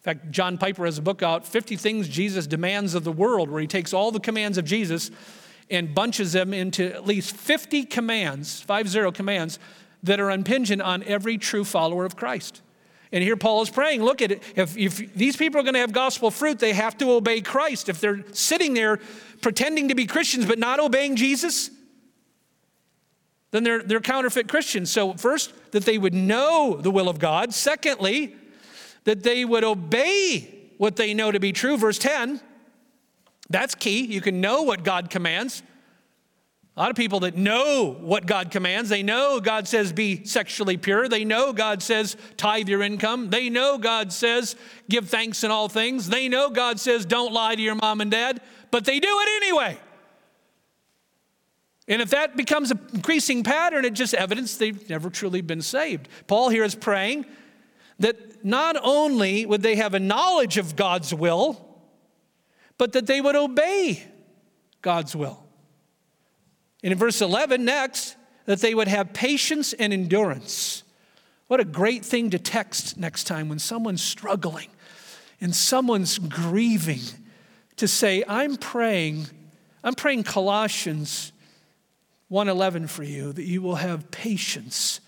In 0.00 0.02
fact, 0.02 0.30
John 0.30 0.56
Piper 0.56 0.86
has 0.86 0.96
a 0.96 1.02
book 1.02 1.22
out, 1.22 1.46
50 1.46 1.76
Things 1.76 2.08
Jesus 2.08 2.46
Demands 2.46 2.94
of 2.94 3.04
the 3.04 3.12
World, 3.12 3.50
where 3.50 3.60
he 3.60 3.66
takes 3.66 3.92
all 3.92 4.10
the 4.10 4.18
commands 4.18 4.56
of 4.56 4.64
Jesus 4.64 5.10
and 5.68 5.94
bunches 5.94 6.32
them 6.32 6.54
into 6.54 6.86
at 6.86 7.06
least 7.06 7.36
50 7.36 7.84
commands, 7.84 8.62
five 8.62 8.88
zero 8.88 9.12
commands, 9.12 9.58
that 10.02 10.18
are 10.18 10.30
impingent 10.30 10.80
on 10.80 11.02
every 11.02 11.36
true 11.36 11.64
follower 11.64 12.06
of 12.06 12.16
Christ. 12.16 12.62
And 13.12 13.22
here 13.22 13.36
Paul 13.36 13.60
is 13.60 13.68
praying 13.68 14.02
look 14.02 14.22
at 14.22 14.32
it. 14.32 14.42
If, 14.56 14.74
if 14.78 15.14
these 15.14 15.36
people 15.36 15.60
are 15.60 15.62
going 15.62 15.74
to 15.74 15.80
have 15.80 15.92
gospel 15.92 16.30
fruit, 16.30 16.60
they 16.60 16.72
have 16.72 16.96
to 16.96 17.12
obey 17.12 17.42
Christ. 17.42 17.90
If 17.90 18.00
they're 18.00 18.24
sitting 18.32 18.72
there 18.72 19.00
pretending 19.42 19.88
to 19.88 19.94
be 19.94 20.06
Christians 20.06 20.46
but 20.46 20.58
not 20.58 20.80
obeying 20.80 21.14
Jesus, 21.14 21.70
then 23.50 23.64
they're, 23.64 23.82
they're 23.82 24.00
counterfeit 24.00 24.48
Christians. 24.48 24.90
So, 24.90 25.12
first, 25.12 25.52
that 25.72 25.84
they 25.84 25.98
would 25.98 26.14
know 26.14 26.78
the 26.80 26.90
will 26.90 27.10
of 27.10 27.18
God. 27.18 27.52
Secondly, 27.52 28.34
that 29.10 29.24
they 29.24 29.44
would 29.44 29.64
obey 29.64 30.70
what 30.78 30.94
they 30.94 31.14
know 31.14 31.32
to 31.32 31.40
be 31.40 31.50
true. 31.50 31.76
Verse 31.76 31.98
10, 31.98 32.40
that's 33.48 33.74
key. 33.74 34.06
You 34.06 34.20
can 34.20 34.40
know 34.40 34.62
what 34.62 34.84
God 34.84 35.10
commands. 35.10 35.64
A 36.76 36.80
lot 36.80 36.90
of 36.90 36.96
people 36.96 37.18
that 37.20 37.36
know 37.36 37.96
what 37.98 38.24
God 38.24 38.52
commands, 38.52 38.88
they 38.88 39.02
know 39.02 39.40
God 39.40 39.66
says 39.66 39.92
be 39.92 40.24
sexually 40.24 40.76
pure. 40.76 41.08
They 41.08 41.24
know 41.24 41.52
God 41.52 41.82
says 41.82 42.16
tithe 42.36 42.68
your 42.68 42.82
income. 42.82 43.30
They 43.30 43.50
know 43.50 43.78
God 43.78 44.12
says 44.12 44.54
give 44.88 45.08
thanks 45.08 45.42
in 45.42 45.50
all 45.50 45.68
things. 45.68 46.08
They 46.08 46.28
know 46.28 46.48
God 46.48 46.78
says 46.78 47.04
don't 47.04 47.32
lie 47.32 47.56
to 47.56 47.60
your 47.60 47.74
mom 47.74 48.00
and 48.00 48.12
dad, 48.12 48.40
but 48.70 48.84
they 48.84 49.00
do 49.00 49.08
it 49.10 49.42
anyway. 49.42 49.76
And 51.88 52.00
if 52.00 52.10
that 52.10 52.36
becomes 52.36 52.70
an 52.70 52.78
increasing 52.94 53.42
pattern, 53.42 53.84
it's 53.84 53.98
just 53.98 54.14
evidence 54.14 54.56
they've 54.56 54.88
never 54.88 55.10
truly 55.10 55.40
been 55.40 55.62
saved. 55.62 56.08
Paul 56.28 56.48
here 56.48 56.62
is 56.62 56.76
praying 56.76 57.26
that 58.00 58.44
not 58.44 58.76
only 58.82 59.46
would 59.46 59.62
they 59.62 59.76
have 59.76 59.94
a 59.94 60.00
knowledge 60.00 60.58
of 60.58 60.74
God's 60.74 61.14
will, 61.14 61.66
but 62.78 62.92
that 62.92 63.06
they 63.06 63.20
would 63.20 63.36
obey 63.36 64.02
God's 64.82 65.14
will. 65.14 65.44
And 66.82 66.92
in 66.92 66.98
verse 66.98 67.20
11, 67.20 67.64
next, 67.64 68.16
that 68.46 68.60
they 68.60 68.74
would 68.74 68.88
have 68.88 69.12
patience 69.12 69.74
and 69.74 69.92
endurance. 69.92 70.82
What 71.46 71.60
a 71.60 71.64
great 71.64 72.04
thing 72.04 72.30
to 72.30 72.38
text 72.38 72.96
next 72.96 73.24
time 73.24 73.48
when 73.48 73.58
someone's 73.58 74.02
struggling 74.02 74.68
and 75.40 75.54
someone's 75.54 76.18
grieving 76.18 77.00
to 77.76 77.86
say, 77.86 78.24
I'm 78.26 78.56
praying, 78.56 79.26
I'm 79.84 79.94
praying 79.94 80.22
Colossians 80.24 81.32
111 82.28 82.86
for 82.86 83.02
you 83.02 83.32
that 83.32 83.44
you 83.44 83.60
will 83.60 83.74
have 83.74 84.10
patience 84.10 85.00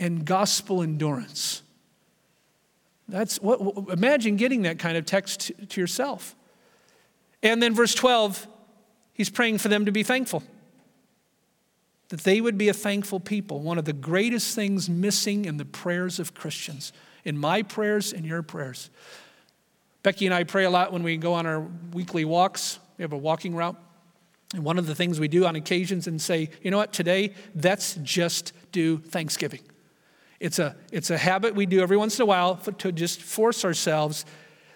and 0.00 0.24
gospel 0.24 0.82
endurance. 0.82 1.63
That's 3.08 3.40
what 3.40 3.90
imagine 3.90 4.36
getting 4.36 4.62
that 4.62 4.78
kind 4.78 4.96
of 4.96 5.04
text 5.04 5.52
to 5.68 5.80
yourself. 5.80 6.34
And 7.42 7.62
then 7.62 7.74
verse 7.74 7.94
12, 7.94 8.46
he's 9.12 9.28
praying 9.28 9.58
for 9.58 9.68
them 9.68 9.84
to 9.84 9.92
be 9.92 10.02
thankful. 10.02 10.42
That 12.08 12.20
they 12.20 12.40
would 12.40 12.56
be 12.56 12.68
a 12.68 12.72
thankful 12.72 13.20
people. 13.20 13.60
One 13.60 13.78
of 13.78 13.84
the 13.84 13.92
greatest 13.92 14.54
things 14.54 14.88
missing 14.88 15.44
in 15.44 15.58
the 15.58 15.64
prayers 15.64 16.18
of 16.18 16.34
Christians, 16.34 16.92
in 17.24 17.36
my 17.36 17.62
prayers 17.62 18.12
and 18.12 18.24
your 18.24 18.42
prayers. 18.42 18.90
Becky 20.02 20.26
and 20.26 20.34
I 20.34 20.44
pray 20.44 20.64
a 20.64 20.70
lot 20.70 20.92
when 20.92 21.02
we 21.02 21.16
go 21.16 21.34
on 21.34 21.46
our 21.46 21.66
weekly 21.92 22.24
walks. 22.24 22.78
We 22.98 23.02
have 23.02 23.12
a 23.12 23.18
walking 23.18 23.54
route. 23.54 23.76
And 24.54 24.64
one 24.64 24.78
of 24.78 24.86
the 24.86 24.94
things 24.94 25.18
we 25.18 25.28
do 25.28 25.46
on 25.46 25.56
occasions 25.56 26.06
and 26.06 26.20
say, 26.20 26.50
you 26.62 26.70
know 26.70 26.76
what, 26.76 26.92
today, 26.92 27.34
let's 27.60 27.94
just 28.02 28.52
do 28.70 28.98
Thanksgiving. 28.98 29.60
It's 30.44 30.58
a, 30.58 30.76
it's 30.92 31.08
a 31.08 31.16
habit 31.16 31.54
we 31.54 31.64
do 31.64 31.80
every 31.80 31.96
once 31.96 32.18
in 32.18 32.22
a 32.22 32.26
while 32.26 32.56
to 32.56 32.92
just 32.92 33.22
force 33.22 33.64
ourselves. 33.64 34.26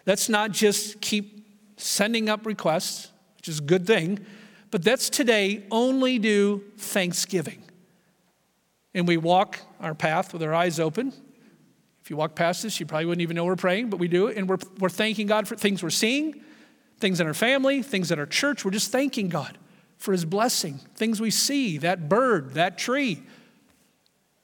Let's 0.06 0.30
not 0.30 0.50
just 0.50 1.02
keep 1.02 1.46
sending 1.76 2.30
up 2.30 2.46
requests, 2.46 3.12
which 3.36 3.48
is 3.48 3.58
a 3.58 3.62
good 3.62 3.86
thing, 3.86 4.24
but 4.70 4.86
let's 4.86 5.10
today 5.10 5.66
only 5.70 6.18
do 6.18 6.64
Thanksgiving. 6.78 7.62
And 8.94 9.06
we 9.06 9.18
walk 9.18 9.58
our 9.78 9.94
path 9.94 10.32
with 10.32 10.42
our 10.42 10.54
eyes 10.54 10.80
open. 10.80 11.12
If 12.02 12.08
you 12.08 12.16
walk 12.16 12.34
past 12.34 12.62
this, 12.62 12.80
you 12.80 12.86
probably 12.86 13.04
wouldn't 13.04 13.20
even 13.20 13.36
know 13.36 13.44
we're 13.44 13.54
praying, 13.54 13.90
but 13.90 13.98
we 13.98 14.08
do 14.08 14.28
it. 14.28 14.38
And 14.38 14.48
we're, 14.48 14.56
we're 14.78 14.88
thanking 14.88 15.26
God 15.26 15.46
for 15.46 15.54
things 15.54 15.82
we're 15.82 15.90
seeing, 15.90 16.40
things 16.98 17.20
in 17.20 17.26
our 17.26 17.34
family, 17.34 17.82
things 17.82 18.10
in 18.10 18.18
our 18.18 18.24
church. 18.24 18.64
We're 18.64 18.70
just 18.70 18.90
thanking 18.90 19.28
God 19.28 19.58
for 19.98 20.12
his 20.12 20.24
blessing. 20.24 20.80
Things 20.94 21.20
we 21.20 21.30
see, 21.30 21.76
that 21.76 22.08
bird, 22.08 22.54
that 22.54 22.78
tree, 22.78 23.22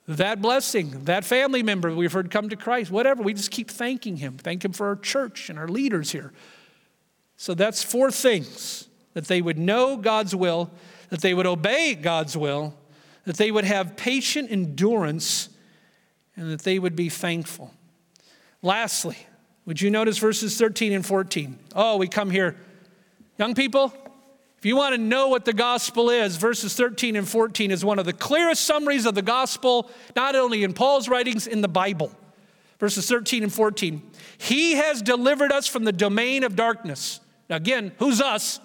that 0.07 0.43
blessing, 0.43 1.05
that 1.05 1.25
family 1.25 1.63
member 1.63 1.95
we've 1.95 2.13
heard 2.13 2.31
come 2.31 2.49
to 2.51 2.57
Christ, 2.57 2.91
whatever. 2.91 3.23
We 3.23 3.35
just 3.35 3.51
keep 3.51 3.71
thanking 3.71 4.19
him. 4.19 4.37
Thank 4.37 4.65
him 4.65 4.73
for 4.73 4.89
our 4.89 4.97
church 4.97 5.49
and 5.49 5.59
our 5.59 5.69
leaders 5.69 6.13
here. 6.13 6.33
So 7.37 7.55
that's 7.55 7.83
four 7.83 8.11
things 8.11 8.89
that 9.15 9.27
they 9.27 9.41
would 9.41 9.59
know 9.59 9.97
God's 9.97 10.35
will, 10.35 10.71
that 11.09 11.21
they 11.21 11.35
would 11.35 11.47
obey 11.47 11.95
God's 11.95 12.37
will, 12.37 12.75
that 13.25 13.37
they 13.37 13.51
would 13.51 13.65
have 13.65 13.97
patient 13.97 14.51
endurance, 14.51 15.49
and 16.37 16.51
that 16.51 16.63
they 16.63 16.79
would 16.79 16.97
be 16.97 17.09
thankful. 17.09 17.73
Lastly, 18.61 19.17
would 19.65 19.81
you 19.81 19.91
notice 19.91 20.19
verses 20.19 20.59
13 20.59 20.93
and 20.93 21.07
14? 21.07 21.59
Oh, 21.75 21.97
we 21.97 22.09
come 22.09 22.31
here. 22.31 22.57
Young 23.39 23.55
people, 23.55 23.93
if 24.65 24.69
you 24.69 24.77
want 24.77 24.95
to 24.95 24.99
know 24.99 25.29
what 25.29 25.45
the 25.45 25.53
gospel 25.53 26.09
is, 26.09 26.39
verses 26.39 26.75
13 26.75 27.17
and 27.17 27.29
14 27.29 27.71
is 27.71 27.85
one 27.85 27.99
of 27.99 28.07
the 28.07 28.15
clearest 28.15 28.65
summaries 28.65 29.05
of 29.05 29.15
the 29.15 29.21
gospel, 29.21 29.91
not 30.17 30.35
only 30.35 30.65
in 30.65 30.73
Paul's 30.73 31.07
writings, 31.07 31.47
in 31.47 31.61
the 31.61 31.69
Bible. 31.69 32.11
Verses 32.79 33.07
13 33.07 33.43
and 33.43 33.53
14. 33.53 34.03
He 34.39 34.77
has 34.77 35.03
delivered 35.03 35.53
us 35.53 35.67
from 35.67 35.85
the 35.85 35.93
domain 35.93 36.45
of 36.45 36.57
darkness. 36.57 37.21
Now, 37.51 37.57
again, 37.57 37.93
who's 37.99 38.23
us? 38.23 38.59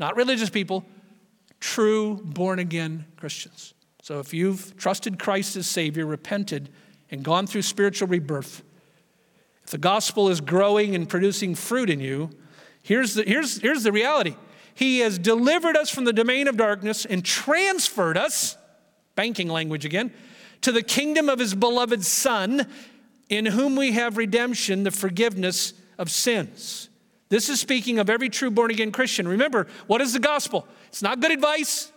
Not 0.00 0.16
religious 0.16 0.50
people, 0.50 0.84
true 1.60 2.20
born 2.24 2.58
again 2.58 3.04
Christians. 3.16 3.72
So 4.02 4.18
if 4.18 4.34
you've 4.34 4.76
trusted 4.76 5.20
Christ 5.20 5.54
as 5.54 5.68
Savior, 5.68 6.06
repented, 6.06 6.70
and 7.12 7.22
gone 7.22 7.46
through 7.46 7.62
spiritual 7.62 8.08
rebirth, 8.08 8.64
if 9.62 9.70
the 9.70 9.78
gospel 9.78 10.28
is 10.28 10.40
growing 10.40 10.96
and 10.96 11.08
producing 11.08 11.54
fruit 11.54 11.88
in 11.88 12.00
you, 12.00 12.30
here's 12.82 13.14
the, 13.14 13.22
here's, 13.22 13.60
here's 13.60 13.84
the 13.84 13.92
reality 13.92 14.34
he 14.74 14.98
has 15.00 15.18
delivered 15.18 15.76
us 15.76 15.88
from 15.88 16.04
the 16.04 16.12
domain 16.12 16.48
of 16.48 16.56
darkness 16.56 17.04
and 17.04 17.24
transferred 17.24 18.18
us, 18.18 18.56
banking 19.14 19.48
language 19.48 19.84
again, 19.84 20.12
to 20.62 20.72
the 20.72 20.82
kingdom 20.82 21.28
of 21.28 21.38
His 21.38 21.54
beloved 21.54 22.04
Son, 22.04 22.66
in 23.28 23.46
whom 23.46 23.76
we 23.76 23.92
have 23.92 24.16
redemption, 24.16 24.82
the 24.82 24.90
forgiveness 24.90 25.74
of 25.96 26.10
sins. 26.10 26.88
This 27.28 27.48
is 27.48 27.60
speaking 27.60 27.98
of 27.98 28.10
every 28.10 28.28
true 28.28 28.50
born 28.50 28.70
again 28.70 28.92
Christian. 28.92 29.26
Remember, 29.28 29.66
what 29.86 30.00
is 30.00 30.12
the 30.12 30.18
gospel? 30.18 30.66
It's 30.88 31.02
not 31.02 31.20
good 31.20 31.30
advice, 31.30 31.92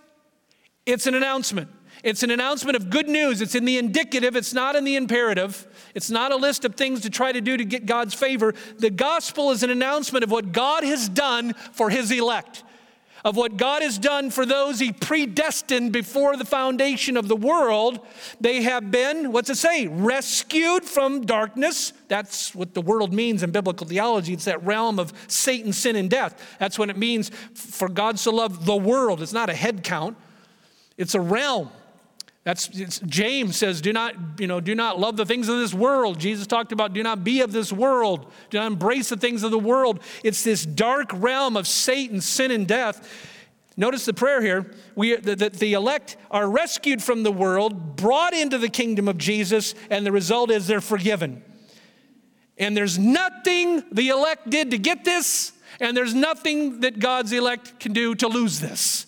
it's 0.86 1.08
an 1.08 1.16
announcement. 1.16 1.70
It's 2.04 2.22
an 2.22 2.30
announcement 2.30 2.76
of 2.76 2.92
good 2.92 3.10
news. 3.10 3.42
It's 3.42 3.56
in 3.56 3.66
the 3.66 3.80
indicative, 3.80 4.36
it's 4.36 4.54
not 4.54 4.76
in 4.76 4.84
the 4.84 4.96
imperative. 4.96 5.66
It's 5.96 6.12
not 6.12 6.32
a 6.32 6.36
list 6.36 6.64
of 6.64 6.76
things 6.76 7.02
to 7.02 7.10
try 7.10 7.32
to 7.32 7.42
do 7.42 7.58
to 7.58 7.66
get 7.66 7.88
God's 7.88 8.14
favor. 8.14 8.54
The 8.78 8.92
gospel 8.92 9.50
is 9.50 9.64
an 9.64 9.72
announcement 9.72 10.24
of 10.24 10.30
what 10.30 10.52
God 10.52 10.84
has 10.84 11.10
done 11.10 11.54
for 11.74 11.90
his 11.90 12.12
elect 12.12 12.64
of 13.28 13.36
what 13.36 13.58
God 13.58 13.82
has 13.82 13.98
done 13.98 14.30
for 14.32 14.46
those 14.46 14.80
He 14.80 14.94
predestined 14.94 15.92
before 15.92 16.38
the 16.38 16.46
foundation 16.46 17.18
of 17.18 17.28
the 17.28 17.36
world. 17.36 18.00
They 18.40 18.62
have 18.62 18.90
been, 18.90 19.34
what's 19.34 19.50
it 19.50 19.58
say? 19.58 19.86
Rescued 19.88 20.86
from 20.86 21.26
darkness. 21.26 21.92
That's 22.08 22.56
what 22.56 22.74
the 22.74 22.80
world 22.80 23.12
means 23.12 23.44
in 23.44 23.52
biblical 23.52 23.86
theology. 23.86 24.32
It's 24.32 24.46
that 24.46 24.64
realm 24.64 24.98
of 24.98 25.12
Satan, 25.28 25.74
sin, 25.74 25.98
and 25.98 26.10
death. 26.10 26.56
That's 26.58 26.80
what 26.80 26.90
it 26.90 26.96
means 26.96 27.30
for 27.54 27.90
God 27.90 28.16
to 28.16 28.32
love 28.32 28.66
the 28.66 28.78
world. 28.78 29.22
It's 29.22 29.34
not 29.34 29.50
a 29.50 29.56
head 29.56 29.84
count, 29.84 30.16
it's 30.98 31.14
a 31.14 31.20
realm. 31.20 31.70
That's 32.48 32.70
James 32.70 33.58
says, 33.58 33.82
do 33.82 33.92
not, 33.92 34.16
you 34.40 34.48
know, 34.48 34.62
do 34.62 34.74
not 34.74 34.98
love 34.98 35.18
the 35.18 35.26
things 35.26 35.50
of 35.50 35.60
this 35.60 35.74
world. 35.74 36.18
Jesus 36.18 36.48
talked 36.48 36.72
about 36.72 36.94
do 36.94 37.04
not 37.04 37.22
be 37.26 37.42
of 37.42 37.52
this 37.52 37.74
world. 37.74 38.32
Do 38.50 38.58
not 38.58 38.68
embrace 38.68 39.10
the 39.10 39.18
things 39.18 39.44
of 39.44 39.52
the 39.52 39.60
world. 39.60 40.00
It's 40.24 40.46
this 40.46 40.66
dark 40.66 41.10
realm 41.14 41.58
of 41.58 41.68
Satan, 41.68 42.22
sin, 42.22 42.52
and 42.52 42.66
death. 42.66 43.06
Notice 43.76 44.06
the 44.06 44.14
prayer 44.14 44.42
here. 44.42 44.72
We, 44.96 45.18
the, 45.18 45.36
the, 45.36 45.50
the 45.50 45.74
elect 45.74 46.16
are 46.32 46.50
rescued 46.50 47.04
from 47.04 47.24
the 47.24 47.34
world, 47.34 47.98
brought 47.98 48.34
into 48.34 48.58
the 48.58 48.70
kingdom 48.70 49.10
of 49.10 49.18
Jesus, 49.18 49.76
and 49.90 50.06
the 50.06 50.14
result 50.14 50.50
is 50.50 50.68
they're 50.68 50.80
forgiven. 50.80 51.44
And 52.58 52.78
there's 52.78 52.98
nothing 52.98 53.84
the 53.92 54.08
elect 54.08 54.50
did 54.50 54.72
to 54.72 54.78
get 54.78 55.04
this, 55.04 55.52
and 55.82 55.98
there's 55.98 56.14
nothing 56.14 56.80
that 56.80 57.00
God's 57.00 57.34
elect 57.34 57.78
can 57.82 57.92
do 57.92 58.16
to 58.16 58.30
lose 58.30 58.62
this. 58.62 59.06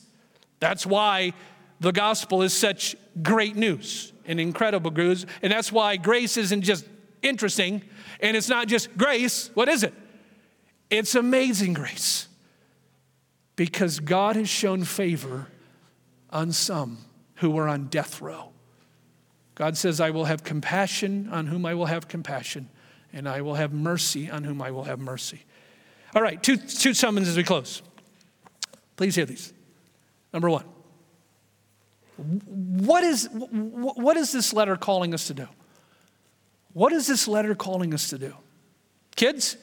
That's 0.60 0.86
why 0.86 1.32
the 1.80 1.92
gospel 1.92 2.42
is 2.42 2.54
such 2.54 2.96
great 3.22 3.56
news. 3.56 4.14
and 4.30 4.40
incredible 4.40 4.92
news. 4.92 5.26
And 5.42 5.52
that's 5.52 5.72
why 5.72 5.98
grace 5.98 6.38
isn't 6.38 6.62
just 6.62 6.86
interesting 7.24 7.82
and 8.22 8.38
it's 8.38 8.48
not 8.48 8.68
just 8.68 8.96
grace. 8.96 9.50
What 9.56 9.68
is 9.68 9.84
it? 9.84 9.94
It's 10.90 11.16
amazing 11.16 11.74
grace. 11.74 12.28
Because 13.56 14.00
God 14.00 14.36
has 14.36 14.48
shown 14.48 14.84
favor 14.84 15.48
on 16.30 16.52
some 16.52 17.00
who 17.36 17.50
were 17.50 17.68
on 17.68 17.88
death 17.88 18.22
row. 18.22 18.52
God 19.56 19.76
says, 19.76 20.00
I 20.00 20.12
will 20.12 20.26
have 20.26 20.44
compassion 20.44 21.28
on 21.32 21.48
whom 21.48 21.66
I 21.66 21.74
will 21.74 21.88
have 21.88 22.08
compassion, 22.08 22.70
and 23.12 23.28
I 23.28 23.42
will 23.42 23.56
have 23.56 23.74
mercy 23.74 24.30
on 24.30 24.44
whom 24.44 24.62
I 24.62 24.72
will 24.72 24.86
have 24.86 25.00
mercy. 25.00 25.44
All 26.16 26.22
right, 26.22 26.42
two, 26.42 26.56
two 26.56 26.94
summons 26.94 27.28
as 27.28 27.36
we 27.36 27.44
close. 27.44 27.82
Please 28.96 29.16
hear 29.16 29.26
these. 29.26 29.54
Number 30.32 30.50
one, 30.50 30.64
what 32.20 33.04
is, 33.04 33.30
what 33.32 34.18
is 34.18 34.32
this 34.32 34.54
letter 34.54 34.76
calling 34.76 35.14
us 35.14 35.28
to 35.28 35.34
do? 35.34 35.48
What 36.74 36.94
is 36.94 37.08
this 37.08 37.28
letter 37.28 37.56
calling 37.56 37.94
us 37.94 38.10
to 38.10 38.18
do? 38.18 38.36
Kids, 39.16 39.58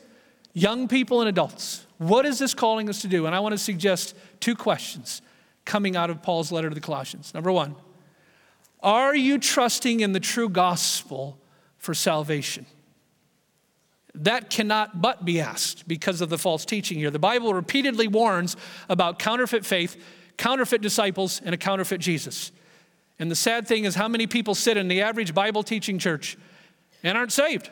young 0.52 0.88
people, 0.88 1.20
and 1.20 1.28
adults, 1.28 1.86
what 1.98 2.26
is 2.26 2.38
this 2.38 2.54
calling 2.54 2.88
us 2.88 3.02
to 3.02 3.09
do? 3.09 3.26
And 3.26 3.34
I 3.34 3.40
want 3.40 3.52
to 3.52 3.59
suggest 3.59 4.16
two 4.40 4.54
questions 4.54 5.22
coming 5.64 5.96
out 5.96 6.11
of 6.11 6.22
Paul's 6.22 6.50
letter 6.52 6.68
to 6.68 6.74
the 6.74 6.80
Colossians. 6.80 7.34
Number 7.34 7.52
one, 7.52 7.76
are 8.80 9.14
you 9.14 9.38
trusting 9.38 10.00
in 10.00 10.12
the 10.12 10.20
true 10.20 10.48
gospel 10.48 11.38
for 11.78 11.94
salvation? 11.94 12.66
That 14.14 14.48
cannot 14.48 15.02
but 15.02 15.24
be 15.24 15.40
asked 15.40 15.86
because 15.86 16.20
of 16.20 16.30
the 16.30 16.38
false 16.38 16.64
teaching 16.64 16.98
here. 16.98 17.11
The 17.11 17.18
Bible 17.18 17.52
repeatedly 17.52 18.09
warns 18.09 18.57
about 18.88 19.18
counterfeit 19.18 19.66
faith, 19.66 20.02
counterfeit 20.37 20.82
disciples, 20.82 21.41
and 21.45 21.55
a 21.55 21.59
counterfeit 21.59 22.01
Jesus. 22.01 22.53
And 23.18 23.30
the 23.30 23.37
sad 23.37 23.66
thing 23.66 23.84
is, 23.84 23.95
how 23.95 24.09
many 24.09 24.26
people 24.26 24.55
sit 24.55 24.76
in 24.76 24.89
the 24.89 25.03
average 25.03 25.34
Bible 25.34 25.62
teaching 25.62 25.99
church 25.99 26.37
and 27.03 27.16
aren't 27.16 27.32
saved? 27.32 27.70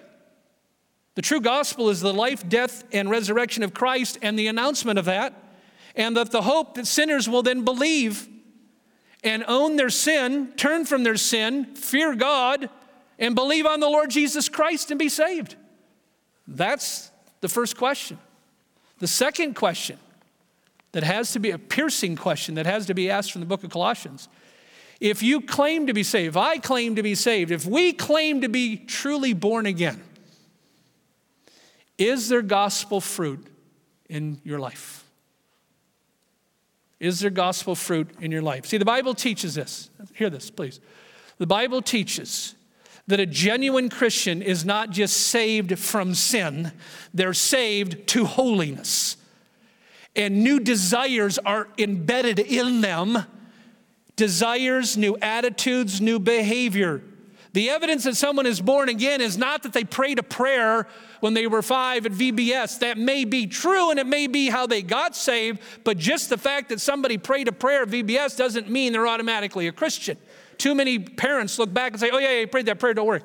The 1.14 1.22
true 1.22 1.40
gospel 1.40 1.90
is 1.90 2.00
the 2.00 2.14
life, 2.14 2.48
death, 2.48 2.84
and 2.92 3.08
resurrection 3.10 3.62
of 3.62 3.74
Christ 3.74 4.18
and 4.22 4.38
the 4.38 4.48
announcement 4.48 4.98
of 4.98 5.04
that, 5.04 5.34
and 5.94 6.16
that 6.16 6.30
the 6.30 6.42
hope 6.42 6.74
that 6.74 6.86
sinners 6.86 7.28
will 7.28 7.42
then 7.42 7.64
believe 7.64 8.28
and 9.22 9.44
own 9.46 9.76
their 9.76 9.90
sin, 9.90 10.52
turn 10.56 10.84
from 10.84 11.02
their 11.02 11.16
sin, 11.16 11.74
fear 11.76 12.14
God, 12.14 12.68
and 13.18 13.34
believe 13.34 13.64
on 13.64 13.80
the 13.80 13.88
Lord 13.88 14.10
Jesus 14.10 14.48
Christ 14.48 14.90
and 14.90 14.98
be 14.98 15.08
saved. 15.08 15.56
That's 16.46 17.10
the 17.40 17.48
first 17.48 17.76
question. 17.76 18.18
The 18.98 19.06
second 19.06 19.54
question 19.54 19.98
that 20.94 21.02
has 21.02 21.32
to 21.32 21.40
be 21.40 21.50
a 21.50 21.58
piercing 21.58 22.14
question 22.14 22.54
that 22.54 22.66
has 22.66 22.86
to 22.86 22.94
be 22.94 23.10
asked 23.10 23.32
from 23.32 23.40
the 23.40 23.46
book 23.46 23.64
of 23.64 23.70
Colossians. 23.70 24.28
If 25.00 25.24
you 25.24 25.40
claim 25.40 25.88
to 25.88 25.92
be 25.92 26.04
saved, 26.04 26.28
if 26.28 26.36
I 26.36 26.58
claim 26.58 26.94
to 26.94 27.02
be 27.02 27.16
saved, 27.16 27.50
if 27.50 27.66
we 27.66 27.92
claim 27.92 28.42
to 28.42 28.48
be 28.48 28.76
truly 28.76 29.32
born 29.32 29.66
again, 29.66 30.00
is 31.98 32.28
there 32.28 32.42
gospel 32.42 33.00
fruit 33.00 33.44
in 34.08 34.40
your 34.44 34.60
life? 34.60 35.04
Is 37.00 37.18
there 37.18 37.30
gospel 37.30 37.74
fruit 37.74 38.10
in 38.20 38.30
your 38.30 38.42
life? 38.42 38.66
See, 38.66 38.78
the 38.78 38.84
Bible 38.84 39.14
teaches 39.14 39.56
this. 39.56 39.90
Hear 40.14 40.30
this, 40.30 40.48
please. 40.48 40.78
The 41.38 41.46
Bible 41.46 41.82
teaches 41.82 42.54
that 43.08 43.18
a 43.18 43.26
genuine 43.26 43.88
Christian 43.88 44.40
is 44.40 44.64
not 44.64 44.90
just 44.90 45.16
saved 45.16 45.76
from 45.76 46.14
sin, 46.14 46.70
they're 47.12 47.34
saved 47.34 48.06
to 48.10 48.26
holiness. 48.26 49.16
And 50.16 50.44
new 50.44 50.60
desires 50.60 51.38
are 51.38 51.68
embedded 51.78 52.38
in 52.38 52.80
them 52.80 53.24
desires, 54.16 54.96
new 54.96 55.16
attitudes, 55.20 56.00
new 56.00 56.18
behavior. 56.20 57.02
The 57.52 57.70
evidence 57.70 58.02
that 58.02 58.16
someone 58.16 58.46
is 58.46 58.60
born 58.60 58.88
again 58.88 59.20
is 59.20 59.38
not 59.38 59.62
that 59.62 59.72
they 59.72 59.84
prayed 59.84 60.18
a 60.18 60.24
prayer 60.24 60.88
when 61.20 61.34
they 61.34 61.46
were 61.46 61.62
five 61.62 62.04
at 62.04 62.10
VBS. 62.10 62.80
That 62.80 62.98
may 62.98 63.24
be 63.24 63.46
true 63.46 63.90
and 63.90 64.00
it 64.00 64.08
may 64.08 64.26
be 64.26 64.48
how 64.50 64.66
they 64.66 64.82
got 64.82 65.14
saved, 65.14 65.60
but 65.84 65.96
just 65.96 66.30
the 66.30 66.36
fact 66.36 66.68
that 66.70 66.80
somebody 66.80 67.16
prayed 67.16 67.46
a 67.46 67.52
prayer 67.52 67.82
at 67.82 67.88
VBS 67.88 68.36
doesn't 68.36 68.68
mean 68.68 68.92
they're 68.92 69.06
automatically 69.06 69.68
a 69.68 69.72
Christian. 69.72 70.18
Too 70.58 70.74
many 70.74 70.98
parents 70.98 71.56
look 71.58 71.72
back 71.72 71.92
and 71.92 72.00
say, 72.00 72.10
oh, 72.12 72.18
yeah, 72.18 72.40
yeah, 72.40 72.46
prayed 72.46 72.66
that 72.66 72.80
prayer, 72.80 72.94
don't 72.94 73.06
worry. 73.06 73.22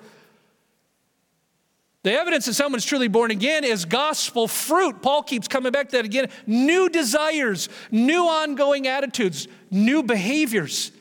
The 2.04 2.14
evidence 2.14 2.46
that 2.46 2.54
someone's 2.54 2.86
truly 2.86 3.10
born 3.10 3.30
again 3.30 3.66
is 3.66 3.84
gospel 3.84 4.48
fruit. 4.48 5.02
Paul 5.02 5.22
keeps 5.22 5.48
coming 5.48 5.72
back 5.72 5.90
to 5.90 5.98
that 5.98 6.06
again. 6.06 6.30
New 6.48 6.88
desires, 6.88 7.68
new 7.92 8.26
ongoing 8.26 8.88
attitudes, 8.88 9.48
new 9.70 10.02
behaviors. 10.02 10.92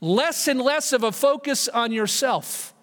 Less 0.00 0.48
and 0.48 0.60
less 0.60 0.92
of 0.92 1.02
a 1.02 1.12
focus 1.12 1.68
on 1.68 1.92
yourself, 1.92 2.74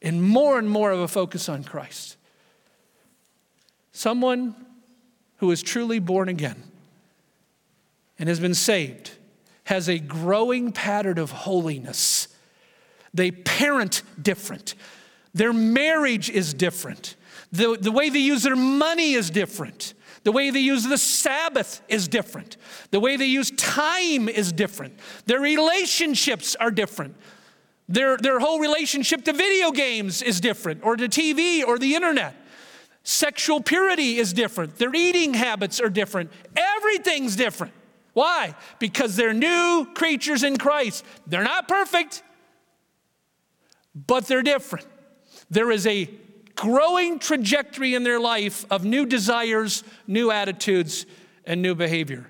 and 0.00 0.22
more 0.22 0.58
and 0.58 0.70
more 0.70 0.90
of 0.90 1.00
a 1.00 1.08
focus 1.08 1.48
on 1.48 1.64
Christ. 1.64 2.16
Someone 3.92 4.54
who 5.36 5.50
is 5.50 5.62
truly 5.62 5.98
born 5.98 6.28
again 6.30 6.62
and 8.18 8.28
has 8.28 8.40
been 8.40 8.54
saved 8.54 9.10
has 9.64 9.88
a 9.88 9.98
growing 9.98 10.72
pattern 10.72 11.18
of 11.18 11.30
holiness. 11.30 12.28
They 13.12 13.30
parent 13.30 14.02
different. 14.20 14.74
Their 15.34 15.52
marriage 15.52 16.28
is 16.30 16.52
different. 16.54 17.16
The, 17.52 17.76
the 17.80 17.92
way 17.92 18.10
they 18.10 18.18
use 18.18 18.42
their 18.42 18.56
money 18.56 19.12
is 19.12 19.30
different. 19.30 19.94
The 20.24 20.32
way 20.32 20.50
they 20.50 20.60
use 20.60 20.84
the 20.84 20.98
Sabbath 20.98 21.82
is 21.88 22.06
different. 22.08 22.56
The 22.90 23.00
way 23.00 23.16
they 23.16 23.26
use 23.26 23.50
time 23.52 24.28
is 24.28 24.52
different. 24.52 24.98
Their 25.26 25.40
relationships 25.40 26.54
are 26.56 26.70
different. 26.70 27.16
Their, 27.88 28.16
their 28.16 28.38
whole 28.38 28.60
relationship 28.60 29.24
to 29.24 29.32
video 29.32 29.70
games 29.70 30.22
is 30.22 30.40
different, 30.40 30.84
or 30.84 30.96
to 30.96 31.08
TV 31.08 31.66
or 31.66 31.78
the 31.78 31.94
internet. 31.94 32.34
Sexual 33.02 33.62
purity 33.62 34.18
is 34.18 34.32
different. 34.32 34.76
Their 34.76 34.94
eating 34.94 35.34
habits 35.34 35.80
are 35.80 35.90
different. 35.90 36.30
Everything's 36.56 37.34
different. 37.34 37.72
Why? 38.12 38.54
Because 38.78 39.16
they're 39.16 39.34
new 39.34 39.88
creatures 39.94 40.44
in 40.44 40.56
Christ. 40.56 41.04
They're 41.26 41.42
not 41.42 41.66
perfect, 41.66 42.22
but 43.94 44.26
they're 44.26 44.42
different. 44.42 44.86
There 45.52 45.70
is 45.70 45.86
a 45.86 46.08
growing 46.54 47.18
trajectory 47.18 47.94
in 47.94 48.04
their 48.04 48.18
life 48.18 48.64
of 48.70 48.86
new 48.86 49.04
desires, 49.04 49.84
new 50.06 50.30
attitudes, 50.30 51.04
and 51.44 51.60
new 51.60 51.74
behavior. 51.74 52.26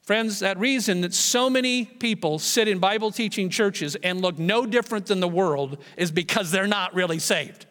Friends, 0.00 0.38
that 0.38 0.58
reason 0.58 1.02
that 1.02 1.12
so 1.12 1.50
many 1.50 1.84
people 1.84 2.38
sit 2.38 2.68
in 2.68 2.78
Bible 2.78 3.10
teaching 3.10 3.50
churches 3.50 3.96
and 3.96 4.22
look 4.22 4.38
no 4.38 4.64
different 4.64 5.06
than 5.06 5.20
the 5.20 5.28
world 5.28 5.76
is 5.98 6.10
because 6.10 6.50
they're 6.50 6.66
not 6.66 6.94
really 6.94 7.18
saved. 7.18 7.66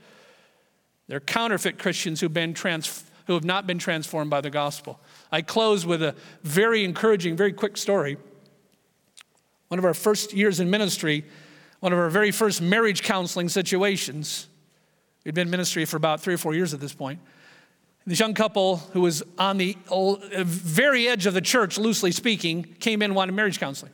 They're 1.08 1.20
counterfeit 1.20 1.80
Christians 1.80 2.22
who've, 2.22 2.32
been 2.32 2.54
trans- 2.54 3.04
who 3.26 3.34
have 3.34 3.44
not 3.44 3.66
been 3.66 3.80
transformed 3.80 4.30
by 4.30 4.42
the 4.42 4.52
gospel. 4.52 5.00
I 5.32 5.42
close 5.42 5.88
with 5.88 6.04
a 6.04 6.14
very 6.44 6.84
encouraging, 6.84 7.36
very 7.36 7.52
quick 7.52 7.78
story. 7.78 8.18
One 9.70 9.80
of 9.80 9.86
our 9.86 9.96
first 9.96 10.34
years 10.34 10.60
in 10.60 10.70
ministry, 10.70 11.26
one 11.80 11.94
of 11.94 12.00
our 12.00 12.10
very 12.10 12.32
first 12.32 12.62
marriage 12.62 13.04
counseling 13.04 13.50
situations, 13.50 14.48
we'd 15.24 15.34
been 15.34 15.48
in 15.48 15.52
ministry 15.52 15.86
for 15.86 15.98
about 15.98 16.20
three 16.20 16.34
or 16.34 16.38
four 16.38 16.54
years 16.54 16.74
at 16.74 16.80
this 16.80 16.94
point. 16.94 17.20
This 18.06 18.20
young 18.20 18.34
couple 18.34 18.78
who 18.78 19.02
was 19.02 19.22
on 19.38 19.58
the 19.58 19.78
very 19.88 21.08
edge 21.08 21.26
of 21.26 21.34
the 21.34 21.42
church, 21.42 21.78
loosely 21.78 22.12
speaking, 22.12 22.64
came 22.80 23.02
in 23.02 23.12
and 23.12 23.16
wanted 23.16 23.34
marriage 23.34 23.60
counseling. 23.60 23.92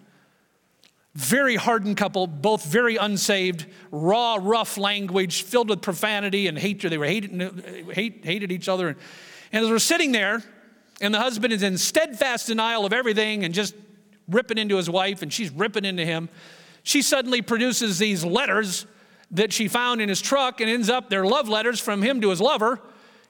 Very 1.16 1.56
hardened 1.56 1.98
couple, 1.98 2.28
both 2.28 2.66
very 2.66 2.98
unsaved, 2.98 3.66
raw, 3.92 4.38
rough 4.42 4.78
language, 4.78 5.44
filled 5.44 5.70
with 5.70 5.82
profanity 5.82 6.48
and 6.48 6.58
hatred. 6.58 6.92
They 6.92 6.98
were 6.98 7.06
hated, 7.06 7.86
hate, 7.92 8.24
hated 8.24 8.52
each 8.52 8.68
other. 8.68 8.90
And, 8.90 8.98
and 9.52 9.66
as 9.66 9.72
we're 9.72 9.80
sitting 9.80 10.12
there, 10.12 10.44
and 11.02 11.14
the 11.14 11.20
husband 11.20 11.54
is 11.54 11.64
in 11.64 11.78
steadfast 11.78 12.48
denial 12.48 12.86
of 12.86 12.94
everything 12.94 13.44
and 13.44 13.54
just 13.54 13.76
ripping 14.28 14.58
into 14.58 14.78
his 14.78 14.90
wife, 14.90 15.22
and 15.22 15.32
she's 15.32 15.52
ripping 15.52 15.86
into 15.86 16.06
him. 16.06 16.30
She 16.86 17.02
suddenly 17.02 17.42
produces 17.42 17.98
these 17.98 18.24
letters 18.24 18.86
that 19.32 19.52
she 19.52 19.68
found 19.68 20.02
in 20.02 20.08
his 20.08 20.22
truck 20.22 20.62
and 20.62 20.70
ends 20.70 20.88
up 20.88 21.10
they're 21.10 21.26
love 21.26 21.50
letters 21.50 21.80
from 21.80 22.04
him 22.04 22.22
to 22.22 22.30
his 22.30 22.40
lover. 22.40 22.80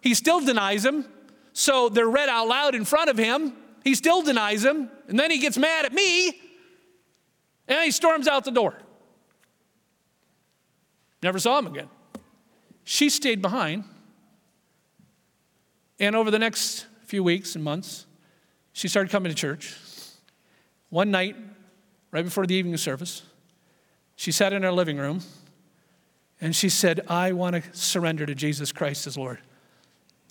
He 0.01 0.13
still 0.13 0.41
denies 0.41 0.83
them. 0.83 1.05
So 1.53 1.87
they're 1.87 2.09
read 2.09 2.27
out 2.27 2.49
loud 2.49 2.75
in 2.75 2.83
front 2.83 3.09
of 3.09 3.17
him. 3.17 3.53
He 3.81 3.95
still 3.95 4.21
denies 4.21 4.61
them. 4.61 4.91
And 5.07 5.17
then 5.17 5.31
he 5.31 5.37
gets 5.37 5.57
mad 5.57 5.85
at 5.85 5.93
me 5.93 6.37
and 7.69 7.81
he 7.85 7.91
storms 7.91 8.27
out 8.27 8.43
the 8.43 8.51
door. 8.51 8.75
Never 11.23 11.39
saw 11.39 11.57
him 11.57 11.67
again. 11.67 11.87
She 12.83 13.09
stayed 13.09 13.41
behind. 13.41 13.85
And 15.97 16.13
over 16.13 16.29
the 16.29 16.39
next 16.39 16.87
few 17.05 17.23
weeks 17.23 17.55
and 17.55 17.63
months, 17.63 18.05
she 18.73 18.89
started 18.89 19.11
coming 19.11 19.31
to 19.31 19.35
church. 19.35 19.77
One 20.89 21.09
night, 21.09 21.37
right 22.11 22.25
before 22.25 22.45
the 22.45 22.55
evening 22.55 22.75
service, 22.75 23.23
she 24.15 24.31
sat 24.31 24.53
in 24.53 24.63
our 24.63 24.71
living 24.71 24.97
room 24.97 25.21
and 26.41 26.55
she 26.55 26.69
said, 26.69 27.01
I 27.07 27.31
want 27.31 27.55
to 27.55 27.63
surrender 27.77 28.25
to 28.25 28.35
Jesus 28.35 28.71
Christ 28.71 29.07
as 29.07 29.17
Lord. 29.17 29.39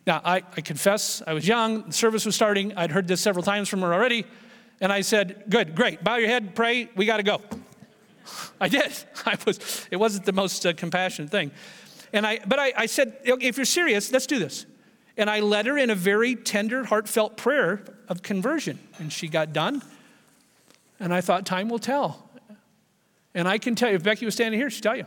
Now, 0.07 0.21
I, 0.25 0.43
I 0.57 0.61
confess, 0.61 1.23
I 1.27 1.33
was 1.33 1.49
young, 1.49 1.85
the 1.85 1.93
service 1.93 2.27
was 2.27 2.35
starting, 2.35 2.77
I'd 2.77 2.91
heard 2.91 3.09
this 3.09 3.21
several 3.21 3.43
times 3.43 3.69
from 3.69 3.81
her 3.81 3.95
already, 3.95 4.27
and 4.81 4.93
I 4.93 5.01
said, 5.01 5.45
Good, 5.49 5.75
great, 5.75 6.05
bow 6.05 6.17
your 6.17 6.29
head, 6.29 6.55
pray, 6.55 6.91
we 6.95 7.07
got 7.07 7.17
to 7.17 7.23
go. 7.23 7.41
I 8.61 8.69
did. 8.69 8.93
I 9.27 9.37
was, 9.47 9.87
it 9.91 9.97
wasn't 9.97 10.27
the 10.27 10.33
most 10.33 10.65
uh, 10.67 10.73
compassionate 10.75 11.31
thing. 11.31 11.51
And 12.13 12.27
I, 12.27 12.41
but 12.47 12.59
I, 12.59 12.73
I 12.77 12.87
said, 12.87 13.17
if 13.25 13.57
you're 13.57 13.65
serious, 13.65 14.13
let's 14.13 14.27
do 14.27 14.39
this. 14.39 14.67
And 15.17 15.29
I 15.29 15.41
led 15.41 15.67
her 15.67 15.77
in 15.77 15.91
a 15.91 15.95
very 15.95 16.37
tender, 16.37 16.85
heartfelt 16.85 17.37
prayer 17.37 17.85
of 18.09 18.23
conversion. 18.23 18.79
And 18.99 19.13
she 19.13 19.29
got 19.29 19.53
done. 19.53 19.83
And 21.01 21.13
I 21.13 21.21
thought, 21.21 21.45
time 21.45 21.69
will 21.69 21.79
tell. 21.79 22.31
And 23.35 23.49
I 23.49 23.59
can 23.59 23.75
tell 23.75 23.91
you, 23.91 23.97
if 23.97 24.03
Becky 24.03 24.25
was 24.25 24.35
standing 24.35 24.59
here, 24.59 24.71
she'd 24.71 24.83
tell 24.83 24.97
you. 24.97 25.07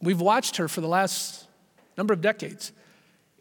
We've 0.00 0.20
watched 0.20 0.56
her 0.56 0.68
for 0.68 0.80
the 0.80 0.88
last 0.88 1.46
number 1.96 2.12
of 2.12 2.20
decades, 2.20 2.72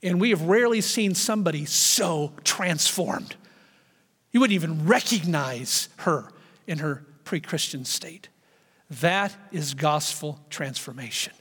and 0.02 0.22
we 0.22 0.30
have 0.30 0.44
rarely 0.44 0.82
seen 0.82 1.16
somebody 1.16 1.66
so 1.66 2.32
transformed. 2.44 3.36
You 4.32 4.40
wouldn't 4.40 4.56
even 4.56 4.86
recognize 4.86 5.90
her 5.98 6.30
in 6.68 6.80
her 6.80 7.06
pre 7.24 7.40
Christian 7.40 7.86
state. 7.86 8.30
That 9.02 9.36
is 9.52 9.74
gospel 9.74 10.40
transformation. 10.50 11.34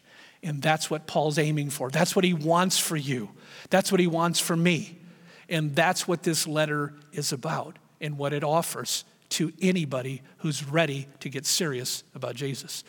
And 0.43 0.61
that's 0.61 0.91
what 0.91 1.07
Paul's 1.07 1.39
aiming 1.39 1.71
for. 1.71 1.91
That's 1.91 2.17
what 2.17 2.25
he 2.25 2.35
wants 2.35 2.79
for 2.79 2.97
you. 2.97 3.31
That's 3.71 3.93
what 3.93 4.01
he 4.01 4.07
wants 4.07 4.41
for 4.41 4.57
me. 4.57 4.99
And 5.49 5.77
that's 5.77 6.09
what 6.09 6.23
this 6.23 6.49
letter 6.49 6.95
is 7.13 7.33
about 7.33 7.79
and 8.01 8.19
what 8.19 8.33
it 8.33 8.43
offers 8.43 9.05
to 9.33 9.53
anybody 9.63 10.23
who's 10.39 10.65
ready 10.65 11.09
to 11.21 11.29
get 11.29 11.47
serious 11.47 12.05
about 12.15 12.35
Jesus. 12.35 12.85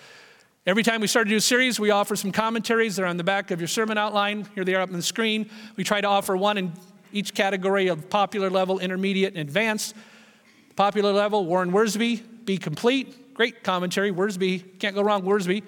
Every 0.66 0.84
time 0.84 1.02
we 1.02 1.08
start 1.08 1.28
a 1.28 1.30
new 1.30 1.40
series, 1.40 1.80
we 1.80 1.90
offer 1.90 2.16
some 2.16 2.32
commentaries. 2.32 2.96
They're 2.96 3.06
on 3.06 3.18
the 3.18 3.24
back 3.24 3.52
of 3.52 3.60
your 3.62 3.68
sermon 3.68 3.98
outline. 3.98 4.48
Here 4.56 4.64
they 4.64 4.76
are 4.76 4.82
up 4.82 4.90
on 4.90 4.96
the 4.96 5.02
screen. 5.02 5.50
We 5.78 5.84
try 5.84 6.02
to 6.02 6.08
offer 6.08 6.36
one 6.36 6.58
in 6.58 6.74
each 7.12 7.34
category 7.34 7.88
of 7.88 8.10
popular 8.10 8.50
level, 8.50 8.80
intermediate, 8.80 9.34
and 9.34 9.42
advanced. 9.42 9.96
Popular 10.76 11.14
level, 11.14 11.46
Warren 11.46 11.72
Wiersbe, 11.72 12.22
Be 12.46 12.58
Complete. 12.58 13.34
Great 13.34 13.64
commentary. 13.64 14.12
Wiersbe, 14.12 14.80
can't 14.80 14.96
go 14.96 15.02
wrong, 15.02 15.24
Wiersbe. 15.24 15.64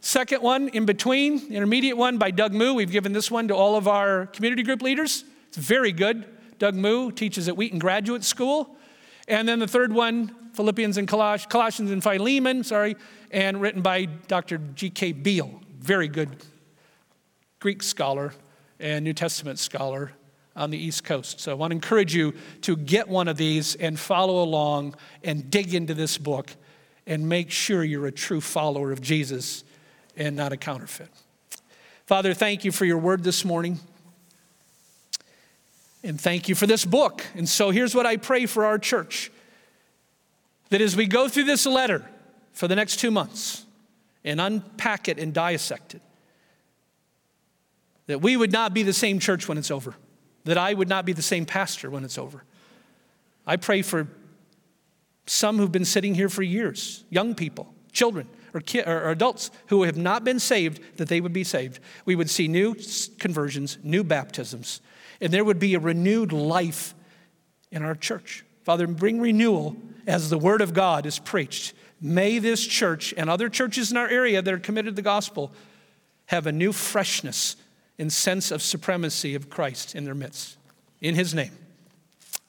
Second 0.00 0.42
one, 0.42 0.68
in 0.68 0.86
between, 0.86 1.52
intermediate 1.52 1.96
one 1.96 2.18
by 2.18 2.30
Doug 2.30 2.52
Moo. 2.52 2.74
We've 2.74 2.90
given 2.90 3.12
this 3.12 3.30
one 3.30 3.48
to 3.48 3.54
all 3.54 3.76
of 3.76 3.88
our 3.88 4.26
community 4.26 4.62
group 4.62 4.82
leaders. 4.82 5.24
It's 5.48 5.56
very 5.56 5.92
good. 5.92 6.26
Doug 6.58 6.74
Moo 6.74 7.10
teaches 7.10 7.48
at 7.48 7.56
Wheaton 7.56 7.78
Graduate 7.78 8.24
School. 8.24 8.76
And 9.28 9.48
then 9.48 9.58
the 9.58 9.66
third 9.66 9.92
one, 9.92 10.34
Philippians 10.52 10.98
and 10.98 11.08
Coloss- 11.08 11.48
Colossians 11.48 11.90
and 11.90 12.02
Philemon, 12.02 12.62
sorry, 12.62 12.96
and 13.30 13.60
written 13.60 13.82
by 13.82 14.04
Dr. 14.04 14.58
G.K. 14.58 15.12
Beale, 15.12 15.60
very 15.78 16.08
good 16.08 16.36
Greek 17.58 17.82
scholar 17.82 18.32
and 18.78 19.04
New 19.04 19.14
Testament 19.14 19.58
scholar 19.58 20.12
on 20.54 20.70
the 20.70 20.78
East 20.78 21.04
Coast. 21.04 21.40
So 21.40 21.50
I 21.50 21.54
want 21.54 21.70
to 21.70 21.74
encourage 21.74 22.14
you 22.14 22.34
to 22.62 22.76
get 22.76 23.08
one 23.08 23.28
of 23.28 23.36
these 23.36 23.74
and 23.74 23.98
follow 23.98 24.42
along 24.42 24.94
and 25.22 25.50
dig 25.50 25.74
into 25.74 25.94
this 25.94 26.18
book 26.18 26.50
and 27.06 27.28
make 27.28 27.50
sure 27.50 27.82
you're 27.82 28.06
a 28.06 28.12
true 28.12 28.40
follower 28.40 28.92
of 28.92 29.00
Jesus 29.00 29.64
and 30.16 30.36
not 30.36 30.52
a 30.52 30.56
counterfeit. 30.56 31.08
Father, 32.06 32.34
thank 32.34 32.64
you 32.64 32.70
for 32.70 32.84
your 32.84 32.98
word 32.98 33.24
this 33.24 33.44
morning. 33.44 33.80
And 36.04 36.20
thank 36.20 36.50
you 36.50 36.54
for 36.54 36.66
this 36.66 36.84
book. 36.84 37.24
And 37.34 37.48
so 37.48 37.70
here's 37.70 37.94
what 37.94 38.04
I 38.04 38.18
pray 38.18 38.44
for 38.44 38.66
our 38.66 38.78
church 38.78 39.32
that 40.68 40.80
as 40.80 40.96
we 40.96 41.06
go 41.06 41.28
through 41.28 41.44
this 41.44 41.66
letter 41.66 42.04
for 42.52 42.68
the 42.68 42.76
next 42.76 42.96
two 42.96 43.10
months 43.10 43.64
and 44.24 44.40
unpack 44.40 45.08
it 45.08 45.18
and 45.18 45.32
dissect 45.32 45.94
it, 45.94 46.02
that 48.06 48.20
we 48.20 48.36
would 48.36 48.52
not 48.52 48.74
be 48.74 48.82
the 48.82 48.92
same 48.92 49.18
church 49.18 49.48
when 49.48 49.56
it's 49.56 49.70
over, 49.70 49.94
that 50.44 50.58
I 50.58 50.74
would 50.74 50.88
not 50.88 51.06
be 51.06 51.12
the 51.12 51.22
same 51.22 51.46
pastor 51.46 51.90
when 51.90 52.04
it's 52.04 52.18
over. 52.18 52.44
I 53.46 53.56
pray 53.56 53.82
for 53.82 54.08
some 55.26 55.58
who've 55.58 55.72
been 55.72 55.84
sitting 55.84 56.14
here 56.14 56.28
for 56.28 56.42
years, 56.42 57.04
young 57.08 57.34
people, 57.34 57.72
children, 57.92 58.28
or, 58.52 58.60
or 58.86 59.10
adults 59.10 59.50
who 59.68 59.84
have 59.84 59.96
not 59.96 60.24
been 60.24 60.38
saved, 60.38 60.80
that 60.98 61.08
they 61.08 61.20
would 61.20 61.32
be 61.32 61.44
saved. 61.44 61.78
We 62.04 62.14
would 62.14 62.28
see 62.28 62.48
new 62.48 62.76
conversions, 63.18 63.78
new 63.82 64.04
baptisms, 64.04 64.80
and 65.20 65.32
there 65.32 65.44
would 65.44 65.58
be 65.58 65.74
a 65.74 65.80
renewed 65.80 66.32
life 66.32 66.94
in 67.70 67.82
our 67.82 67.94
church. 67.94 68.44
Father, 68.62 68.86
bring 68.86 69.20
renewal 69.20 69.76
as 70.06 70.30
the 70.30 70.38
word 70.38 70.60
of 70.60 70.74
God 70.74 71.06
is 71.06 71.18
preached. 71.18 71.74
May 72.00 72.38
this 72.38 72.66
church 72.66 73.14
and 73.16 73.28
other 73.30 73.48
churches 73.48 73.90
in 73.90 73.96
our 73.96 74.08
area 74.08 74.42
that 74.42 74.52
are 74.52 74.58
committed 74.58 74.92
to 74.92 74.96
the 74.96 75.02
gospel 75.02 75.52
have 76.26 76.46
a 76.46 76.52
new 76.52 76.72
freshness 76.72 77.56
and 77.98 78.12
sense 78.12 78.50
of 78.50 78.62
supremacy 78.62 79.34
of 79.34 79.50
Christ 79.50 79.94
in 79.94 80.04
their 80.04 80.14
midst. 80.14 80.56
In 81.00 81.14
his 81.14 81.34
name, 81.34 81.52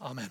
amen. 0.02 0.30